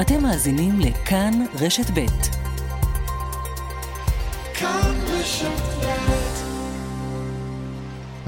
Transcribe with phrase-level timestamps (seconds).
[0.00, 2.06] אתם מאזינים לכאן רשת ב'.
[4.54, 6.20] כאן רשת ב'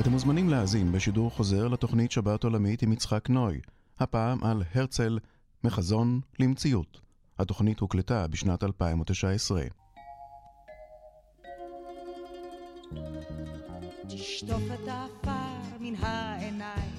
[0.00, 3.60] אתם מוזמנים להאזין בשידור חוזר לתוכנית שבת עולמית עם יצחק נוי,
[4.00, 5.18] הפעם על הרצל,
[5.64, 7.00] מחזון למציאות.
[7.38, 9.62] התוכנית הוקלטה בשנת 2019.
[14.08, 16.91] תשטוף את העפר מן העיניים,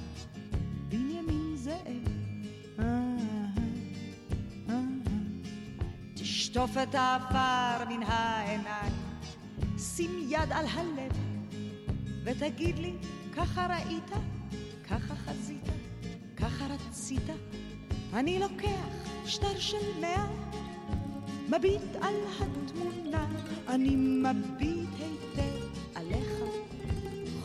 [6.53, 8.93] תשטוף את העפר מן העיניים,
[9.77, 11.11] שים יד על הלב,
[12.23, 12.93] ותגיד לי,
[13.35, 14.11] ככה ראית,
[14.89, 15.65] ככה חזית,
[16.37, 17.29] ככה רצית.
[18.13, 18.87] אני לוקח
[19.25, 20.27] שטר של מאה,
[21.49, 23.27] מביט על התמונה,
[23.67, 26.31] אני מביט היטב עליך,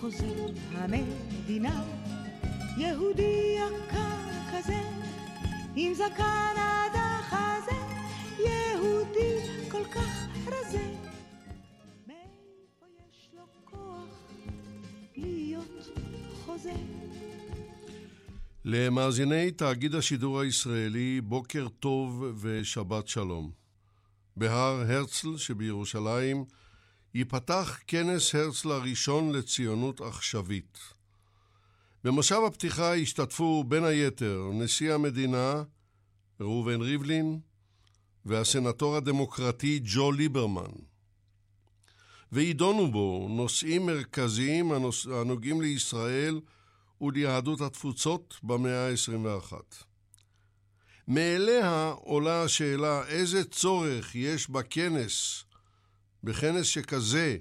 [0.01, 1.83] חוזר המדינה,
[2.77, 4.81] יהודי יקר כזה,
[5.77, 7.78] עם זקן עד החזה,
[9.79, 10.95] כל כך רזה.
[12.07, 14.31] מאיפה יש לו כוח
[15.17, 15.89] להיות
[16.45, 16.73] חוזה?
[18.65, 23.51] למאזיני תאגיד השידור הישראלי, בוקר טוב ושבת שלום.
[24.37, 26.45] בהר הרצל שבירושלים
[27.15, 30.79] ייפתח כנס הרצל הראשון לציונות עכשווית.
[32.05, 35.63] במושב הפתיחה השתתפו בין היתר נשיא המדינה
[36.41, 37.41] ראובן ריבלין
[38.29, 40.71] והסנטור הדמוקרטי ג'ו ליברמן.
[42.33, 44.73] וידונו בו נושאים מרכזיים
[45.13, 46.41] הנוגעים לישראל
[47.01, 49.53] וליהדות התפוצות במאה ה-21.
[51.09, 55.45] מאליה עולה השאלה איזה צורך יש בכנס,
[56.25, 57.37] בכנס שכזה,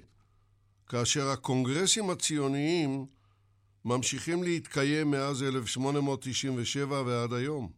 [0.86, 3.06] כאשר הקונגרסים הציוניים
[3.84, 7.77] ממשיכים להתקיים מאז 1897 ועד היום.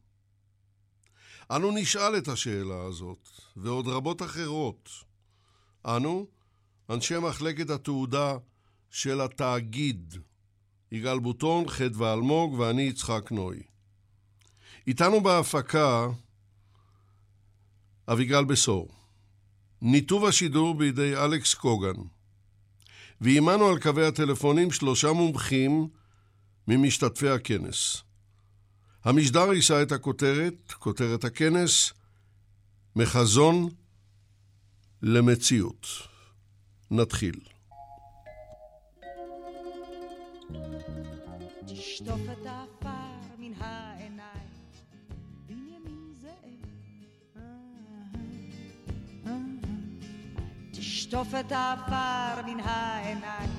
[1.51, 4.91] אנו נשאל את השאלה הזאת, ועוד רבות אחרות.
[5.87, 6.27] אנו,
[6.91, 8.37] אנשי מחלקת התעודה
[8.91, 10.15] של התאגיד,
[10.93, 13.63] יגאל בוטון, חדווה אלמוג ואני יצחק נוי.
[14.87, 16.09] איתנו בהפקה
[18.13, 18.89] אביגל בשור.
[19.83, 22.01] ניתוב השידור בידי אלכס קוגן.
[23.21, 25.89] ועימנו על קווי הטלפונים שלושה מומחים
[26.69, 28.03] ממשתתפי הכנס.
[29.05, 31.93] המשדר יישא את הכותרת, כותרת הכנס,
[32.97, 33.69] מחזון
[35.03, 35.87] למציאות.
[36.91, 37.41] נתחיל.
[41.67, 44.49] תשטוף את העפר מן העיניים,
[45.47, 46.71] בנימין זאב.
[50.71, 53.51] תשטוף את העפר מן העיניים,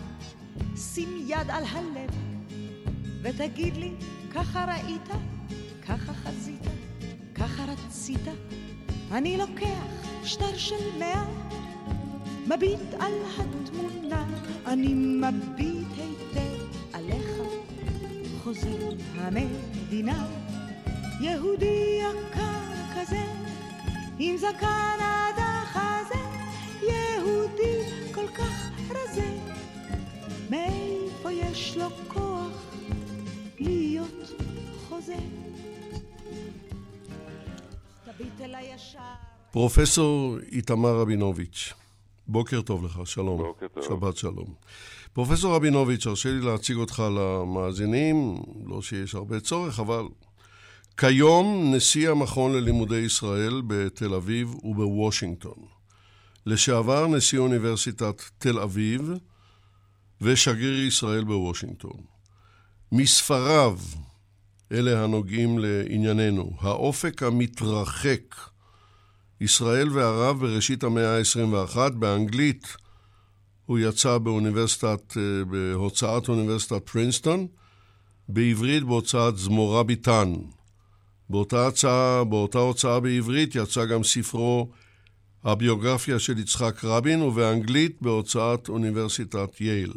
[0.76, 2.10] שים יד על הלב,
[3.22, 3.92] ותגיד לי,
[4.34, 5.31] ככה ראית,
[5.92, 6.62] ככה חזית,
[7.36, 8.28] ככה רצית.
[9.12, 11.26] אני לוקח שטר של מאה,
[12.48, 14.26] מביט על התמונה,
[14.68, 17.30] אני מביט היטב עליך.
[18.44, 20.28] חוזר המדינה,
[21.22, 23.26] יהודי יקר כזה,
[24.20, 26.20] עם זקן עד החזה,
[26.82, 29.34] יהודי כל כך רזה.
[30.50, 32.76] מאיפה יש לו כוח
[33.60, 34.42] להיות
[34.90, 35.51] חוזה?
[39.52, 41.74] פרופסור איתמר רבינוביץ',
[42.28, 43.38] בוקר טוב לך, שלום.
[43.38, 43.84] בוקר טוב.
[43.84, 44.54] שבת שלום.
[45.14, 50.04] פרופסור רבינוביץ', הרשה לי להציג אותך למאזינים, לא שיש הרבה צורך, אבל
[50.98, 55.66] כיום נשיא המכון ללימודי ישראל בתל אביב ובוושינגטון.
[56.46, 59.12] לשעבר נשיא אוניברסיטת תל אביב
[60.22, 61.98] ושגריר ישראל בוושינגטון.
[62.92, 63.78] מספריו,
[64.72, 68.36] אלה הנוגעים לענייננו, האופק המתרחק,
[69.42, 72.78] ישראל וערב בראשית המאה ה-21, באנגלית
[73.66, 77.48] הוא יצא באוניברסיטת, בהוצאת אוניברסיטת פרינסטון,
[78.30, 80.34] בעברית בהוצאת זמורה ביטן.
[81.30, 84.72] באותה, הצעה, באותה הוצאה בעברית יצא גם ספרו
[85.44, 89.94] הביוגרפיה של יצחק רבין, ובאנגלית בהוצאת אוניברסיטת יייל.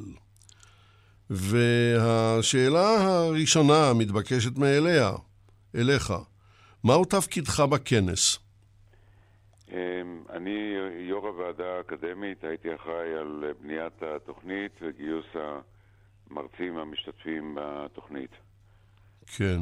[1.30, 5.12] והשאלה הראשונה המתבקשת מאליה,
[5.74, 6.12] אליך,
[6.84, 8.43] מהו תפקידך בכנס?
[10.30, 10.76] אני
[11.08, 15.26] יו"ר הוועדה האקדמית, הייתי אחראי על בניית התוכנית וגיוס
[16.30, 18.30] המרצים המשתתפים בתוכנית.
[19.36, 19.60] כן.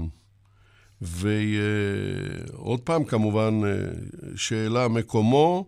[1.00, 3.60] ועוד פעם, כמובן,
[4.36, 5.66] שאלה מקומו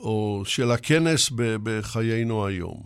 [0.00, 1.30] או של הכנס
[1.62, 2.82] בחיינו היום.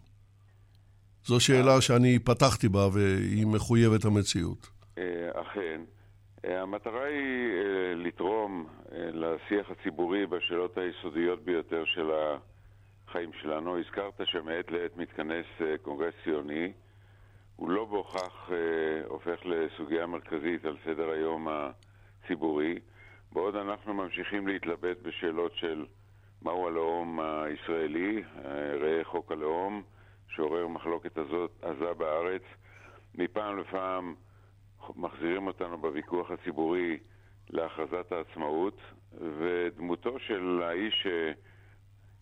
[1.24, 4.70] זו שאלה שאני פתחתי בה והיא מחויבת המציאות.
[5.34, 5.80] אכן.
[6.44, 12.10] אה, המטרה היא אה, לתרום אה, לשיח הציבורי בשאלות היסודיות ביותר של
[13.06, 13.78] החיים שלנו.
[13.78, 15.46] הזכרת שמעת לעת מתכנס
[15.82, 16.72] קונגרס ציוני.
[17.56, 18.50] הוא לא בהכרח
[19.06, 22.78] הופך לסוגיה מרכזית על סדר היום הציבורי,
[23.32, 25.86] בעוד אנחנו ממשיכים להתלבט בשאלות של
[26.42, 28.22] מהו הלאום הישראלי,
[28.80, 29.82] ראה חוק הלאום,
[30.28, 32.42] שעורר מחלוקת הזאת עזה בארץ.
[33.14, 34.14] מפעם לפעם
[34.96, 36.98] מחזירים אותנו בוויכוח הציבורי
[37.50, 38.80] להכרזת העצמאות,
[39.38, 41.06] ודמותו של האיש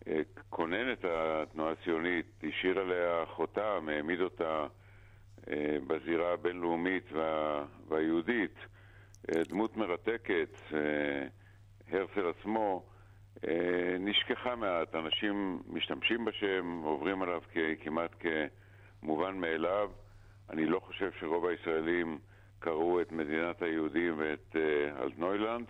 [0.07, 4.67] שכונן את התנועה הציונית, השאיר עליה חותם, העמיד אותה
[5.49, 7.63] אה, בזירה הבינלאומית וה...
[7.87, 8.55] והיהודית,
[9.29, 11.27] אה, דמות מרתקת, אה,
[11.91, 12.83] הרצל עצמו,
[13.99, 17.41] נשכחה מעט, אנשים משתמשים בשם, עוברים עליו
[17.83, 19.91] כמעט כמובן מאליו.
[20.49, 22.19] אני לא חושב שרוב הישראלים
[22.63, 24.55] קראו את מדינת היהודים ואת
[25.01, 25.65] אלטנוילנד,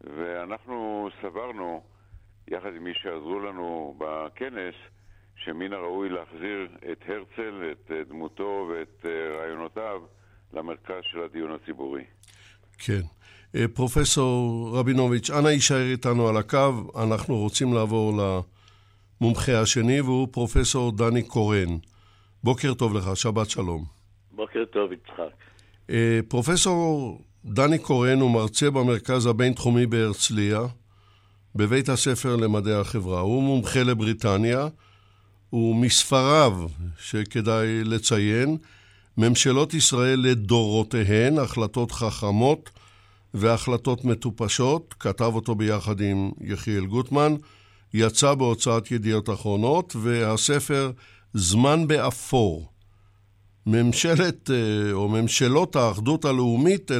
[0.00, 1.82] ואנחנו סברנו,
[2.48, 4.74] יחד עם מי שעזרו לנו בכנס,
[5.36, 9.08] שמן הראוי להחזיר את הרצל, את uh, דמותו ואת uh,
[9.38, 10.02] רעיונותיו
[10.52, 12.04] למרכז של הדיון הציבורי.
[12.78, 13.00] כן.
[13.74, 16.72] פרופסור רבינוביץ', אנא יישאר איתנו על הקו,
[17.02, 18.12] אנחנו רוצים לעבור
[19.20, 21.78] למומחה השני, והוא פרופסור דני קורן.
[22.44, 23.84] בוקר טוב לך, שבת שלום.
[24.32, 25.47] בוקר טוב, יצחק.
[25.90, 30.60] אה, פרופסור דני קורן הוא מרצה במרכז הבינתחומי בהרצליה,
[31.54, 33.20] בבית הספר למדעי החברה.
[33.20, 34.68] הוא מומחה לבריטניה,
[35.52, 36.66] ומספריו,
[36.98, 38.56] שכדאי לציין,
[39.16, 42.70] ממשלות ישראל לדורותיהן, החלטות חכמות
[43.34, 47.34] והחלטות מטופשות, כתב אותו ביחד עם יחיאל גוטמן,
[47.94, 50.90] יצא בהוצאת ידיעות אחרונות, והספר
[51.34, 52.68] זמן באפור.
[53.70, 56.92] ממשלת אה, או ממשלות האחדות הלאומית 1984-1990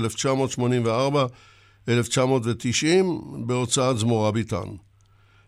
[3.47, 4.67] בהוצאת זמורה ביטן.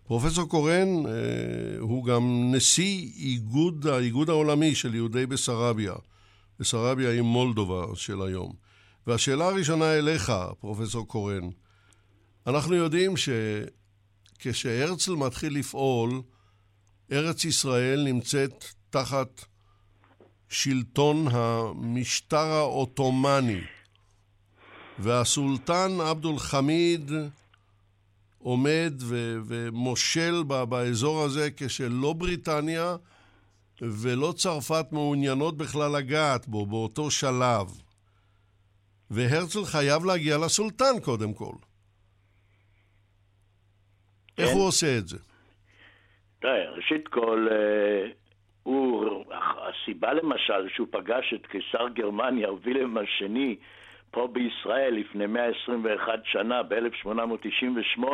[0.06, 1.12] פרופסור קורן אה,
[1.78, 5.94] הוא גם נשיא איגוד, האיגוד העולמי של יהודי בסרביה.
[6.60, 8.52] בסרביה היא מולדובה של היום.
[9.06, 11.50] והשאלה הראשונה אליך, פרופסור קורן,
[12.46, 13.14] אנחנו יודעים
[14.36, 16.22] שכשהרצל מתחיל לפעול,
[17.12, 19.44] ארץ ישראל נמצאת תחת
[20.50, 23.60] שלטון המשטר העות'מאני,
[24.98, 27.10] והסולטן עבדול חמיד
[28.38, 32.96] עומד ו- ומושל ב- באזור הזה כשלא בריטניה
[33.82, 37.82] ולא צרפת מעוניינות בכלל לגעת בו באותו שלב.
[39.10, 41.54] והרצל חייב להגיע לסולטן קודם כל.
[44.38, 44.54] איך כן.
[44.54, 45.18] הוא עושה את זה?
[46.40, 48.19] תראה, ראשית כל, אה,
[48.62, 49.24] הוא,
[49.62, 53.56] הסיבה למשל שהוא פגש את קיסר גרמניה, וילם השני,
[54.10, 58.04] פה בישראל לפני 121 שנה, ב-1898,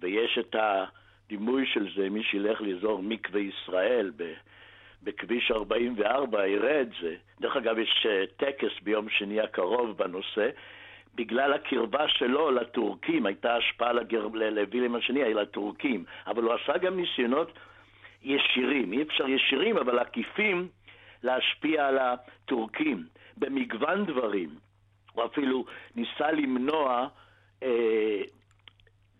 [0.00, 4.12] ויש את הדימוי של זה, מי שילך לאזור מקווה ישראל
[5.02, 7.14] בכביש 44, יראה את זה.
[7.40, 10.50] דרך אגב, יש אה, טקס ביום שני הקרוב בנושא.
[11.14, 14.26] בגלל הקרבה שלו לטורקים, הייתה השפעה לגר...
[14.32, 17.52] לווילם השני, לטורקים, אבל הוא עשה גם ניסיונות
[18.22, 20.68] ישירים, אי אפשר ישירים, אבל עקיפים,
[21.22, 23.06] להשפיע על הטורקים.
[23.36, 24.50] במגוון דברים.
[25.12, 25.64] הוא אפילו
[25.96, 27.08] ניסה למנוע
[27.62, 28.22] אה,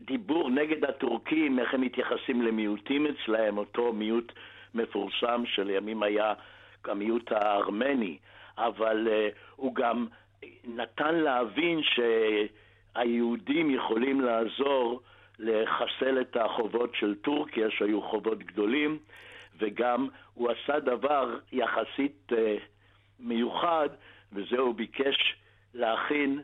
[0.01, 4.33] דיבור נגד הטורקים, איך הם מתייחסים למיעוטים אצלהם, אותו מיעוט
[4.75, 6.35] מפורסם שלימים היה
[6.85, 8.19] המיעוט הארמני,
[8.59, 10.07] אבל אה, הוא גם
[10.65, 15.01] נתן להבין שהיהודים יכולים לעזור
[15.41, 18.99] לחסל את החובות של טורקיה, שהיו חובות גדולים,
[19.59, 22.35] וגם הוא עשה דבר יחסית uh,
[23.19, 23.89] מיוחד,
[24.33, 25.35] וזה הוא ביקש
[25.75, 26.43] להכין,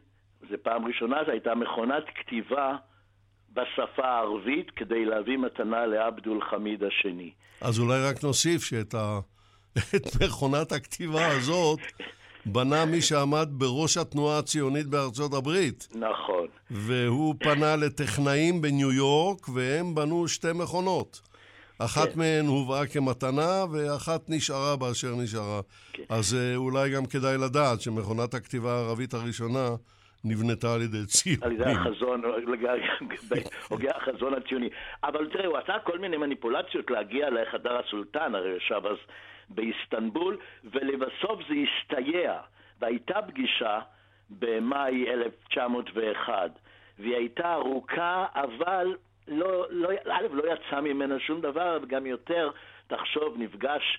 [0.50, 2.76] זו פעם ראשונה, זו הייתה מכונת כתיבה
[3.52, 7.30] בשפה הערבית כדי להביא מתנה לעבדול חמיד השני.
[7.60, 9.20] אז אולי רק נוסיף שאת ה...
[10.26, 11.80] מכונת הכתיבה הזאת
[12.46, 15.88] בנה מי שעמד בראש התנועה הציונית בארצות הברית.
[15.94, 16.46] נכון.
[16.70, 21.20] והוא פנה לטכנאים בניו יורק, והם בנו שתי מכונות.
[21.78, 22.18] אחת כן.
[22.18, 25.60] מהן הובאה כמתנה, ואחת נשארה באשר נשארה.
[25.92, 26.02] כן.
[26.08, 29.68] אז אה, אולי גם כדאי לדעת שמכונת הכתיבה הערבית הראשונה
[30.24, 31.42] נבנתה על ידי ציונים.
[31.42, 32.22] על ידי החזון,
[33.68, 34.68] הוגה החזון הציוני.
[35.04, 38.96] אבל תראה, הוא עשה כל מיני מניפולציות להגיע לחדר הסולטן, הרי ישב אז
[39.48, 42.40] באיסטנבול, ולבסוף זה הסתייע.
[42.80, 43.80] והייתה פגישה
[44.30, 46.50] במאי 1901,
[46.98, 48.96] והיא הייתה ארוכה, אבל
[49.28, 52.50] לא, לא, א', לא יצא ממנה שום דבר, וגם יותר,
[52.86, 53.98] תחשוב, נפגש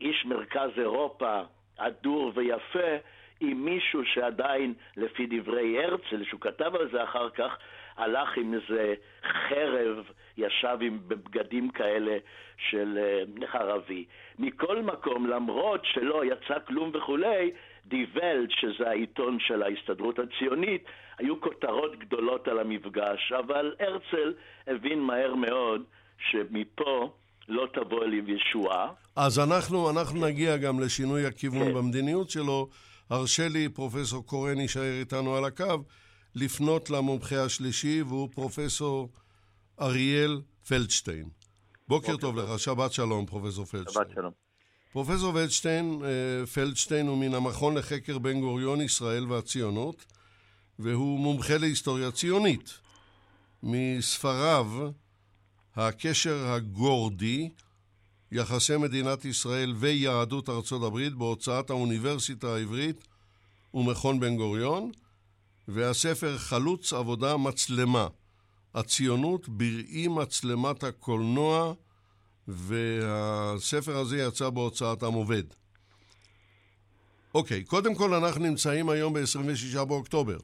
[0.00, 1.40] איש מרכז אירופה,
[1.76, 2.96] אדור ויפה,
[3.40, 7.58] עם מישהו שעדיין, לפי דברי הרצל, שהוא כתב על זה אחר כך,
[7.96, 8.94] הלך עם איזה
[9.48, 12.16] חרב, ישב עם בבגדים כאלה
[12.70, 14.04] של אה, ערבי.
[14.38, 17.50] מכל מקום, למרות שלא יצא כלום וכולי,
[17.86, 20.84] די ולט, שזה העיתון של ההסתדרות הציונית,
[21.18, 24.34] היו כותרות גדולות על המפגש, אבל הרצל
[24.66, 25.82] הבין מהר מאוד
[26.30, 27.12] שמפה
[27.48, 28.88] לא תבוא אליו ישועה.
[29.16, 31.74] אז אנחנו, אנחנו נגיע גם לשינוי הכיוון כן.
[31.74, 32.68] במדיניות שלו.
[33.10, 35.84] הרשה לי, פרופסור קורן יישאר איתנו על הקו,
[36.34, 39.08] לפנות למומחה השלישי, והוא פרופסור
[39.80, 41.28] אריאל פלדשטיין.
[41.88, 44.04] בוקר טוב לך, שבת שלום, פרופסור פלדשטיין.
[44.04, 44.32] שבת שלום.
[44.92, 50.04] פרופסור פלדשטיין, אה, פלדשטיין הוא מן המכון לחקר בן גוריון, ישראל והציונות,
[50.78, 52.78] והוא מומחה להיסטוריה ציונית.
[53.62, 54.66] מספריו,
[55.76, 57.50] הקשר הגורדי,
[58.32, 63.04] יחסי מדינת ישראל ויהדות ארצות הברית בהוצאת האוניברסיטה העברית
[63.74, 64.90] ומכון בן גוריון,
[65.68, 68.08] והספר חלוץ עבודה מצלמה,
[68.74, 71.74] הציונות בראי מצלמת הקולנוע,
[72.48, 75.42] והספר הזה יצא בהוצאת עם עובד.
[77.34, 80.38] אוקיי, קודם כל אנחנו נמצאים היום ב-26 באוקטובר.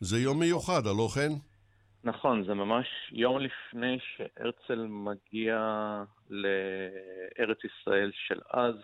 [0.00, 1.32] זה יום מיוחד, הלא כן?
[2.04, 5.56] נכון, זה ממש יום לפני שהרצל מגיע
[6.30, 8.74] לארץ ישראל של אז.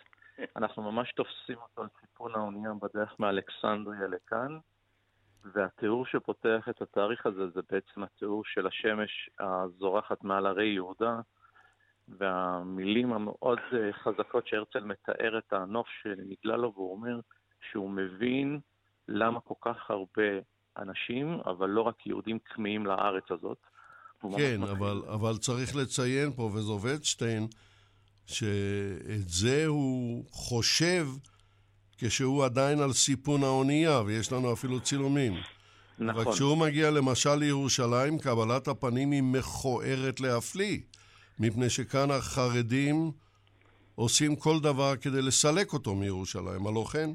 [0.56, 4.58] אנחנו ממש תופסים אותו על סיפון האונייה בדרך מאלכסנדריה לכאן,
[5.54, 11.20] והתיאור שפותח את התאריך הזה זה בעצם התיאור של השמש הזורחת מעל הרי יהודה,
[12.08, 17.20] והמילים המאוד אה, חזקות שהרצל מתאר את הנוף שנגלה לו, והוא אומר
[17.70, 18.60] שהוא מבין
[19.08, 20.22] למה כל כך הרבה
[20.78, 23.58] אנשים, אבל לא רק יהודים, כמהים לארץ הזאת.
[24.36, 27.46] כן, אבל, אבל צריך לציין, פרופסור ולדשטיין,
[28.26, 31.06] שאת זה הוא חושב
[31.98, 35.32] כשהוא עדיין על סיפון האונייה, ויש לנו אפילו צילומים.
[35.32, 40.78] אבל נכון, כשהוא מגיע למשל לירושלים, קבלת הפנים היא מכוערת להפליא,
[41.38, 43.12] מפני שכאן החרדים
[43.94, 47.10] עושים כל דבר כדי לסלק אותו מירושלים, הלא כן?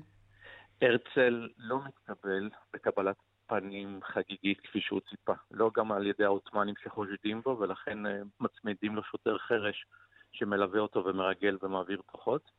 [0.82, 3.16] הרצל לא מתקבל בקבלת
[3.48, 5.34] פנים חגיגית כפי שהוא ציפה.
[5.52, 9.86] לא גם על ידי העות'מאנים שחושדים בו, ולכן אה, מצמידים לו שוטר חרש
[10.32, 12.52] שמלווה אותו ומרגל ומעביר דוחות,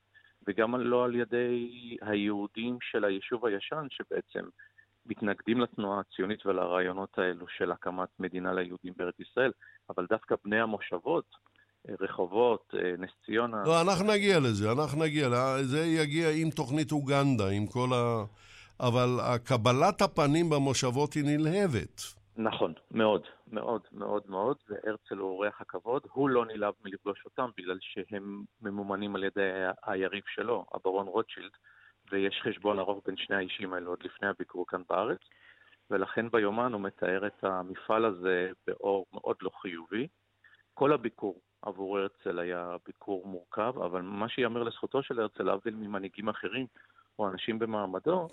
[0.46, 4.48] וגם לא על ידי היהודים של היישוב הישן, שבעצם
[5.06, 9.52] מתנגדים לתנועה הציונית ולרעיונות האלו של הקמת מדינה ליהודים בארץ ישראל,
[9.90, 11.24] אבל דווקא בני המושבות,
[11.88, 15.28] אה, רחובות, אה, נס ציונה, לא, אנחנו נגיע לזה, אנחנו נגיע,
[15.62, 18.24] זה יגיע עם תוכנית אוגנדה, עם כל ה...
[18.80, 22.21] אבל קבלת הפנים במושבות היא נלהבת.
[22.36, 26.02] נכון, מאוד, מאוד, מאוד מאוד, והרצל הוא אורח הכבוד.
[26.12, 29.50] הוא לא נלהב מלפגוש אותם בגלל שהם ממומנים על ידי
[29.86, 31.50] היריב שלו, הברון רוטשילד,
[32.10, 35.20] ויש חשבון ארוך בין שני האישים האלו עוד לפני הביקור כאן בארץ,
[35.90, 40.08] ולכן ביומן הוא מתאר את המפעל הזה באור מאוד לא חיובי.
[40.74, 46.28] כל הביקור עבור הרצל היה ביקור מורכב, אבל מה שיאמר לזכותו של הרצל, להבדיל ממנהיגים
[46.28, 46.66] אחרים
[47.18, 48.28] או אנשים במעמדו,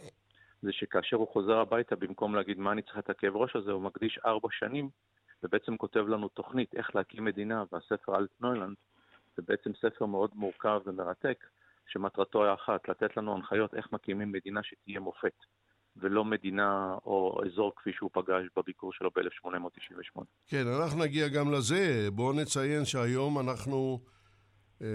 [0.61, 3.81] זה שכאשר הוא חוזר הביתה, במקום להגיד מה אני צריך את הכאב ראש הזה, הוא
[3.81, 4.89] מקדיש ארבע שנים,
[5.43, 8.75] ובעצם כותב לנו תוכנית איך להקים מדינה, והספר אלט נוילנד
[9.37, 11.45] זה בעצם ספר מאוד מורכב ומרתק,
[11.87, 15.35] שמטרתו היה אחת, לתת לנו הנחיות איך מקימים מדינה שתהיה מופת,
[15.97, 20.21] ולא מדינה או אזור כפי שהוא פגש בביקור שלו ב-1898.
[20.47, 22.07] כן, אנחנו נגיע גם לזה.
[22.11, 23.99] בואו נציין שהיום אנחנו
[24.81, 24.87] אה,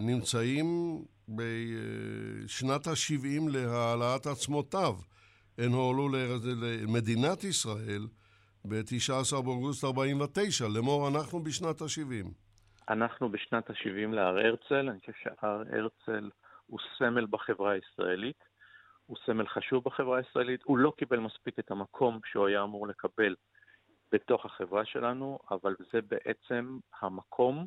[0.00, 0.66] נמצאים
[1.28, 4.94] בשנת ה-70 להעלאת עצמותיו.
[5.58, 6.08] הן הועלו
[6.52, 8.06] למדינת ישראל
[8.64, 10.64] ב-19 באוגוסט 49.
[10.68, 12.28] לאמור, אנחנו בשנת ה-70.
[12.88, 16.30] אנחנו בשנת ה-70 להר הרצל, אני חושב שהר הרצל
[16.66, 18.44] הוא סמל בחברה הישראלית,
[19.06, 23.34] הוא סמל חשוב בחברה הישראלית, הוא לא קיבל מספיק את המקום שהוא היה אמור לקבל
[24.12, 27.66] בתוך החברה שלנו, אבל זה בעצם המקום,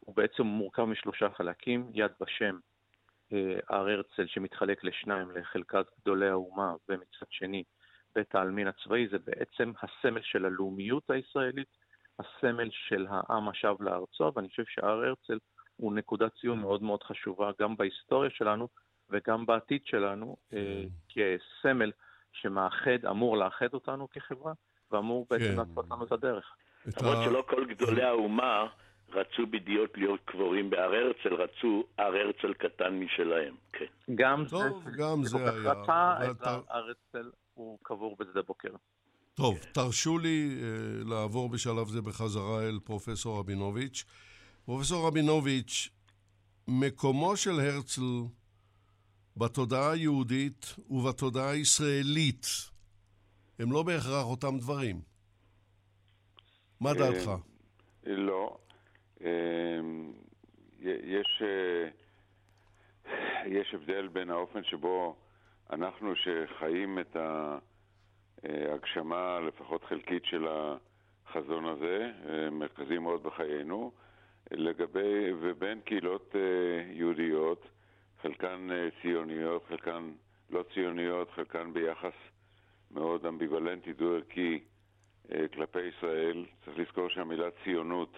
[0.00, 2.58] הוא בעצם מורכב משלושה חלקים, יד ושם,
[3.68, 7.64] הר הרצל שמתחלק לשניים, לחלקת גדולי האומה, ומצד שני
[8.14, 11.68] בית העלמין הצבאי, זה בעצם הסמל של הלאומיות הישראלית,
[12.18, 15.38] הסמל של העם השב לארצו, ואני חושב שהר הרצל
[15.76, 18.68] הוא נקודת ציון מאוד מאוד חשובה גם בהיסטוריה שלנו
[19.10, 21.90] וגם בעתיד שלנו, אה, כסמל
[22.32, 24.52] שמאחד, אמור לאחד אותנו כחברה,
[24.90, 25.56] ואמור בעצם כן.
[25.56, 26.56] לעשות לנו את הדרך.
[27.02, 28.66] למרות שלא כל גדולי האומה
[29.14, 33.84] רצו בדיוק להיות קבורים בהר הרצל, רצו הר הרצל קטן משלהם, כן.
[34.14, 35.72] גם טוב, זה, גם זה כל כך היה.
[35.72, 38.68] רצה אתה- הר הרצל, הוא קבור בשדה בוקר.
[39.34, 40.66] טוב, תרשו לי אה,
[41.04, 44.04] לעבור בשלב זה בחזרה אל פרופסור רבינוביץ'.
[44.64, 45.88] פרופסור רבינוביץ',
[46.68, 48.02] מקומו של הרצל
[49.36, 52.46] בתודעה היהודית ובתודעה הישראלית
[53.58, 55.00] הם לא בהכרח אותם דברים.
[56.80, 57.30] מה אה, דעתך?
[58.06, 58.56] לא.
[59.24, 59.80] אה,
[60.80, 61.88] יש, אה,
[63.46, 65.16] יש הבדל בין האופן שבו
[65.72, 67.16] אנחנו שחיים את
[68.42, 70.46] ההגשמה, לפחות חלקית, של
[71.26, 72.12] החזון הזה,
[72.52, 73.92] מרכזי מאוד בחיינו,
[74.50, 76.34] לגבי, ובין קהילות
[76.92, 77.68] יהודיות,
[78.22, 78.68] חלקן
[79.02, 80.12] ציוניות, חלקן
[80.50, 82.14] לא ציוניות, חלקן ביחס
[82.90, 84.64] מאוד אמביוולנטי, דו-ערכי,
[85.54, 86.46] כלפי ישראל.
[86.64, 88.16] צריך לזכור שהמילה ציונות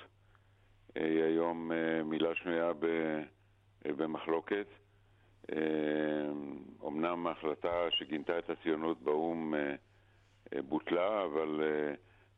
[1.01, 1.71] היא היום
[2.05, 2.73] מילה שנויה
[3.85, 4.67] במחלוקת.
[6.87, 9.55] אמנם ההחלטה שגינתה את הציונות באו"ם
[10.69, 11.61] בוטלה, אבל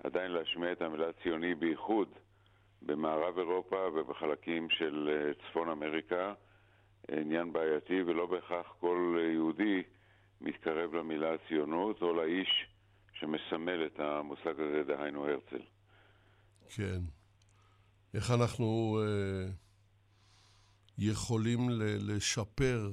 [0.05, 2.09] עדיין להשמיע את המילה ציוני בייחוד
[2.83, 6.35] במערב אירופה ובחלקים של צפון אמריקה
[7.13, 9.83] עניין בעייתי, ולא בהכרח כל יהודי
[10.41, 12.67] מתקרב למילה ציונות או לאיש
[13.13, 15.63] שמסמל את המושג הזה, דהיינו הרצל.
[16.77, 17.01] כן.
[18.15, 19.51] איך אנחנו אה,
[20.99, 22.91] יכולים ל- לשפר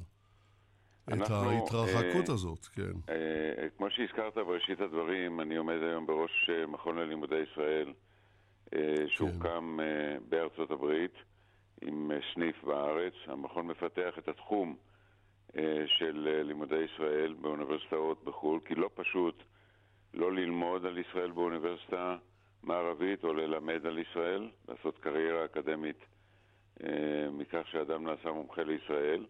[1.07, 2.91] אנחנו, את ההתרחקות אה, הזאת, כן.
[3.10, 7.93] אה, כמו שהזכרת בראשית הדברים, אני עומד היום בראש אה, מכון ללימודי ישראל,
[8.75, 9.84] אה, שהוקם כן.
[9.84, 11.13] אה, בארצות הברית,
[11.81, 13.13] עם אה, סניף בארץ.
[13.27, 14.75] המכון מפתח את התחום
[15.57, 19.43] אה, של אה, לימודי ישראל באוניברסיטאות בחו"ל, כי לא פשוט
[20.13, 22.17] לא ללמוד על ישראל באוניברסיטה
[22.64, 26.06] מערבית או ללמד על ישראל, לעשות קריירה אקדמית
[26.84, 29.26] אה, מכך שאדם נעשה מומחה לישראל.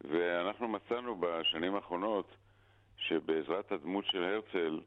[0.00, 2.36] ואנחנו מצאנו בשנים האחרונות
[2.96, 4.80] שבעזרת הדמות של הרצל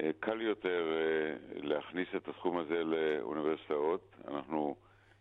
[0.00, 4.16] אה, קל יותר אה, להכניס את התחום הזה לאוניברסיטאות.
[4.28, 4.76] אנחנו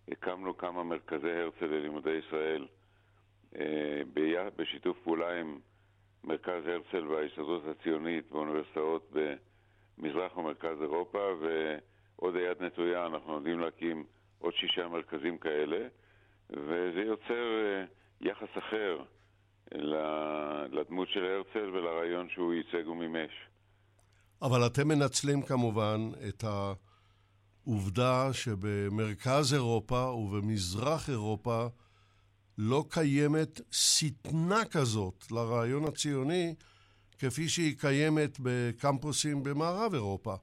[0.07, 2.67] הקמנו כמה מרכזי הרצל ללימודי ישראל
[4.55, 5.59] בשיתוף פעולה עם
[6.23, 9.11] מרכז הרצל וההסתדרות הציונית באוניברסיטאות
[9.97, 14.03] במזרח ומרכז אירופה, ועוד היד נטויה אנחנו עומדים להקים
[14.39, 15.87] עוד שישה מרכזים כאלה,
[16.49, 17.85] וזה יוצר אה,
[18.21, 19.03] יחס אחר
[20.71, 23.31] לדמות של הרצל ולרעיון שהוא ייצג ומימש.
[24.41, 31.67] אבל אתם מנצלים כמובן את העובדה שבמרכז אירופה ובמזרח אירופה
[32.57, 36.55] לא קיימת שטנה כזאת לרעיון הציוני
[37.19, 40.33] כפי שהיא קיימת בקמפוסים במערב אירופה.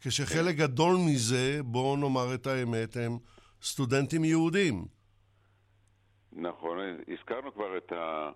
[0.00, 3.18] כשחלק גדול מזה, בואו נאמר את האמת, הם
[3.62, 4.84] סטודנטים יהודים.
[6.32, 8.30] נכון, הזכרנו כבר את, ה...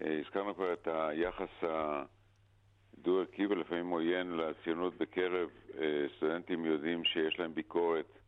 [0.00, 8.18] הזכרנו כבר את היחס הדו-ערכי ולפעמים עוין לציונות בקרב אה, סטודנטים יהודים שיש להם ביקורת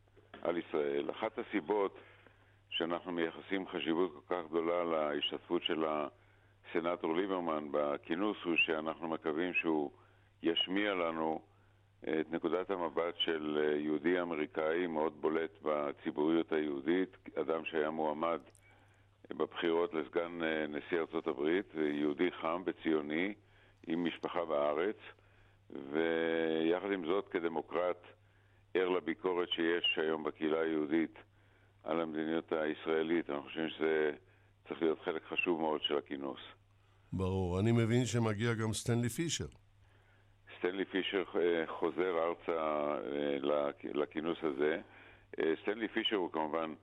[0.43, 1.11] על ישראל.
[1.11, 1.99] אחת הסיבות
[2.71, 5.85] שאנחנו מייחסים חשיבות כל כך גדולה להשתתפות של
[6.71, 9.91] הסנאטור ליברמן בכינוס הוא שאנחנו מקווים שהוא
[10.43, 11.41] ישמיע לנו
[12.03, 18.41] את נקודת המבט של יהודי אמריקאי מאוד בולט בציבוריות היהודית, אדם שהיה מועמד
[19.31, 23.35] בבחירות לסגן נשיא ארצות הברית, יהודי חם וציוני
[23.87, 24.97] עם משפחה בארץ,
[25.71, 28.07] ויחד עם זאת כדמוקרט
[28.75, 31.19] ער לביקורת שיש היום בקהילה היהודית
[31.85, 33.31] על המדיניות הישראלית.
[33.31, 34.13] אנחנו חושבים שזה
[34.69, 36.41] צריך להיות חלק חשוב מאוד של הכינוס.
[37.13, 37.61] ברור.
[37.61, 39.47] אני מבין שמגיע גם סטנלי פישר.
[40.59, 42.61] סטנלי פישר אה, חוזר ארצה
[43.13, 44.81] אה, לכינוס הזה.
[45.41, 46.75] אה, סטנלי פישר הוא כמובן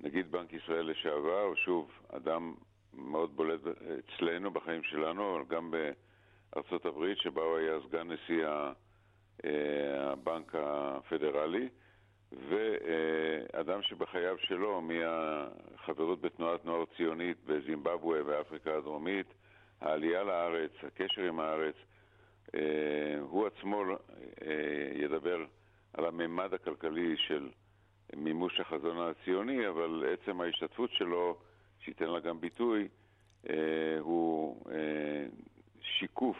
[0.00, 2.54] נגיד בנק ישראל לשעבר, הוא שוב אדם
[2.94, 3.60] מאוד בולט
[3.98, 8.46] אצלנו בחיים שלנו, אבל גם בארצות הברית, שבה הוא היה סגן נשיא
[9.98, 11.68] הבנק הפדרלי.
[12.48, 19.26] ואדם שבחייו שלו, מהחברות בתנועת נוער ציונית בזימבבואה ואפריקה הדרומית,
[19.82, 21.74] העלייה לארץ, הקשר עם הארץ,
[22.54, 23.82] אה, הוא עצמו
[24.42, 25.44] אה, ידבר
[25.92, 27.48] על הממד הכלכלי של
[28.16, 31.36] מימוש החזון הציוני, אבל עצם ההשתתפות שלו,
[31.84, 32.88] שייתן לה גם ביטוי,
[33.50, 33.54] אה,
[34.00, 34.64] הוא
[35.82, 36.36] שיקוף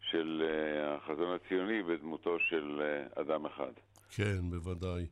[0.00, 0.42] של
[0.82, 2.82] החזון הציוני בדמותו של
[3.14, 3.72] אדם אחד.
[4.10, 5.06] כן, בוודאי.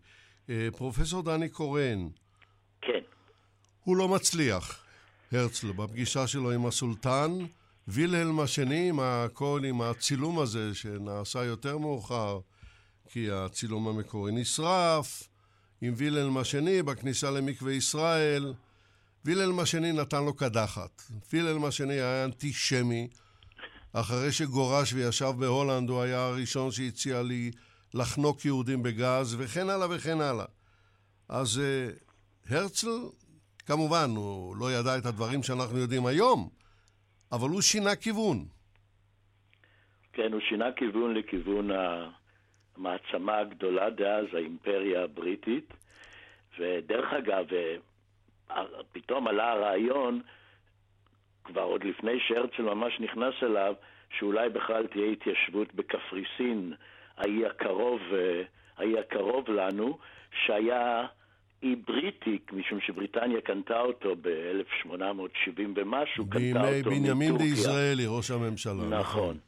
[0.76, 2.08] פרופסור דני קורן.
[2.80, 3.00] כן.
[3.84, 4.84] הוא לא מצליח,
[5.32, 7.30] הרצל, בפגישה שלו עם הסולטן.
[7.88, 12.40] וילהלם השני עם הכל, עם הצילום הזה שנעשה יותר מאוחר,
[13.08, 15.28] כי הצילום המקורי נשרף,
[15.80, 18.54] עם וילהלם השני בכניסה למקווה ישראל.
[19.24, 21.02] וילהלם השני נתן לו קדחת.
[21.32, 23.08] וילהלם השני היה אנטישמי.
[23.92, 27.50] אחרי שגורש וישב בהולנד, הוא היה הראשון שהציע לי
[27.94, 30.44] לחנוק יהודים בגז, וכן הלאה וכן הלאה.
[31.28, 32.98] אז uh, הרצל,
[33.66, 36.48] כמובן, הוא לא ידע את הדברים שאנחנו יודעים היום,
[37.32, 38.44] אבל הוא שינה כיוון.
[40.12, 41.70] כן, הוא שינה כיוון לכיוון
[42.76, 45.72] המעצמה הגדולה דאז, האימפריה הבריטית,
[46.58, 47.46] ודרך אגב,
[48.50, 50.20] אה, פתאום עלה הרעיון,
[51.44, 53.74] כבר עוד לפני שהרצל ממש נכנס אליו,
[54.18, 56.72] שאולי בכלל תהיה התיישבות בקפריסין,
[57.16, 58.42] האי הקרוב, אה,
[58.76, 59.98] האי הקרוב לנו,
[60.46, 61.06] שהיה
[61.62, 67.14] אי בריטי, משום שבריטניה קנתה אותו ב-1870 ומשהו, קנתה אותו בימי מטורקיה.
[67.14, 69.00] בנימין דיזרעאלי, ראש הממשלה.
[69.00, 69.38] נכון.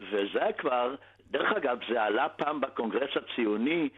[0.00, 0.94] וזה כבר,
[1.30, 3.88] דרך אגב, זה עלה פעם בקונגרס הציוני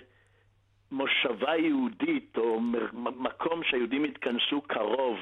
[0.91, 2.60] מושבה יהודית, או
[3.02, 5.17] מקום שהיהודים התכנסו קרוב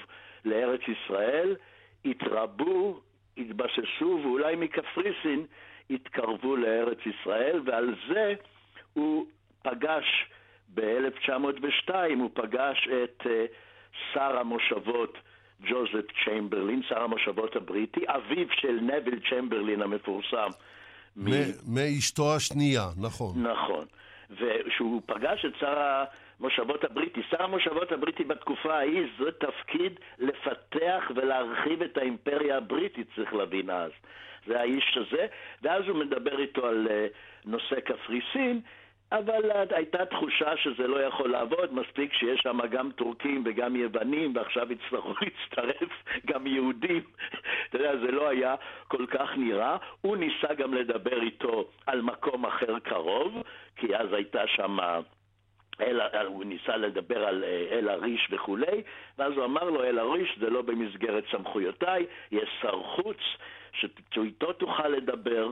[0.45, 1.55] לארץ ישראל,
[2.05, 3.01] התרבו,
[3.37, 5.45] התבססו, ואולי מקפריסין
[5.89, 8.33] התקרבו לארץ ישראל, ועל זה
[8.93, 9.25] הוא
[9.61, 10.25] פגש,
[10.73, 13.27] ב-1902 הוא פגש את uh,
[14.13, 15.17] שר המושבות
[15.61, 20.49] ג'וזף צ'יימברלין, שר המושבות הבריטי, אביו של נביל צ'יימברלין המפורסם.
[21.17, 23.43] מ- מאשתו השנייה, נכון.
[23.47, 23.85] נכון.
[24.29, 25.79] וכשהוא פגש את שר
[26.39, 33.33] המושבות הבריטי, שר המושבות הבריטי בתקופה ההיא זה תפקיד לפתח ולהרחיב את האימפריה הבריטית, צריך
[33.33, 33.91] להבין אז.
[34.47, 35.25] זה האיש הזה,
[35.61, 37.07] ואז הוא מדבר איתו על אה,
[37.45, 38.61] נושא קפריסין,
[39.11, 44.71] אבל הייתה תחושה שזה לא יכול לעבוד, מספיק שיש שם גם טורקים וגם יוונים, ועכשיו
[44.71, 47.03] יצטרכו להצטרף גם יהודים.
[47.69, 48.55] אתה יודע, זה לא היה
[48.87, 49.77] כל כך נראה.
[50.01, 53.43] הוא ניסה גם לדבר איתו על מקום אחר קרוב,
[53.75, 54.77] כי אז הייתה שם...
[55.81, 58.83] אל, הוא ניסה לדבר על אה, אל הריש וכולי,
[59.17, 63.17] ואז הוא אמר לו, אל הריש זה לא במסגרת סמכויותיי, יש שר חוץ,
[64.13, 65.51] שאיתו תוכל לדבר,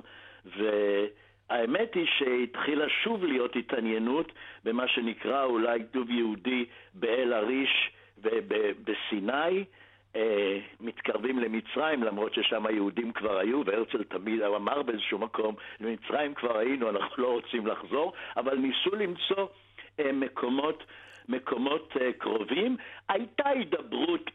[1.49, 4.31] והאמת היא שהתחילה שוב להיות התעניינות
[4.63, 9.63] במה שנקרא אולי דוב יהודי באל הריש ובסיני.
[10.15, 16.57] אה, מתקרבים למצרים, למרות ששם היהודים כבר היו, והרצל תמיד אמר באיזשהו מקום, למצרים כבר
[16.57, 19.47] היינו, אנחנו לא רוצים לחזור, אבל ניסו למצוא
[19.99, 20.83] אה, מקומות,
[21.29, 22.77] מקומות אה, קרובים.
[23.09, 24.31] הייתה הידברות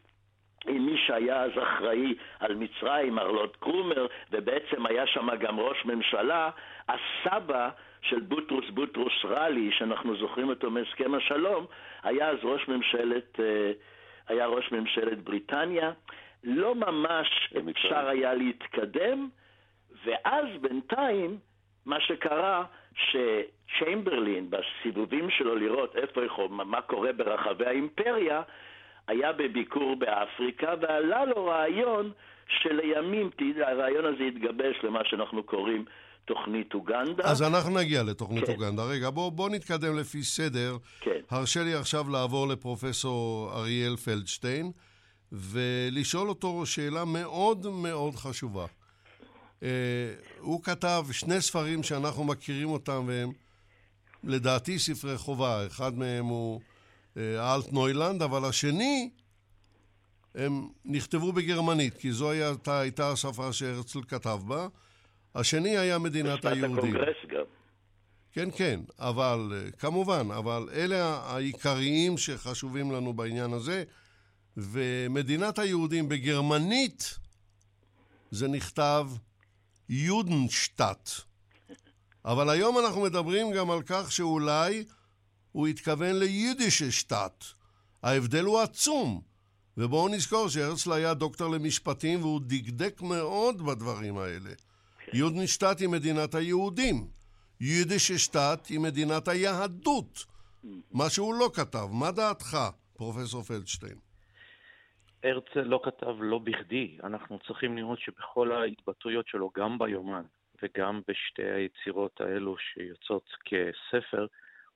[0.69, 6.51] עם מי שהיה אז אחראי על מצרים, ארלוד קרומר, ובעצם היה שם גם ראש ממשלה,
[6.89, 7.69] הסבא
[8.03, 11.67] של בוטרוס בוטרוס ראלי, שאנחנו זוכרים אותו מהסכם השלום,
[12.03, 13.73] היה אז ראש ממשלת, אה,
[14.29, 15.93] היה ראש ממשלת בריטניה.
[16.45, 19.29] לא ממש אפשר היה להתקדם,
[20.05, 21.39] ואז בינתיים
[21.87, 28.43] מה שקרה, שצ'יימברלין, בסיבובים שלו לראות איפה מה קורה ברחבי האימפריה,
[29.09, 32.13] היה בביקור באפריקה, ועלה לו רעיון
[32.49, 33.31] שלימים
[33.67, 35.85] הרעיון הזה התגבש למה שאנחנו קוראים
[36.25, 37.25] תוכנית אוגנדה.
[37.25, 38.53] אז אנחנו נגיע לתוכנית כן.
[38.53, 38.83] אוגנדה.
[38.85, 40.77] רגע, בוא, בוא נתקדם לפי סדר.
[41.01, 41.21] כן.
[41.31, 44.71] הרשה לי עכשיו לעבור לפרופסור אריאל פלדשטיין,
[45.33, 48.67] ולשאול אותו שאלה מאוד מאוד חשובה.
[49.63, 49.69] אה,
[50.39, 53.31] הוא כתב שני ספרים שאנחנו מכירים אותם, והם
[54.25, 55.67] לדעתי ספרי חובה.
[55.67, 56.61] אחד מהם הוא
[57.19, 59.11] אה, אלטנוילנד, אבל השני,
[60.35, 64.69] הם נכתבו בגרמנית, כי זו הייתה, הייתה השפה שהרצל כתב בה.
[65.35, 66.79] השני היה מדינת היהודים.
[66.79, 67.45] הקונגרס גם.
[68.33, 73.85] כן, כן, אבל אה, כמובן, אבל אלה העיקריים שחשובים לנו בעניין הזה.
[74.57, 77.19] ומדינת היהודים בגרמנית
[78.31, 79.09] זה נכתב
[79.89, 81.11] יודנשטאט.
[82.25, 84.85] אבל היום אנחנו מדברים גם על כך שאולי
[85.59, 87.45] הוא התכוון ליידישה שטאט.
[88.03, 89.21] ההבדל הוא עצום.
[89.77, 94.51] ובואו נזכור שהרצל היה דוקטור למשפטים והוא דקדק מאוד בדברים האלה.
[95.13, 97.09] יודנשטאט היא מדינת היהודים.
[97.61, 100.25] יידישה שטאט היא מדינת היהדות.
[100.93, 101.87] מה שהוא לא כתב.
[101.93, 102.57] מה דעתך,
[102.97, 103.99] פרופסור פלדשטיין?
[105.25, 106.99] הרצל לא כתב לא בכדי.
[107.05, 110.23] אנחנו צריכים לראות שבכל ההתבטאויות שלו, גם ביומן
[110.63, 114.27] וגם בשתי היצירות האלו שיוצאות כספר,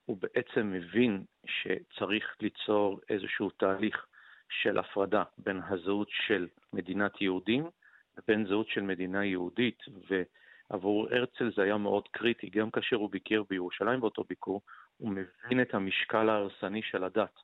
[0.04, 4.06] הוא בעצם מבין שצריך ליצור איזשהו תהליך
[4.48, 7.70] של הפרדה בין הזהות של מדינת יהודים
[8.18, 13.42] לבין זהות של מדינה יהודית, ועבור הרצל זה היה מאוד קריטי, גם כאשר הוא ביקר
[13.50, 14.62] בירושלים באותו ביקור,
[14.96, 17.34] הוא מבין את המשקל ההרסני של הדת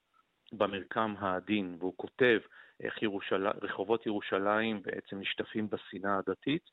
[0.52, 2.38] במרקם העדין, והוא כותב
[2.80, 3.48] איך ירושל...
[3.62, 6.70] רחובות ירושלים בעצם נשטפים בשנאה הדתית,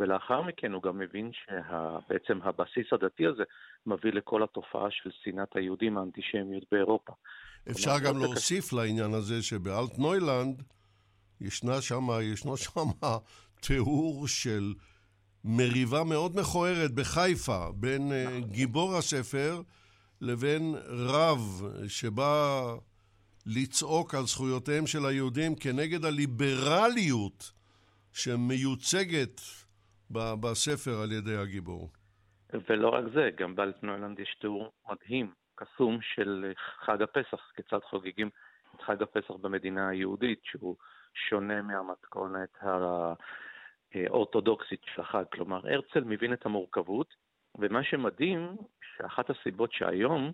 [0.00, 3.42] ולאחר מכן הוא גם מבין שבעצם הבסיס הדתי הזה
[3.86, 7.12] מביא לכל התופעה של שנאת היהודים, האנטישמיות באירופה.
[7.70, 10.62] אפשר גם להוסיף לעניין הזה שבאלט נוילנד
[11.40, 12.88] ישנה שם, ישנו שם
[13.60, 14.74] תיאור של
[15.44, 18.50] מריבה מאוד מכוערת בחיפה בין אה, נכון.
[18.50, 19.62] גיבור הספר
[20.20, 22.62] לבין רב שבא
[23.46, 27.52] לצעוק על זכויותיהם של היהודים כנגד הליברליות
[28.12, 29.40] שמיוצגת
[30.12, 31.90] בספר על ידי הגיבור.
[32.68, 36.52] ולא רק זה, גם באלטנוילנד יש תיאור מדהים, קסום, של
[36.84, 38.30] חג הפסח, כיצד חוגגים
[38.76, 40.76] את חג הפסח במדינה היהודית, שהוא
[41.14, 42.58] שונה מהמתכונת
[43.94, 45.24] האורתודוקסית של החג.
[45.32, 47.14] כלומר, הרצל מבין את המורכבות,
[47.58, 48.56] ומה שמדהים,
[48.96, 50.32] שאחת הסיבות שהיום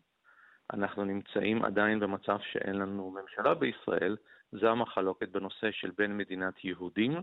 [0.73, 4.17] אנחנו נמצאים עדיין במצב שאין לנו ממשלה בישראל,
[4.53, 7.23] זה המחלוקת בנושא של בין מדינת יהודים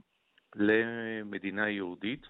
[0.56, 2.28] למדינה יהודית,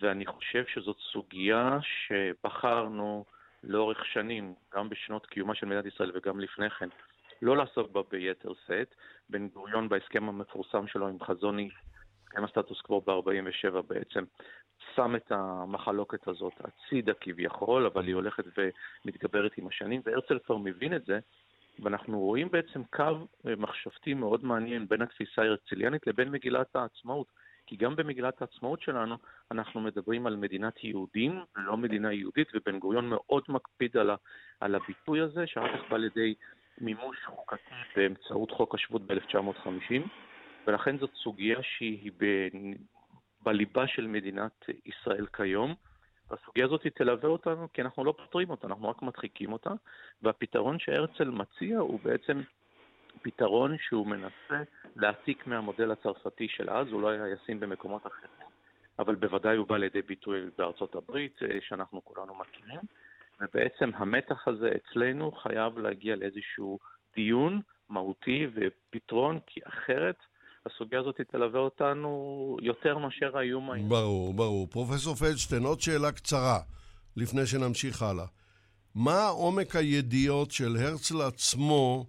[0.00, 3.24] ואני חושב שזאת סוגיה שבחרנו
[3.64, 6.88] לאורך שנים, גם בשנות קיומה של מדינת ישראל וגם לפני כן,
[7.42, 8.94] לא לעסוק בה ביתר שאת.
[9.30, 11.74] בן גוריון בהסכם המפורסם שלו עם חזון איש,
[12.26, 14.24] הסכם הסטטוס קוו ב-47 בעצם,
[14.94, 18.44] שם את המחלוקת הזאת הצידה כביכול, אבל היא הולכת
[19.04, 21.18] ומתגברת עם השנים, והרצל כבר מבין את זה,
[21.78, 27.26] ואנחנו רואים בעצם קו מחשבתי מאוד מעניין בין התפיסה ההרצליאנית לבין מגילת העצמאות.
[27.66, 29.16] כי גם במגילת העצמאות שלנו
[29.50, 34.16] אנחנו מדברים על מדינת יהודים, לא מדינה יהודית, ובן גוריון מאוד מקפיד על, ה,
[34.60, 36.34] על הביטוי הזה, שאחר כך בא לידי
[36.80, 40.08] מימוש חוקתי באמצעות חוק השבות ב-1950,
[40.66, 42.24] ולכן זאת סוגיה שהיא ב,
[43.42, 45.74] בליבה של מדינת ישראל כיום.
[46.30, 49.70] והסוגיה הזאת תלווה אותנו כי אנחנו לא פותרים אותה, אנחנו רק מדחיקים אותה,
[50.22, 52.40] והפתרון שהרצל מציע הוא בעצם
[53.26, 54.62] פתרון שהוא מנסה
[54.96, 58.48] להעתיק מהמודל הצרפתי של אז, הוא לא היה ישים במקומות אחרים,
[58.98, 62.80] אבל בוודאי הוא בא לידי ביטוי בארצות הברית, אה, שאנחנו כולנו מכירים,
[63.40, 66.78] ובעצם המתח הזה אצלנו חייב להגיע לאיזשהו
[67.16, 70.16] דיון מהותי ופתרון, כי אחרת
[70.66, 73.88] הסוגיה הזאת תלווה אותנו יותר מאשר האיום היום.
[73.88, 74.66] ברור, ברור.
[74.66, 76.58] פרופסור פלדשטיין, עוד שאלה קצרה,
[77.16, 78.26] לפני שנמשיך הלאה.
[78.94, 82.06] מה עומק הידיעות של הרצל עצמו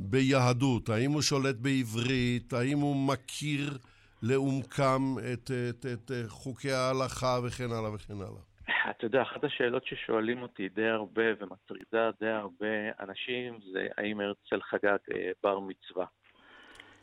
[0.00, 0.88] ביהדות?
[0.88, 2.52] האם הוא שולט בעברית?
[2.52, 3.78] האם הוא מכיר
[4.22, 8.42] לעומקם את, את, את, את חוקי ההלכה וכן הלאה וכן הלאה?
[8.90, 12.66] אתה יודע, אחת השאלות ששואלים אותי די הרבה ומטרידה די הרבה
[13.00, 16.06] אנשים זה האם הרצל חגג אה, בר מצווה.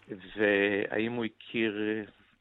[0.08, 1.77] והאם הוא הכיר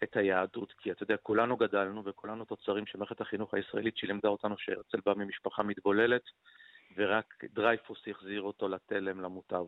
[0.03, 4.55] את היהדות, כי אתה יודע, כולנו גדלנו וכולנו תוצרים של מערכת החינוך הישראלית שלימדה אותנו
[4.59, 6.23] שהרצל בא ממשפחה מתבוללת
[6.97, 9.65] ורק דרייפוס החזיר אותו לתלם, למוטב.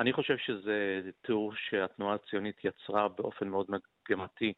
[0.00, 4.52] אני חושב שזה תיאור שהתנועה הציונית יצרה באופן מאוד מגמתי.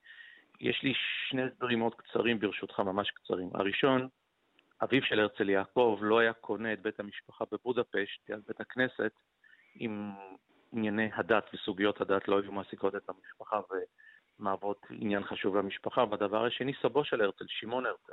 [0.61, 0.93] יש לי
[1.29, 3.51] שני הסברים מאוד קצרים ברשותך, ממש קצרים.
[3.55, 4.09] הראשון,
[4.83, 9.13] אביו של הרצל יעקב לא היה קונה את בית המשפחה בבודפשט, על בית הכנסת,
[9.77, 10.11] אם
[10.73, 13.61] ענייני הדת וסוגיות הדת לא היו מעסיקות את המשפחה
[14.39, 16.05] ומהוות עניין חשוב למשפחה.
[16.11, 18.13] והדבר השני, סבו של הרצל, שמעון הרצל,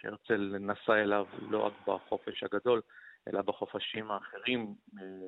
[0.00, 2.80] שהרצל נסע אליו לא רק בחופש הגדול,
[3.28, 5.26] אלא בחופשים האחרים אה,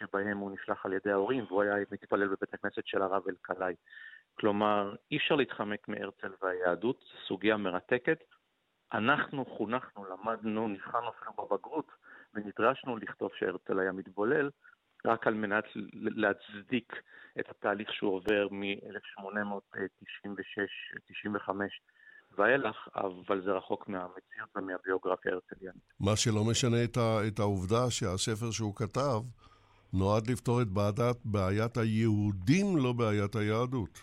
[0.00, 3.74] שבהם הוא נשלח על ידי ההורים, והוא היה מתפלל בבית הכנסת של הרב אלקלעי.
[4.34, 8.18] כלומר, אי אפשר להתחמק מהרצל והיהדות, זו סוגיה מרתקת.
[8.92, 11.92] אנחנו חונכנו, למדנו, נבחרנו אפילו בבגרות,
[12.34, 14.50] ונדרשנו לכתוב שהרצל היה מתבולל,
[15.04, 16.92] רק על מנת להצדיק
[17.40, 21.50] את התהליך שהוא עובר מ-1896-95
[22.38, 25.82] ואילך, אבל זה רחוק מהמציאות ומהביוגרפיה ההרצליאנית.
[26.00, 29.20] מה שלא משנה את, ה, את העובדה שהספר שהוא כתב
[29.92, 34.00] נועד לפתור את בעיית, בעיית היהודים, לא בעיית היהדות.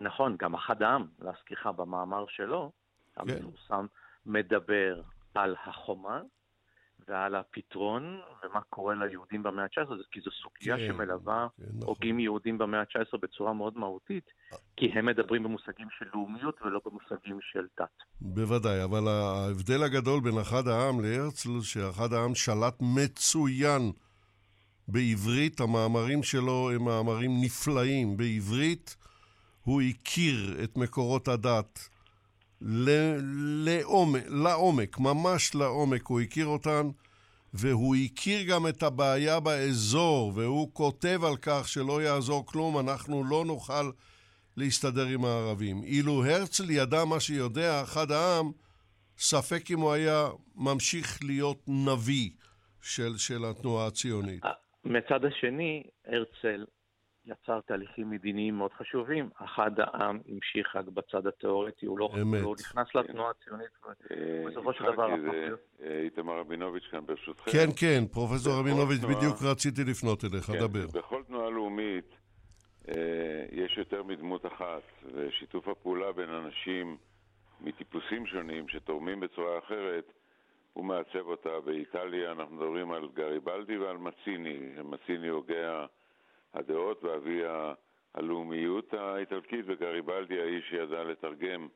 [0.00, 2.72] נכון, גם אחד העם, להזכירך, במאמר שלו,
[3.14, 3.20] כן.
[3.20, 3.86] המפורסם,
[4.26, 5.00] מדבר
[5.34, 6.20] על החומה
[7.08, 11.88] ועל הפתרון ומה קורה ליהודים במאה ה-19, כי זו סוגיה כן, שמלווה כן, נכון.
[11.88, 14.24] הוגים יהודים במאה ה-19 בצורה מאוד מהותית,
[14.76, 17.88] כי הם מדברים במושגים של לאומיות ולא במושגים של דת.
[18.20, 23.92] בוודאי, אבל ההבדל הגדול בין אחד העם להרצל, שאחד העם שלט מצוין
[24.88, 28.16] בעברית, המאמרים שלו הם מאמרים נפלאים.
[28.16, 28.96] בעברית
[29.64, 31.88] הוא הכיר את מקורות הדת.
[32.60, 36.88] לעומק, לעומק, ממש לעומק, הוא הכיר אותן,
[37.54, 43.44] והוא הכיר גם את הבעיה באזור, והוא כותב על כך שלא יעזור כלום, אנחנו לא
[43.44, 43.90] נוכל
[44.56, 45.82] להסתדר עם הערבים.
[45.82, 48.50] אילו הרצל ידע מה שיודע אחד העם,
[49.18, 52.30] ספק אם הוא היה ממשיך להיות נביא
[52.82, 54.42] של, של התנועה הציונית.
[54.84, 56.64] מצד השני, הרצל
[57.26, 59.28] יצר תהליכים מדיניים מאוד חשובים.
[59.44, 62.10] אחד העם המשיך רק בצד התיאורטי, הוא לא.
[62.42, 63.68] הוא נכנס לתנועה הציונית,
[64.10, 67.50] אה, בסופו של דבר זה, הפך להיות- אה, איתמר רבינוביץ' כאן ברשותכם.
[67.50, 70.86] כן, כן, פרופסור רבינוביץ', בדיוק רציתי לפנות אליך, כן, דבר.
[70.98, 72.04] בכל תנועה לאומית
[72.88, 72.94] אה,
[73.52, 74.82] יש יותר מדמות אחת,
[75.14, 76.96] ושיתוף הפעולה בין אנשים
[77.60, 80.12] מטיפוסים שונים שתורמים בצורה אחרת,
[80.74, 81.60] הוא מעצב אותה.
[81.60, 84.58] באיטליה אנחנו מדברים על גריבלדי ועל מציני.
[84.84, 85.86] מציני הוגה
[86.54, 87.42] הדעות ואבי
[88.14, 91.68] הלאומיות האיטלקית, וגריבלדי האיש שידע לתרגם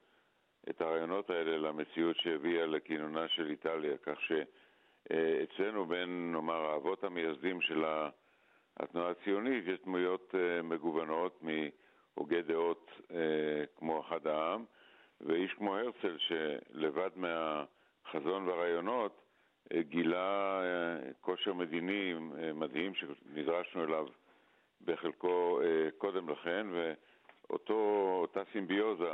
[0.71, 7.85] את הרעיונות האלה למציאות שהביאה לכינונה של איטליה, כך שאצלנו בין, נאמר, האבות המייסדים של
[8.77, 14.65] התנועה הציונית יש דמויות אה, מגוונות מהוגי דעות אה, כמו אחד העם,
[15.21, 17.11] ואיש כמו הרצל שלבד
[18.15, 19.21] מהחזון והרעיונות
[19.75, 24.07] אה, גילה אה, כושר מדיני אה, מדהים שנדרשנו אליו
[24.85, 25.61] בחלקו
[25.99, 26.67] קודם לכן,
[27.51, 29.13] ואותה סימביוזה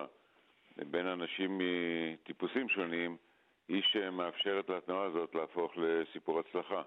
[0.77, 3.17] בין אנשים מטיפוסים שונים
[3.69, 6.83] היא שמאפשרת לתנועה הזאת להפוך לסיפור הצלחה.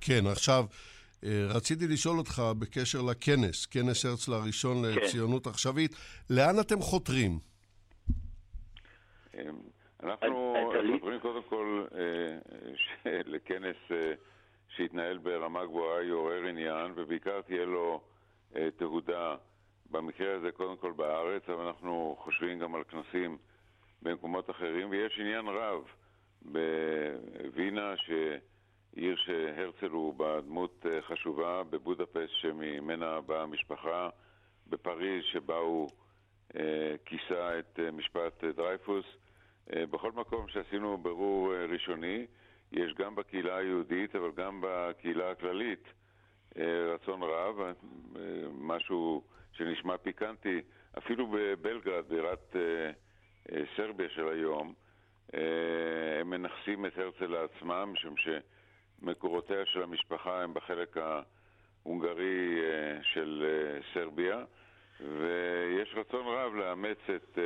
[0.00, 0.64] כן, עכשיו,
[1.48, 5.00] רציתי לשאול אותך בקשר לכנס, כנס הרצל הראשון כן.
[5.00, 5.92] לציונות עכשווית,
[6.30, 7.38] לאן אתם חותרים?
[10.02, 12.38] אנחנו את- את- חותרים קודם כל אה,
[13.32, 14.12] לכנס אה,
[14.76, 18.00] שיתנהל ברמה גבוהה, יעורר עניין, ובעיקר תהיה לו
[18.56, 19.36] אה, תהודה
[19.90, 23.38] במקרה הזה קודם כל בארץ, אבל אנחנו חושבים גם על כנסים
[24.02, 25.84] במקומות אחרים, ויש עניין רב
[26.42, 34.08] בווינה, שעיר שהרצל הוא בה דמות אה, חשובה, בבודפסט שממנה באה המשפחה,
[34.66, 35.88] בפריז שבה הוא
[36.56, 39.04] אה, כיסה את אה, משפט אה, דרייפוס.
[39.70, 42.26] אה, בכל מקום שעשינו בירור אה, ראשוני,
[42.72, 45.84] יש גם בקהילה היהודית, אבל גם בקהילה הכללית
[46.58, 47.56] אה, רצון רב,
[48.52, 49.22] משהו
[49.52, 50.60] שנשמע פיקנטי,
[50.98, 52.56] אפילו בבלגרד, בירת
[53.76, 54.74] סרביה של היום,
[56.20, 62.60] הם מנכסים את הרצל לעצמם, משום שמקורותיה של המשפחה הם בחלק ההונגרי
[63.02, 63.44] של
[63.94, 64.44] סרביה,
[65.00, 67.38] ויש רצון רב לאמץ את,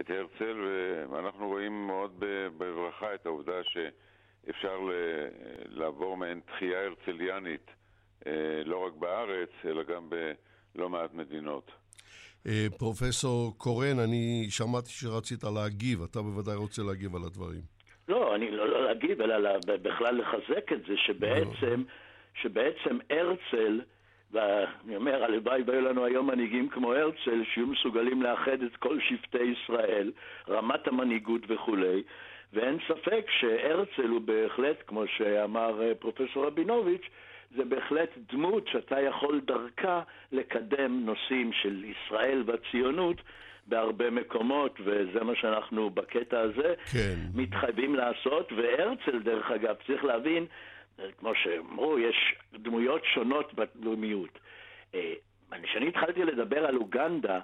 [0.00, 0.56] את הרצל,
[1.10, 2.24] ואנחנו רואים מאוד
[2.58, 4.78] בברכה את העובדה שאפשר
[5.68, 7.70] לעבור מעין תחייה הרצליאנית,
[8.26, 8.32] אה,
[8.64, 10.08] לא רק בארץ, אלא גם
[10.74, 11.70] בלא מעט מדינות.
[12.46, 17.60] אה, פרופסור קורן, אני שמעתי שרצית להגיב, אתה בוודאי רוצה להגיב על הדברים.
[18.08, 21.82] לא, אני לא, לא להגיב, אלא לה- בכלל לחזק את זה, שבעצם,
[22.42, 23.80] שבעצם הרצל,
[24.32, 29.42] ואני אומר, הלוואי והיו לנו היום מנהיגים כמו הרצל, שיהיו מסוגלים לאחד את כל שבטי
[29.42, 30.12] ישראל,
[30.48, 32.02] רמת המנהיגות וכולי,
[32.52, 37.08] ואין ספק שהרצל הוא בהחלט, כמו שאמר אה, פרופסור רבינוביץ',
[37.56, 43.16] זה בהחלט דמות שאתה יכול דרכה לקדם נושאים של ישראל והציונות
[43.66, 47.14] בהרבה מקומות, וזה מה שאנחנו בקטע הזה כן.
[47.34, 50.46] מתחייבים לעשות, והרצל, דרך אגב, צריך להבין,
[51.18, 54.38] כמו שאמרו, יש דמויות שונות בלאומיות.
[54.94, 55.12] אה,
[55.62, 57.40] כשאני התחלתי לדבר על אוגנדה,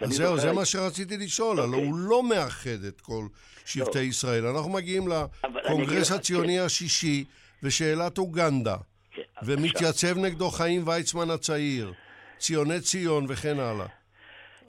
[0.00, 1.84] אז זהו, זה מה שרציתי לשאול, הלוא אוקיי.
[1.84, 3.24] הוא לא מאחד את כל
[3.66, 4.00] שבטי.
[4.00, 4.46] ישראל.
[4.46, 7.24] אנחנו מגיעים לקונגרס לך, הציוני השישי,
[7.62, 8.76] ושאלת אוגנדה,
[9.10, 11.92] כן, ומתייצב נגדו חיים ויצמן הצעיר,
[12.38, 13.86] ציוני ציון וכן הלאה.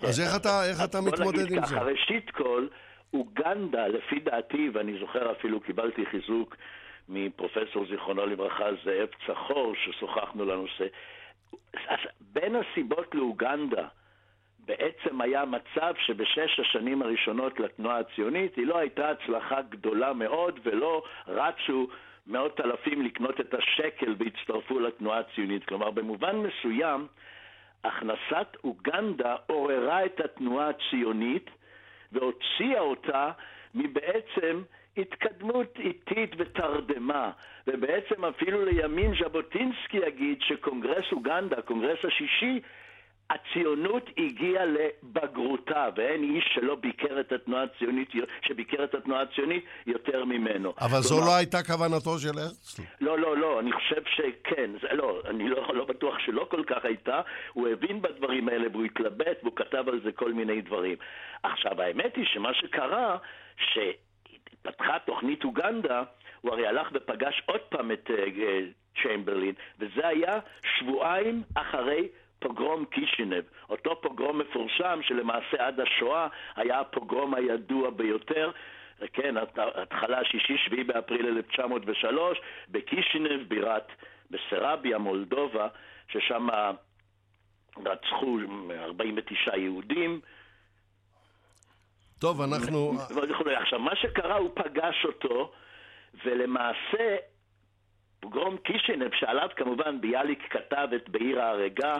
[0.02, 0.36] אז איך
[0.84, 1.76] אתה, מתמודד עם זה?
[1.80, 2.68] ראשית כל,
[3.14, 6.56] אוגנדה, לפי דעתי, ואני זוכר אפילו קיבלתי חיזוק
[7.10, 10.86] מפרופסור זיכרונו לברכה זאב צחור, ששוחחנו לנושא.
[11.88, 13.88] אז בין הסיבות לאוגנדה,
[14.66, 21.04] בעצם היה מצב שבשש השנים הראשונות לתנועה הציונית היא לא הייתה הצלחה גדולה מאוד ולא
[21.28, 21.88] רצו
[22.28, 25.66] מאות אלפים לקנות את השקל והצטרפו לתנועה הציונית.
[25.66, 27.08] כלומר, במובן מסוים,
[27.84, 31.50] הכנסת אוגנדה עוררה את התנועה הציונית
[32.12, 33.32] והוציאה אותה
[33.74, 34.62] מבעצם
[34.98, 37.32] התקדמות איטית ותרדמה,
[37.68, 42.60] ובעצם אפילו לימים ז'בוטינסקי יגיד שקונגרס אוגנדה, הקונגרס השישי,
[43.30, 48.10] הציונות הגיעה לבגרותה, ואין איש שלא ביקר את התנועה הציונית,
[48.42, 50.74] שביקר את התנועה הציונית יותר ממנו.
[50.82, 52.84] אבל זו לא הייתה כוונתו של הרצל.
[53.02, 56.86] לא, לא, לא, אני חושב שכן, זה, לא, אני לא, לא בטוח שלא כל כך
[56.86, 57.22] הייתה,
[57.54, 60.98] הוא הבין בדברים האלה והוא התלבט והוא כתב על זה כל מיני דברים.
[61.44, 63.18] עכשיו, האמת היא שמה שקרה,
[64.64, 66.04] שהתפתחה תוכנית אוגנדה,
[66.42, 70.40] הוא הרי הלך ופגש עוד פעם את uh, צ'יימברלין, וזה היה
[70.80, 72.08] שבועיים אחרי
[72.40, 78.52] פוגרום קישינב, אותו פוגרום מפורסם שלמעשה עד השואה היה הפוגרום הידוע ביותר,
[79.14, 82.38] כן, התחלה שישי-שביעי באפריל 1903,
[82.70, 83.88] בקישינב, בירת
[84.32, 85.68] בסרביה, מולדובה,
[86.08, 86.48] ששם
[87.86, 88.38] רצחו
[88.80, 90.20] 49 יהודים.
[92.24, 92.94] טוב, אנחנו...
[93.58, 95.52] עכשיו, מה שקרה, הוא פגש אותו,
[96.26, 97.16] ולמעשה,
[98.20, 101.94] פוגרום קישינב, שעליו כמובן ביאליק כתב את בעיר ההרגה,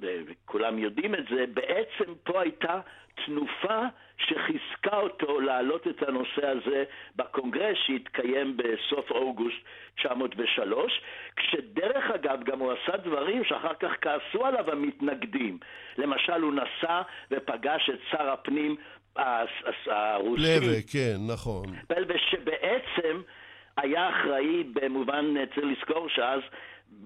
[0.00, 2.80] וכולם יודעים את זה, בעצם פה הייתה
[3.26, 3.80] תנופה
[4.18, 6.84] שחיזקה אותו להעלות את הנושא הזה
[7.16, 9.56] בקונגרס שהתקיים בסוף אוגוסט
[9.96, 11.00] 903,
[11.36, 15.58] כשדרך אגב גם הוא עשה דברים שאחר כך כעסו עליו המתנגדים.
[15.98, 18.76] למשל הוא נסע ופגש את שר הפנים
[19.16, 20.42] הרוסי.
[20.42, 21.66] פלווה, כן, נכון.
[21.88, 23.20] פלווה שבעצם
[23.76, 26.40] היה אחראי במובן, צריך לזכור שאז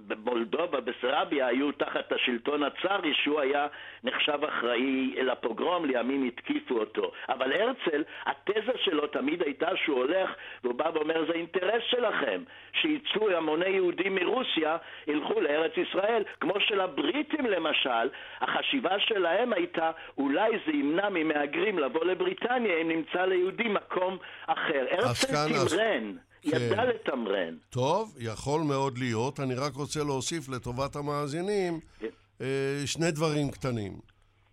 [0.07, 3.67] במולדובה, בסרביה, היו תחת השלטון הצארי, שהוא היה
[4.05, 7.13] נחשב אחראי לפוגרום, לימים התקיפו אותו.
[7.29, 10.31] אבל הרצל, התזה שלו תמיד הייתה שהוא הולך,
[10.65, 14.77] והוא בא ואומר, זה אינטרס שלכם, שיצאו המוני יהודים מרוסיה,
[15.07, 16.23] ילכו לארץ ישראל.
[16.41, 18.09] כמו שלבריטים למשל,
[18.41, 24.87] החשיבה שלהם הייתה, אולי זה ימנע ממהגרים לבוא לבריטניה אם נמצא ליהודים מקום אחר.
[24.91, 26.13] הרצל תמרן.
[26.47, 26.53] אז...
[26.63, 26.87] ידע כן.
[26.89, 27.57] לתמרן.
[27.71, 29.41] טוב, יכול מאוד להיות.
[29.41, 32.07] אני רק רוצה להוסיף לטובת המאזינים כן.
[32.41, 32.47] אה,
[32.87, 33.99] שני דברים קטנים.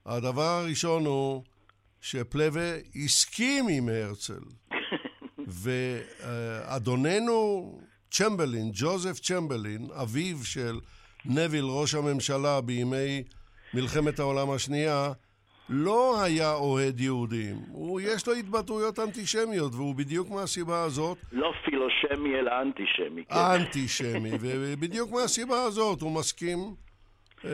[0.05, 1.43] הדבר הראשון הוא
[2.01, 4.39] שפלווה הסכים עם הרצל.
[6.67, 7.79] ואדוננו
[8.11, 10.79] צ'מברלין, ג'וזף צ'מברלין, אביו של
[11.25, 13.23] נביל, ראש הממשלה בימי
[13.73, 15.11] מלחמת העולם השנייה,
[15.69, 17.55] לא היה אוהד יהודים.
[17.71, 21.17] הוא, יש לו התבטאויות אנטישמיות, והוא בדיוק מהסיבה הזאת...
[21.31, 23.23] לא פילושמי, אלא אנטישמי.
[23.29, 23.35] כן.
[23.35, 26.59] אנטישמי, ובדיוק מהסיבה הזאת הוא מסכים
[27.45, 27.51] אה,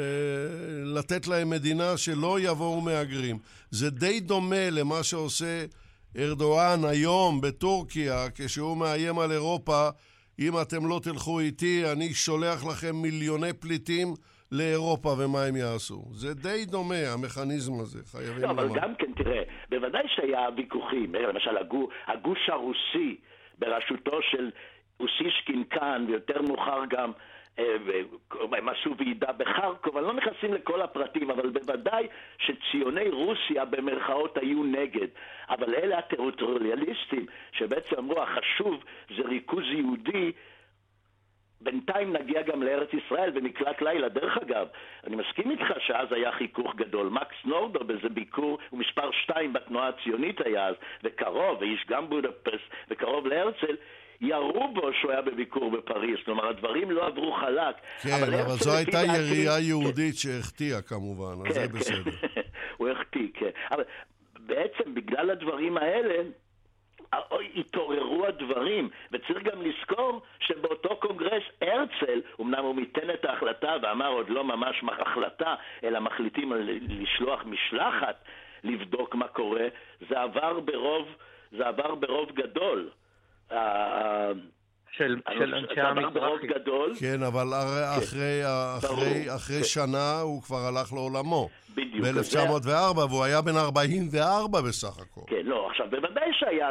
[0.83, 3.37] לתת להם מדינה שלא יבואו מהגרים.
[3.71, 5.65] זה די דומה למה שעושה
[6.17, 9.89] ארדואן היום בטורקיה, כשהוא מאיים על אירופה,
[10.39, 14.13] אם אתם לא תלכו איתי, אני שולח לכם מיליוני פליטים.
[14.57, 16.01] לאירופה ומה הם יעשו.
[16.11, 18.45] זה די דומה, המכניזם הזה, חייבים לומר.
[18.47, 21.15] לא, אבל גם כן, תראה, בוודאי שהיה ויכוחים.
[21.15, 21.57] אה, למשל,
[22.07, 23.15] הגוש הרוסי
[23.59, 24.51] בראשותו של
[24.99, 27.11] אוסישקין כאן, ויותר מאוחר גם
[27.59, 27.75] אה,
[28.57, 34.63] הם עשו ועידה בחרקוב, אני לא נכנסים לכל הפרטים, אבל בוודאי שציוני רוסיה במרכאות היו
[34.63, 35.07] נגד.
[35.49, 38.83] אבל אלה הטריטוריאליסטים שבעצם אמרו, החשוב
[39.17, 40.31] זה ריכוז יהודי
[41.65, 44.09] בינתיים נגיע גם לארץ ישראל במקלט לילה.
[44.09, 44.67] דרך אגב,
[45.07, 47.09] אני מסכים איתך שאז היה חיכוך גדול.
[47.09, 52.67] מקס נורדו באיזה ביקור, הוא מספר שתיים בתנועה הציונית היה אז, וקרוב, ואיש גם בודפסט,
[52.89, 53.75] וקרוב להרצל,
[54.21, 56.17] ירו בו שהוא היה בביקור בפריז.
[56.25, 57.75] כלומר, הדברים לא עברו חלק.
[58.01, 62.11] כן, אבל, אבל זו הייתה ירייה יהודית שהחטיאה כמובן, אז זה כן, בסדר.
[62.77, 63.49] הוא החטיא, כן.
[63.71, 63.83] אבל
[64.39, 66.23] בעצם בגלל הדברים האלה,
[67.55, 74.29] התעוררו הדברים, וצריך גם לזכור שבאותו קונגרס הרצל, אמנם הוא מיתן את ההחלטה ואמר עוד
[74.29, 76.53] לא ממש החלטה, אלא מחליטים
[76.89, 78.23] לשלוח משלחת
[78.63, 79.67] לבדוק מה קורה,
[80.09, 81.07] זה עבר ברוב,
[81.51, 82.89] זה עבר ברוב גדול.
[84.97, 86.47] של, של אנשי המזרחי.
[86.47, 86.93] גדול.
[86.99, 88.03] כן, אבל כן.
[88.03, 88.41] אחרי,
[88.77, 89.63] אחרי, אחרי כן.
[89.63, 91.49] שנה הוא כבר הלך לעולמו.
[91.75, 92.05] בדיוק.
[92.05, 95.21] ב-1904, והוא היה בן 44 בסך הכל.
[95.27, 96.69] כן, לא, עכשיו, בוודאי שהיה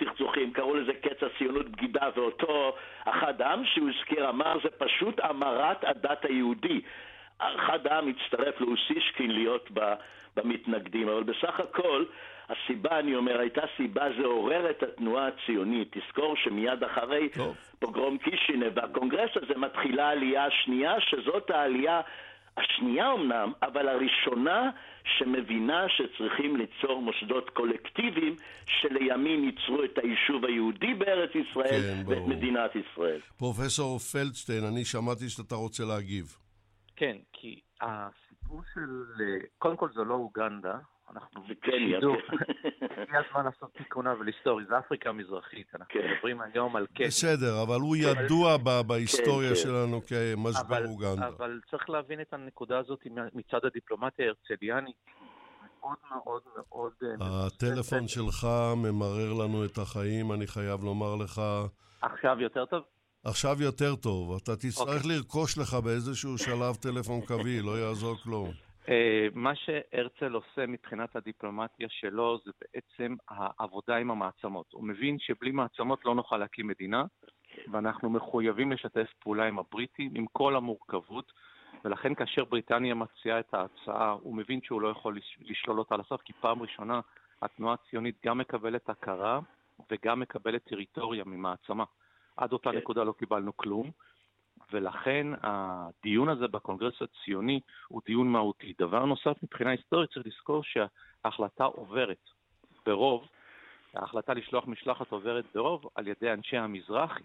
[0.00, 5.84] סכסוכים, קראו לזה קץ הציונות בגידה, ואותו אחד העם שהוא הזכיר אמר, זה פשוט המרת
[5.84, 6.80] הדת היהודי.
[7.38, 9.70] אחד העם הצטרף לאוסישקין להיות
[10.36, 12.04] במתנגדים, אבל בסך הכל...
[12.52, 15.96] הסיבה, אני אומר, הייתה סיבה, זה עורר את התנועה הציונית.
[15.96, 17.56] תזכור שמיד אחרי טוב.
[17.78, 22.00] פוגרום קישינב והקונגרס הזה מתחילה העלייה השנייה, שזאת העלייה
[22.56, 24.70] השנייה אמנם, אבל הראשונה
[25.04, 28.36] שמבינה שצריכים ליצור מוסדות קולקטיביים
[28.66, 33.20] שלימים ייצרו את היישוב היהודי בארץ ישראל כן, ואת מדינת ישראל.
[33.38, 36.36] פרופסור פלדשטיין, אני שמעתי שאתה רוצה להגיב.
[36.96, 38.80] כן, כי הסיפור של...
[39.58, 40.78] קודם כל זו לא אוגנדה,
[41.12, 42.16] אנחנו בשידור.
[43.02, 45.66] הגיע הזמן לעשות תיקונה ולהיסטורי, זה אפריקה המזרחית.
[45.74, 46.10] אנחנו כן.
[46.12, 47.04] מדברים היום על קטי.
[47.04, 48.24] בסדר, אבל הוא כן.
[48.24, 48.56] ידוע
[48.86, 51.28] בהיסטוריה כן, שלנו כמשבר אוגנדה.
[51.28, 53.00] אבל צריך להבין את הנקודה הזאת
[53.34, 54.96] מצד הדיפלומטיה ההרצליאנית.
[55.80, 56.92] מאוד מאוד מאוד...
[57.02, 58.46] אה, הטלפון שלך
[58.76, 61.42] ממרר לנו את החיים, אני חייב לומר לך.
[62.02, 62.82] עכשיו יותר טוב?
[63.24, 64.36] עכשיו יותר טוב.
[64.42, 64.96] אתה תצטרך okay.
[64.96, 65.16] אוקיי.
[65.16, 68.50] לרכוש לך באיזשהו שלב טלפון קווי, לא יעזור כלום.
[68.88, 74.72] אה, מה שהרצל עושה מבחינת הדיפלומטיה שלו זה בעצם העבודה עם המעצמות.
[74.72, 77.04] הוא מבין שבלי מעצמות לא נוכל להקים מדינה,
[77.72, 81.32] ואנחנו מחויבים לשתף פעולה עם הבריטים, עם כל המורכבות,
[81.84, 86.32] ולכן כאשר בריטניה מציעה את ההצעה, הוא מבין שהוא לא יכול לשלול אותה לסוף, כי
[86.32, 87.00] פעם ראשונה
[87.42, 89.40] התנועה הציונית גם מקבלת הכרה
[89.90, 91.84] וגם מקבלת טריטוריה ממעצמה.
[92.36, 92.76] עד אותה כן.
[92.76, 93.90] נקודה לא קיבלנו כלום.
[94.72, 98.72] ולכן הדיון הזה בקונגרס הציוני הוא דיון מהותי.
[98.78, 102.30] דבר נוסף, מבחינה היסטורית צריך לזכור שההחלטה עוברת
[102.86, 103.28] ברוב,
[103.94, 107.22] ההחלטה לשלוח משלחת עוברת ברוב על ידי אנשי המזרחי,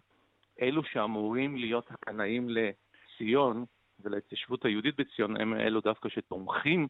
[0.62, 3.66] אלו שאמורים להיות הקנאים לציון
[4.00, 6.88] ולהתיישבות היהודית בציון, הם אלו דווקא שתומכים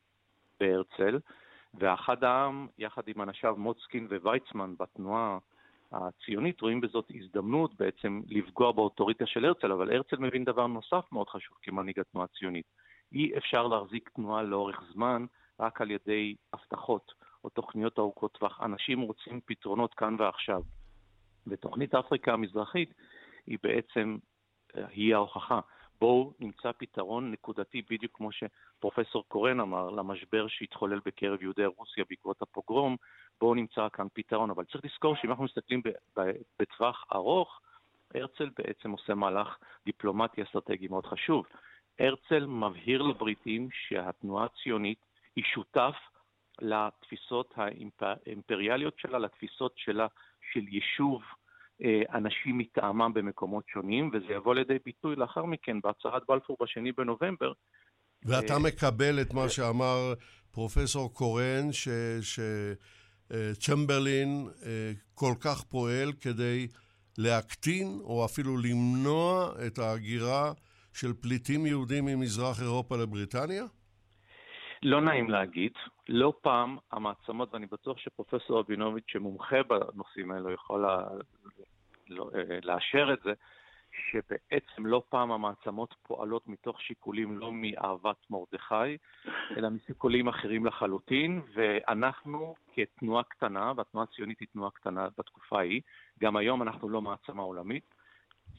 [0.59, 1.19] בהרצל,
[1.73, 5.37] ואחד העם, יחד עם אנשיו מוצקין וויצמן בתנועה
[5.91, 11.29] הציונית, רואים בזאת הזדמנות בעצם לפגוע באוטוריטה של הרצל, אבל הרצל מבין דבר נוסף מאוד
[11.29, 12.65] חשוב כמנהיג התנועה הציונית.
[13.11, 15.25] אי אפשר להחזיק תנועה לאורך זמן
[15.59, 17.13] רק על ידי הבטחות
[17.43, 18.61] או תוכניות ארוכות טווח.
[18.61, 20.61] אנשים רוצים פתרונות כאן ועכשיו.
[21.47, 22.93] ותוכנית אפריקה המזרחית
[23.47, 24.17] היא בעצם,
[24.77, 25.59] אה, היא ההוכחה.
[26.01, 32.41] בואו נמצא פתרון נקודתי, בדיוק כמו שפרופסור קורן אמר, למשבר שהתחולל בקרב יהודי רוסיה בעקבות
[32.41, 32.95] הפוגרום,
[33.41, 34.49] בואו נמצא כאן פתרון.
[34.49, 35.81] אבל צריך לזכור שאם אנחנו מסתכלים
[36.59, 37.61] בטווח ארוך,
[38.15, 41.45] הרצל בעצם עושה מהלך דיפלומטי אסטרטגי מאוד חשוב.
[41.99, 44.99] הרצל מבהיר לבריטים שהתנועה הציונית
[45.35, 45.95] היא שותף
[46.61, 50.07] לתפיסות האימפריאליות שלה, לתפיסות שלה
[50.51, 51.21] של יישוב
[52.13, 57.51] אנשים מטעמם במקומות שונים, וזה יבוא לידי ביטוי לאחר מכן בהצהרת בלפור בשני בנובמבר.
[58.25, 60.13] ואתה אה, מקבל את מה שאמר
[60.51, 61.67] פרופסור קורן,
[63.31, 66.67] שצ'מברלין אה, כל כך פועל כדי
[67.17, 70.51] להקטין או אפילו למנוע את ההגירה
[70.93, 73.63] של פליטים יהודים ממזרח אירופה לבריטניה?
[74.83, 75.71] לא נעים להגיד,
[76.09, 80.97] לא פעם המעצמות, ואני בטוח שפרופסור רבינוביץ' שמומחה בנושאים האלו יכול אה,
[82.63, 83.33] לאשר את זה,
[84.11, 88.97] שבעצם לא פעם המעצמות פועלות מתוך שיקולים לא מאהבת מרדכי,
[89.57, 95.81] אלא משיקולים אחרים לחלוטין, ואנחנו כתנועה קטנה, והתנועה הציונית היא תנועה קטנה בתקופה ההיא,
[96.19, 97.95] גם היום אנחנו לא מעצמה עולמית,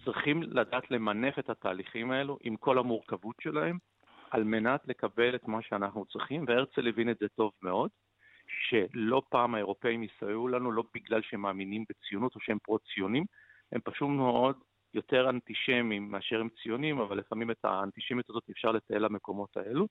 [0.04, 3.78] צריכים לדעת למנף את התהליכים האלו עם כל המורכבות שלהם,
[4.30, 7.90] על מנת לקבל את מה שאנחנו צריכים, והרצל הבין את זה טוב מאוד,
[8.68, 13.24] שלא פעם האירופאים יסייעו לנו לא בגלל שהם מאמינים בציונות או שהם פרו-ציונים,
[13.72, 14.56] הם פשוט מאוד
[14.94, 19.86] יותר אנטישמים מאשר הם ציונים, אבל לפעמים את האנטישמיות הזאת אפשר לתאר למקומות האלו.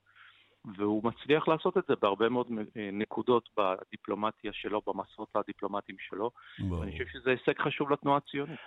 [0.78, 2.48] והוא מצליח לעשות את זה בהרבה מאוד
[2.78, 6.32] אה, נקודות בדיפלומטיה שלו, במסעות הדיפלומטיים שלו.
[6.60, 6.80] ברור.
[6.80, 8.60] ואני חושב שזה הישג חשוב לתנועה הציונית.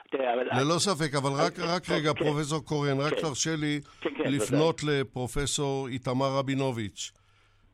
[0.53, 2.25] ללא ספק, אבל רק, רק רגע, כן.
[2.25, 3.21] פרופסור קורן, רק כן.
[3.21, 7.20] תרשה לי כן, לפנות לפרופסור איתמר רבינוביץ'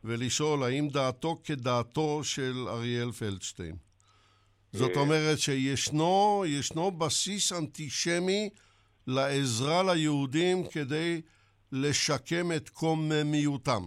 [0.07, 3.77] ולשאול האם דעתו כדעתו של אריאל פלדשטיין.
[4.73, 5.01] זאת אה.
[5.01, 8.51] אומרת שישנו בסיס אנטישמי
[9.07, 11.21] לעזרה ליהודים כדי
[11.73, 13.83] לשקם את קוממיותם.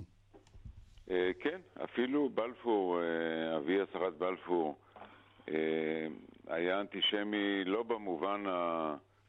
[1.11, 4.77] אה, כן, אפילו בלפור, אה, אבי הצהרת בלפור,
[6.47, 8.43] היה אנטישמי לא במובן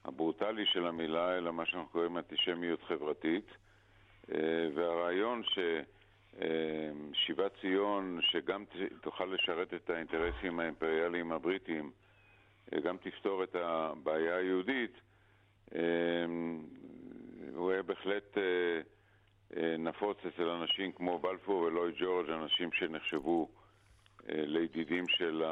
[0.05, 3.45] הברוטלי של המילה, אלא מה שאנחנו קוראים אנטישמיות חברתית.
[4.75, 5.43] והרעיון
[7.13, 8.65] ששיבת ציון, שגם
[9.01, 11.91] תוכל לשרת את האינטרסים האימפריאליים הבריטיים,
[12.85, 15.01] גם תפתור את הבעיה היהודית,
[17.55, 18.39] הוא היה בהחלט...
[19.57, 23.49] אה, נפוץ אצל אנשים כמו בלפור ולואי ג'ורג', אנשים שנחשבו
[24.29, 25.43] אה, לידידים של,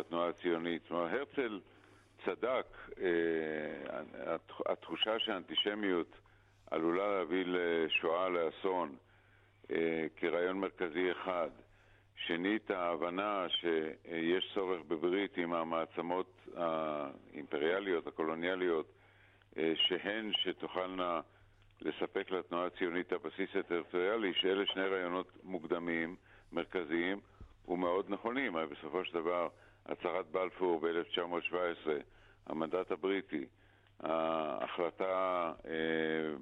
[0.00, 0.90] התנועה הציונית.
[0.90, 1.60] אומרת, הרצל
[2.24, 2.66] צדק,
[3.00, 6.16] אה, התחושה שהאנטישמיות
[6.70, 8.96] עלולה להביא לשואה, לאסון,
[10.16, 11.48] כרעיון מרכזי אחד.
[12.26, 18.86] שנית, ההבנה שיש צורך בברית עם המעצמות האימפריאליות, הקולוניאליות,
[19.74, 21.20] שהן שתוכלנה
[21.80, 26.16] לספק לתנועה הציונית הבסיס הטריטוריאלי, שאלה שני רעיונות מוקדמים,
[26.52, 27.20] מרכזיים
[27.68, 28.56] ומאוד נכונים.
[28.70, 29.48] בסופו של דבר,
[29.86, 31.88] הצהרת בלפור ב-1917,
[32.46, 33.46] המנדט הבריטי,
[34.00, 35.72] ההחלטה אה,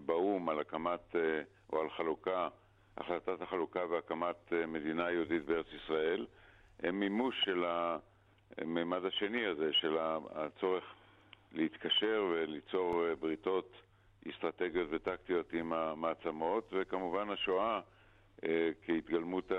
[0.06, 2.48] באו"ם על הקמת, אה, או על חלוקה,
[3.00, 6.26] החלטת החלוקה והקמת אה, מדינה יהודית בארץ ישראל,
[6.80, 7.64] הם מימוש של
[8.58, 9.96] הממד השני הזה, של
[10.34, 10.84] הצורך
[11.52, 13.72] להתקשר וליצור אה, בריתות
[14.30, 17.80] אסטרטגיות וטקטיות עם המעצמות, וכמובן השואה
[18.44, 19.52] אה, כהתגלמות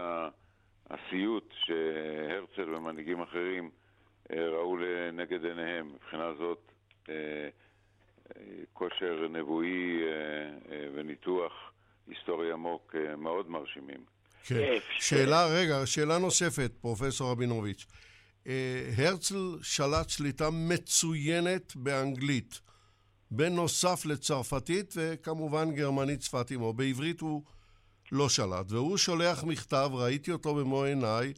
[0.89, 3.69] הסיוט שהרצל ומנהיגים אחרים
[4.29, 5.93] ראו לנגד עיניהם.
[5.93, 6.71] מבחינה זאת,
[8.73, 10.03] כושר נבואי
[10.93, 11.68] וניתוח
[12.10, 14.03] היסטורי עמוק מאוד מרשימים.
[14.43, 14.78] כן.
[14.99, 17.86] שאלה, רגע, שאלה נוספת, פרופסור רבינוביץ'.
[18.97, 22.60] הרצל שלט שליטה מצוינת באנגלית.
[23.32, 26.74] בנוסף לצרפתית וכמובן גרמנית שפת אמו.
[26.74, 27.43] בעברית הוא
[28.12, 31.34] לא שלט, והוא שולח מכתב, ראיתי אותו במו עיניי,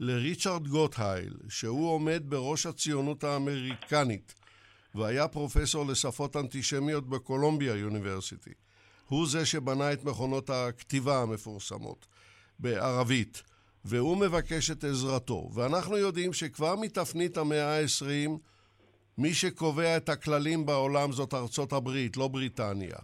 [0.00, 4.34] לריצ'רד גוטהייל, שהוא עומד בראש הציונות האמריקנית,
[4.94, 8.50] והיה פרופסור לשפות אנטישמיות בקולומביה יוניברסיטי.
[9.10, 12.06] הוא זה שבנה את מכונות הכתיבה המפורסמות
[12.58, 13.42] בערבית,
[13.84, 15.48] והוא מבקש את עזרתו.
[15.54, 18.30] ואנחנו יודעים שכבר מתפנית המאה ה-20,
[19.18, 22.96] מי שקובע את הכללים בעולם זאת ארצות הברית, לא בריטניה.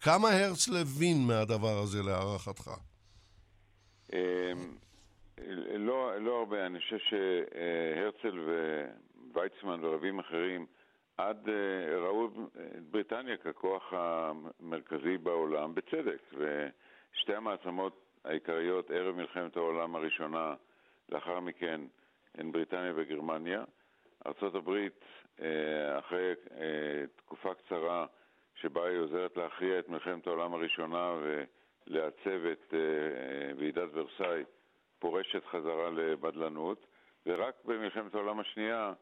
[0.00, 2.70] כמה הרצל הבין מהדבר הזה להערכתך?
[4.12, 4.18] אמ,
[5.76, 8.38] לא, לא הרבה, אני חושב שהרצל
[9.34, 10.66] וויצמן ורבים אחרים
[11.18, 19.94] עד אה, ראו את בריטניה ככוח המרכזי בעולם, בצדק, ושתי המעצמות העיקריות ערב מלחמת העולם
[19.94, 20.54] הראשונה,
[21.08, 21.80] לאחר מכן
[22.34, 23.64] הן בריטניה וגרמניה.
[24.26, 24.88] ארה"ב,
[25.40, 28.06] אה, אחרי אה, תקופה קצרה
[28.54, 32.74] שבה היא עוזרת להכריע את מלחמת העולם הראשונה ולעצב את
[33.58, 34.44] ועידת ורסאי,
[34.98, 36.86] פורשת חזרה לבדלנות,
[37.26, 38.92] ורק במלחמת העולם השנייה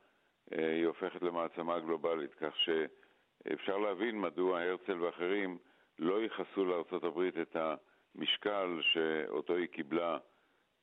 [0.51, 5.59] היא הופכת למעצמה גלובלית, כך שאפשר להבין מדוע הרצל ואחרים
[5.99, 10.19] לא ייחסו לארצות הברית את המשקל שאותו היא קיבלה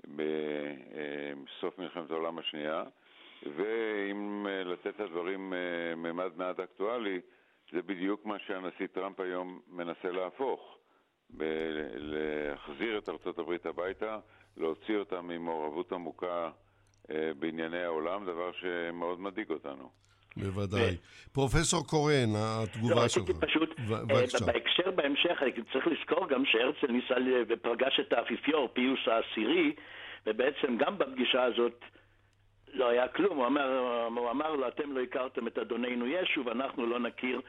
[0.08, 2.84] בסוף מלחמת העולם השנייה,
[3.46, 7.22] ואם אה, לתת את הדברים אה, ממד מעט אקטואלי,
[7.72, 10.78] זה בדיוק מה שהנשיא טראמפ היום מנסה להפוך,
[11.96, 14.20] להחזיר את ארצות הברית הביתה,
[14.58, 16.52] להוציא אותה ממעורבות עמוקה אה,
[17.40, 19.90] בענייני העולם, דבר שמאוד מדאיג אותנו.
[20.38, 20.98] בוודאי.
[21.34, 23.24] פרופסור קורן, התגובה לא, שלך.
[23.24, 25.42] רציתי פשוט, אה, בהקשר בהמשך,
[25.74, 27.16] צריך לזכור גם שהרצל ניסה
[27.48, 29.74] ופגש את האפיפיור, פיוס העשירי,
[30.26, 31.84] ובעצם גם בפגישה הזאת
[32.74, 33.38] לא היה כלום.
[33.38, 33.80] הוא אמר,
[34.16, 37.42] הוא אמר לו, אתם לא הכרתם את אדוננו ישו ואנחנו לא נכיר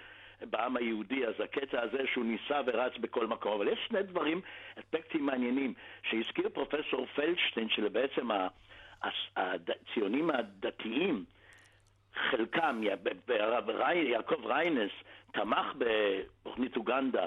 [0.50, 3.52] בעם היהודי, אז הקטע הזה שהוא ניסה ורץ בכל מקום.
[3.52, 4.40] אבל יש שני דברים,
[4.78, 5.74] אספקטים מעניינים,
[6.10, 8.28] שהזכיר פרופסור פלדשטיין, שבעצם
[9.36, 11.24] הציונים הדתיים,
[12.30, 12.80] חלקם,
[13.94, 14.90] יעקב ריינס
[15.32, 17.26] תמך בתוכנית אוגנדה,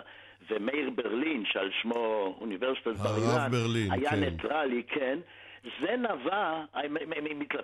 [0.50, 4.20] ומאיר ברלין, שעל שמו אוניברסיטת בר אילן, היה כן.
[4.20, 5.20] ניטרלי, כן,
[5.82, 6.64] זה נבע,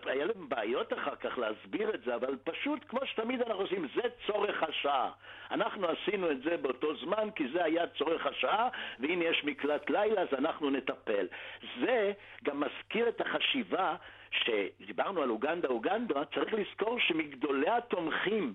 [0.06, 4.02] היה להם בעיות אחר כך להסביר את זה, אבל פשוט, כמו שתמיד אנחנו עושים, זה
[4.28, 5.12] צורך השעה.
[5.52, 8.70] אנחנו עשינו את זה באותו זמן, כי זה היה צורך השעה,
[9.00, 11.28] והנה יש מקלט לילה, אז אנחנו נטפל.
[11.82, 12.12] זה
[12.44, 13.96] גם מזכיר את החשיבה
[14.32, 18.54] שדיברנו על אוגנדה, אוגנדה, צריך לזכור שמגדולי התומכים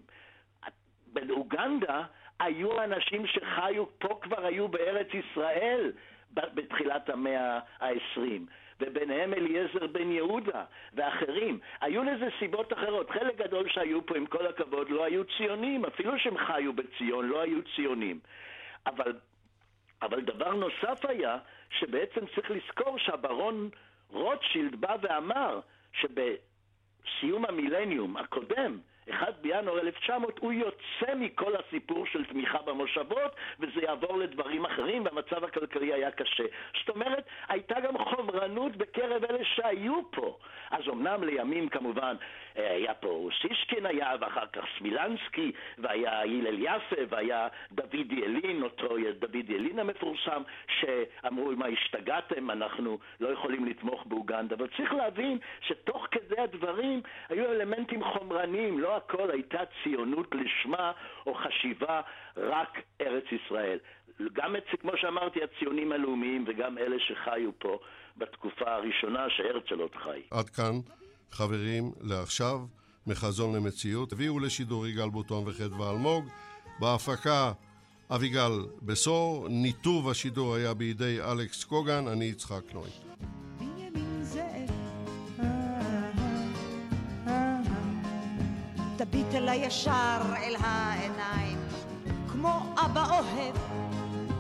[1.13, 2.03] באוגנדה
[2.41, 5.93] היו אנשים שחיו פה כבר היו בארץ ישראל
[6.33, 8.47] בתחילת המאה העשרים.
[8.81, 10.65] וביניהם אליעזר בן יהודה
[10.95, 11.59] ואחרים.
[11.81, 13.11] היו לזה סיבות אחרות.
[13.11, 17.41] חלק גדול שהיו פה, עם כל הכבוד, לא היו ציונים, אפילו שהם חיו בציון, לא
[17.41, 18.21] היו ציונים.
[18.87, 19.13] אבל,
[20.03, 21.39] אבל דבר נוסף היה,
[21.71, 23.71] שבעצם צריך לזכור שהברון
[24.11, 25.61] רוטשילד בא ואמר
[25.93, 28.79] שבסיום המילניום הקודם,
[29.11, 35.45] 1 בינואר 1900, הוא יוצא מכל הסיפור של תמיכה במושבות, וזה יעבור לדברים אחרים, והמצב
[35.45, 36.45] הכלכלי היה קשה.
[36.79, 40.39] זאת אומרת, הייתה גם חומרנות בקרב אלה שהיו פה.
[40.71, 42.17] אז אמנם לימים כמובן
[42.59, 48.89] אה, היה פה אוסישקין היה, ואחר כך סמילנסקי, והיה הלל יפה, והיה דוד ילין, אותו
[49.19, 50.43] דוד ילין המפורסם,
[50.81, 54.57] שאמרו, מה השתגעתם, אנחנו לא יכולים לתמוך באוגנדה.
[54.57, 60.93] אבל צריך להבין שתוך כדי הדברים היו אלמנטים חומרניים, לא הכל הייתה ציונות לשמה
[61.27, 62.01] או חשיבה
[62.37, 63.79] רק ארץ ישראל.
[64.33, 67.79] גם, את, כמו שאמרתי, הציונים הלאומיים וגם אלה שחיו פה
[68.17, 70.21] בתקופה הראשונה שהרצל עוד חי.
[70.31, 70.75] עד כאן,
[71.31, 72.59] חברים, לעכשיו,
[73.07, 74.13] מחזון למציאות.
[74.13, 76.29] הביאו לשידור יגאל בוטון וחדווה אלמוג.
[76.81, 77.53] בהפקה
[78.11, 82.91] אביגל בשור, ניתוב השידור היה בידי אלכס קוגן, אני יצחק נוי.
[88.99, 91.59] תביט אל הישר אל העיניים,
[92.33, 93.57] כמו אבא אוהב.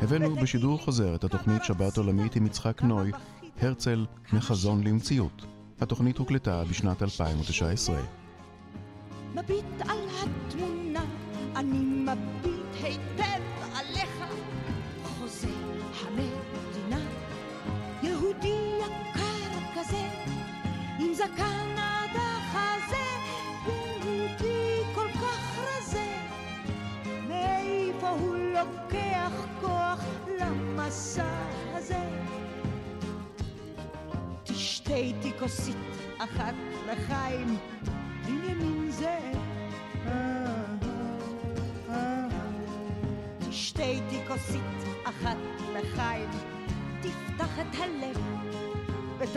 [0.03, 3.11] הבאנו בשידור חוזר את התוכנית שבת עולמית עם יצחק נוי,
[3.61, 5.47] הרצל מחזון למציאות.
[5.81, 8.01] התוכנית הוקלטה בשנת 2019.
[9.35, 11.05] מביט על התמונה,
[11.57, 13.47] אני מביט היטב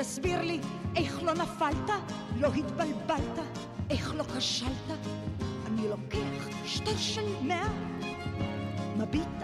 [0.01, 0.59] ותסביר לי
[0.95, 1.89] איך לא נפלת,
[2.37, 3.39] לא התבלבלת,
[3.89, 5.07] איך לא כשלת.
[5.67, 7.67] אני לוקח שטר של מאה,
[8.97, 9.40] מביט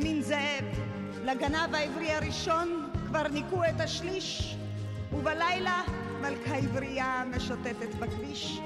[0.00, 0.64] בנימין זאב,
[1.24, 4.56] לגנב העברי הראשון כבר ניקו את השליש,
[5.12, 5.82] ובלילה
[6.20, 8.60] מלכה עברייה משוטטת בכביש,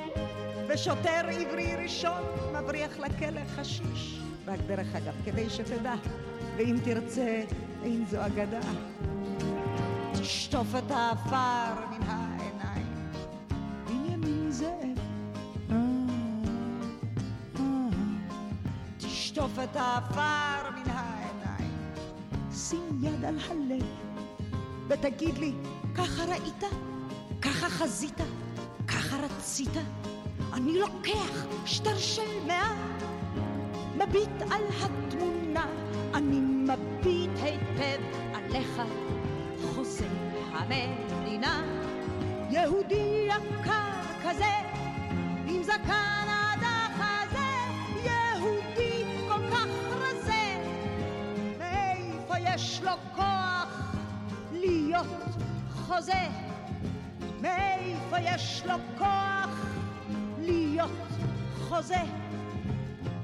[0.68, 2.22] ושוטר עברי ראשון
[2.53, 4.20] מבריח לכלא חשיש.
[4.47, 5.95] רק דרך אגב, כדי שתדע,
[6.57, 7.43] ואם תרצה,
[7.85, 8.61] אין זו אגדה.
[10.12, 13.12] תשטוף את העפר מן העיניים,
[13.87, 14.99] בנימין זאב.
[15.70, 15.76] אה,
[17.59, 17.62] אה.
[18.99, 20.59] תשטוף את העפר
[25.01, 25.53] ותגיד לי,
[25.94, 26.64] ככה ראית?
[27.42, 28.20] ככה חזית?
[28.88, 29.70] ככה רצית?
[30.53, 32.72] אני לוקח שטר של מאה,
[33.96, 35.66] מביט על התמונה,
[36.14, 38.03] אני מביט היטב
[38.34, 38.82] עליך,
[39.74, 40.07] חוזה
[40.53, 41.62] המדינה,
[42.51, 44.55] יהודי יקר כזה,
[45.46, 46.19] עם זקן
[55.95, 56.22] חוזה?
[57.41, 59.66] מאיפה יש לו כוח
[60.38, 60.91] להיות
[61.68, 62.03] חוזה?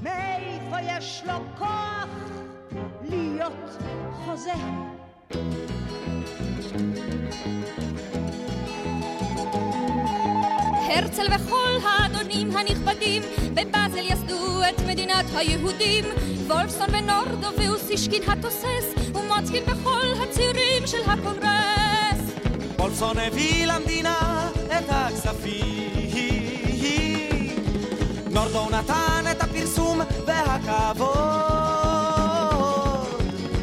[0.02, 2.08] מאיפה יש לו כוח
[3.08, 3.82] להיות
[4.24, 4.52] חוזה?
[10.88, 13.22] הרצל וכל האדונים הנכבדים
[13.54, 16.04] בבאזל יסדו את מדינת היהודים
[16.46, 21.85] וולפסון ונורדו ואוסישקין התוסס ומוצקין בכל הצירים של הקונגרס
[22.78, 25.76] וולפסון הביא למדינה את הכספים
[28.30, 31.06] נורדו נתן את הפרסום והכבוד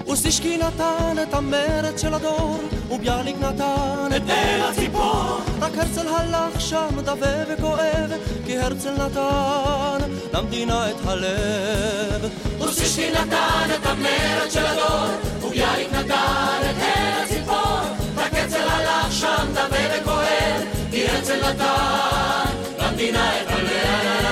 [0.07, 6.99] אוסישקין נתן את המרד של הדור וביאליק נתן את אל הציפור רק הרצל הלך שם
[7.05, 8.11] דווה וכואב
[8.45, 9.97] כי הרצל נתן
[10.33, 15.07] למדינה את הלב אוסישקין נתן את המרד של הדור
[15.41, 17.32] וביאליק נתן את אל הציפור
[19.53, 22.45] דווה וכואב כי הרצל נתן
[22.79, 24.23] למדינה את הלב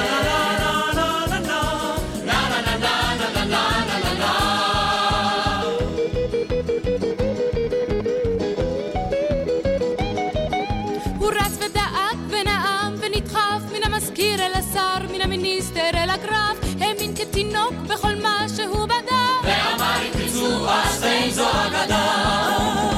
[17.88, 22.32] בכל מה שהוא בדק ואמר אם תרצו אז זו אגדה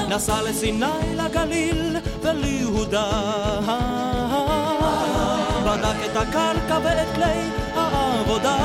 [0.10, 0.86] נסע לסיני,
[1.44, 3.10] לגליל וליהודה.
[5.66, 8.58] בדק את הקרקע ואת כלי העבודה.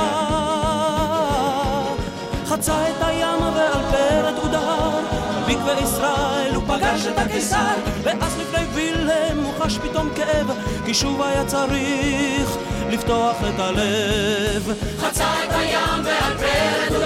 [2.47, 5.01] חצה את הים ועל פרד הוא דהר,
[5.49, 10.51] מקווה ישראל הוא פגש את הקיסר, ואז לפני וילם הוא חש פתאום כאב,
[10.85, 12.57] כי שוב היה צריך
[12.91, 14.73] לפתוח את הלב.
[15.01, 17.05] חצה את הים ועל פרד הוא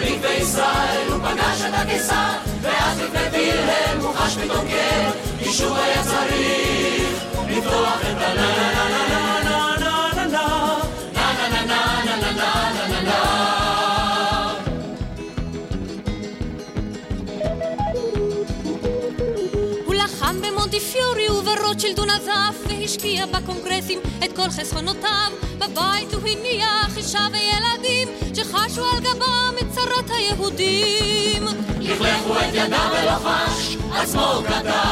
[0.00, 2.32] להר במקווה ישראל הוא פגש את הקיסר
[2.62, 5.12] ואז לפני וילהם הוא חש פתאום כאב.
[5.38, 9.27] כי היה צריך לפתוח את הלב
[20.88, 25.32] במונטיפיורי וברוטשילד הוא נזף והשקיע בקונגרסים את כל חסכונותיו.
[25.58, 31.44] בבית הוא הניח אישה וילדים שחשו על גבם את צרת היהודים.
[31.80, 34.88] לכלכו את ידם ולא חש עצמו קטן.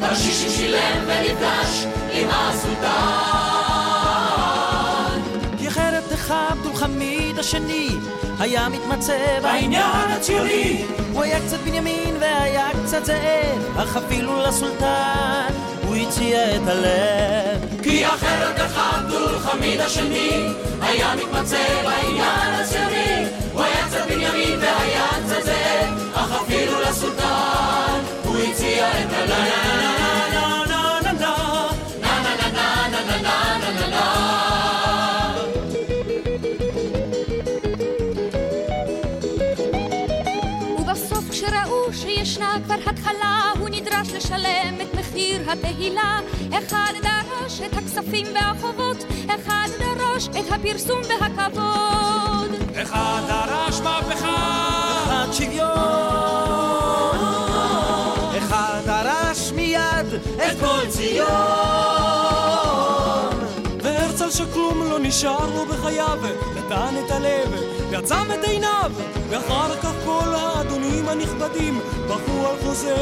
[0.00, 3.39] תרשישים שילם ונפגש עם הסולטן
[6.30, 7.88] תחם עבדול חמיד השני.
[8.38, 10.84] היה מתמצא בעניין הציוני.
[11.12, 15.52] הוא היה קצת בנימין והיה קצת זאב אך אפילו לסולטן
[15.86, 17.82] הוא הציע את הלב.
[17.82, 20.48] כי אחרת לך עבדול חמיד השני.
[20.82, 23.26] היה מתמצא בעניין הציוני.
[23.52, 29.69] הוא היה קצת בנימין והיה קצת זאב אך אפילו לסולטן הוא הציע את הלב
[42.90, 46.20] בהתחלה הוא נדרש לשלם את מחיר התהילה.
[46.58, 52.50] אחד דרש את הכספים והחובות, אחד דרש את הפרסום והכבוד.
[52.82, 54.36] אחד דרש מהפכה,
[55.04, 55.70] אחד שוויון,
[58.38, 61.89] אחד דרש מיד את כל ציון.
[64.30, 66.18] והרצל שכלום לא נשאר לו בחייו,
[66.56, 67.54] נתן את הלב,
[67.90, 68.92] ועצם את עיניו,
[69.28, 72.96] ואחר כך כל האדונים הנכבדים בחרו על חוזה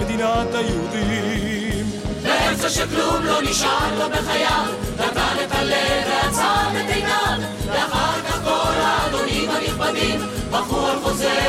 [0.00, 1.86] מדינת היהודים.
[2.22, 4.64] והרצל שכלום לא נשאר לו בחייו,
[4.94, 10.20] נתן את הלב ועצם את עיניו, ואחר כך כל האדונים הנכבדים
[10.50, 11.40] בחרו על חוזה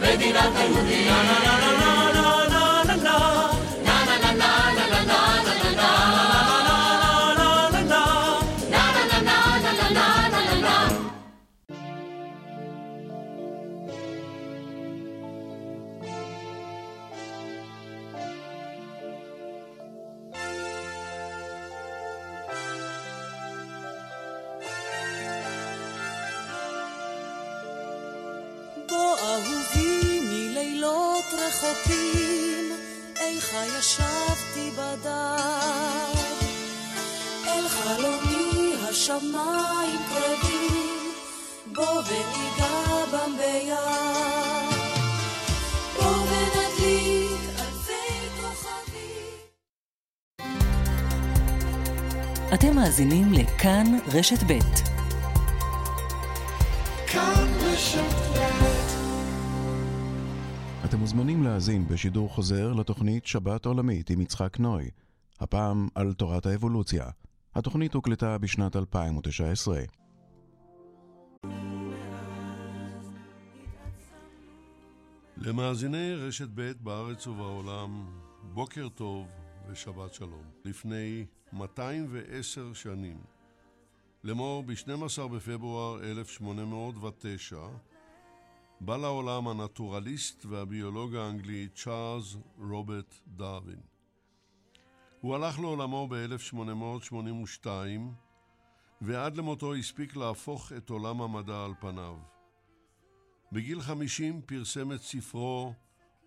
[0.00, 2.11] מדינת היהודים.
[31.52, 32.72] רחוקים,
[33.20, 36.18] איכה ישבתי בדד.
[37.46, 41.12] אל חלומי השמיים קרבים,
[41.74, 43.76] בוא וניגע בם ביד.
[45.96, 49.38] בוא ונדליק אלפי כוכבים.
[52.54, 54.58] אתם מאזינים לכאן רשת ב'.
[57.06, 58.81] כאן רשת
[60.92, 64.90] אתם מוזמנים להאזין בשידור חוזר לתוכנית שבת עולמית עם יצחק נוי,
[65.40, 67.04] הפעם על תורת האבולוציה.
[67.54, 69.80] התוכנית הוקלטה בשנת 2019.
[75.36, 78.06] למאזיני רשת ב' בארץ ובעולם,
[78.42, 79.26] בוקר טוב
[79.70, 80.44] ושבת שלום.
[80.64, 83.18] לפני 210 שנים,
[84.24, 87.56] לאמור ב-12 בפברואר 1809,
[88.84, 93.80] בא לעולם הנטורליסט והביולוג האנגלי צ'ארלס רוברט דרווין.
[95.20, 97.66] הוא הלך לעולמו ב-1882,
[99.00, 102.16] ועד למותו הספיק להפוך את עולם המדע על פניו.
[103.52, 105.72] בגיל 50 פרסם את ספרו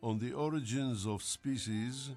[0.03, 2.11] On the Origins of Species,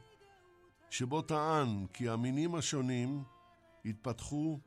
[0.90, 3.22] שבו טען כי המינים השונים
[3.84, 4.60] התפתחו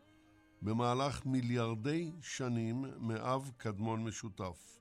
[0.61, 4.80] במהלך מיליארדי שנים מאב קדמון משותף.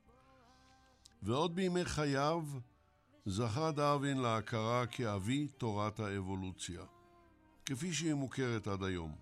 [1.21, 2.43] ועוד בימי חייו
[3.25, 6.81] זכה דרווין להכרה כאבי תורת האבולוציה,
[7.65, 9.15] כפי שהיא מוכרת עד היום.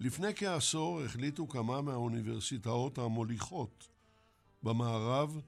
[0.00, 3.88] לפני כעשור החליטו כמה מהאוניברסיטאות המוליכות
[4.62, 5.40] במערב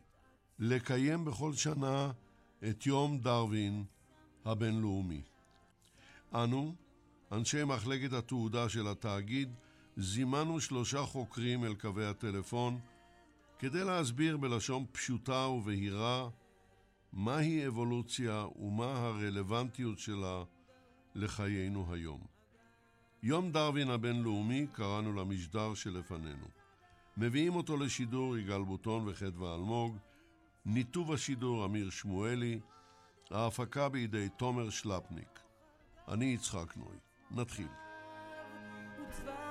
[0.58, 2.12] לקיים בכל שנה
[2.68, 3.84] את יום דרווין
[4.44, 5.22] הבינלאומי.
[6.34, 6.74] אנו,
[7.32, 9.54] אנשי מחלקת התעודה של התאגיד,
[9.96, 12.80] זימנו שלושה חוקרים אל קווי הטלפון
[13.60, 16.28] כדי להסביר בלשון פשוטה ובהירה
[17.12, 20.42] מהי אבולוציה ומה הרלוונטיות שלה
[21.14, 22.20] לחיינו היום.
[23.22, 26.46] יום דרווין הבינלאומי קראנו למשדר שלפנינו.
[27.16, 29.96] מביאים אותו לשידור יגאל בוטון וחדווה אלמוג,
[30.66, 32.60] ניתוב השידור אמיר שמואלי,
[33.30, 35.40] ההפקה בידי תומר שלפניק.
[36.08, 36.96] אני יצחק נוי.
[37.30, 37.68] נתחיל.
[39.08, 39.50] מצווה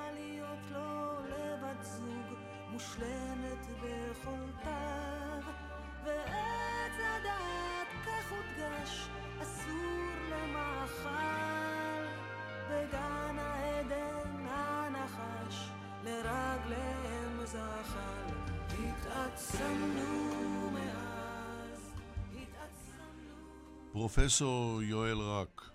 [19.40, 21.92] התעצמנו מאז
[22.32, 25.72] התעצמנו פרופסור יואל רק,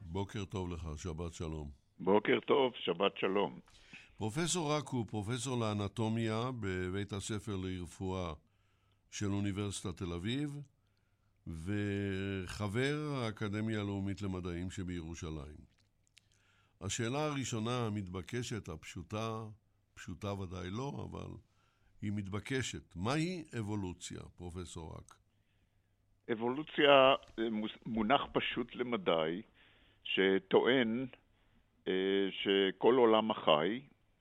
[0.00, 1.70] בוקר טוב לך, שבת שלום.
[2.00, 3.60] בוקר טוב, שבת שלום.
[4.16, 8.32] פרופסור רק הוא פרופסור לאנטומיה בבית הספר לרפואה
[9.10, 10.60] של אוניברסיטת תל אביב
[11.46, 15.68] וחבר האקדמיה הלאומית למדעים שבירושלים.
[16.80, 19.44] השאלה הראשונה המתבקשת, הפשוטה,
[19.94, 21.47] פשוטה ודאי לא, אבל
[22.02, 22.96] היא מתבקשת.
[22.96, 25.14] מהי אבולוציה, פרופסור רק?
[26.32, 27.48] אבולוציה זה
[27.86, 29.42] מונח פשוט למדי,
[30.04, 31.06] שטוען
[31.88, 33.80] אה, שכל עולם החי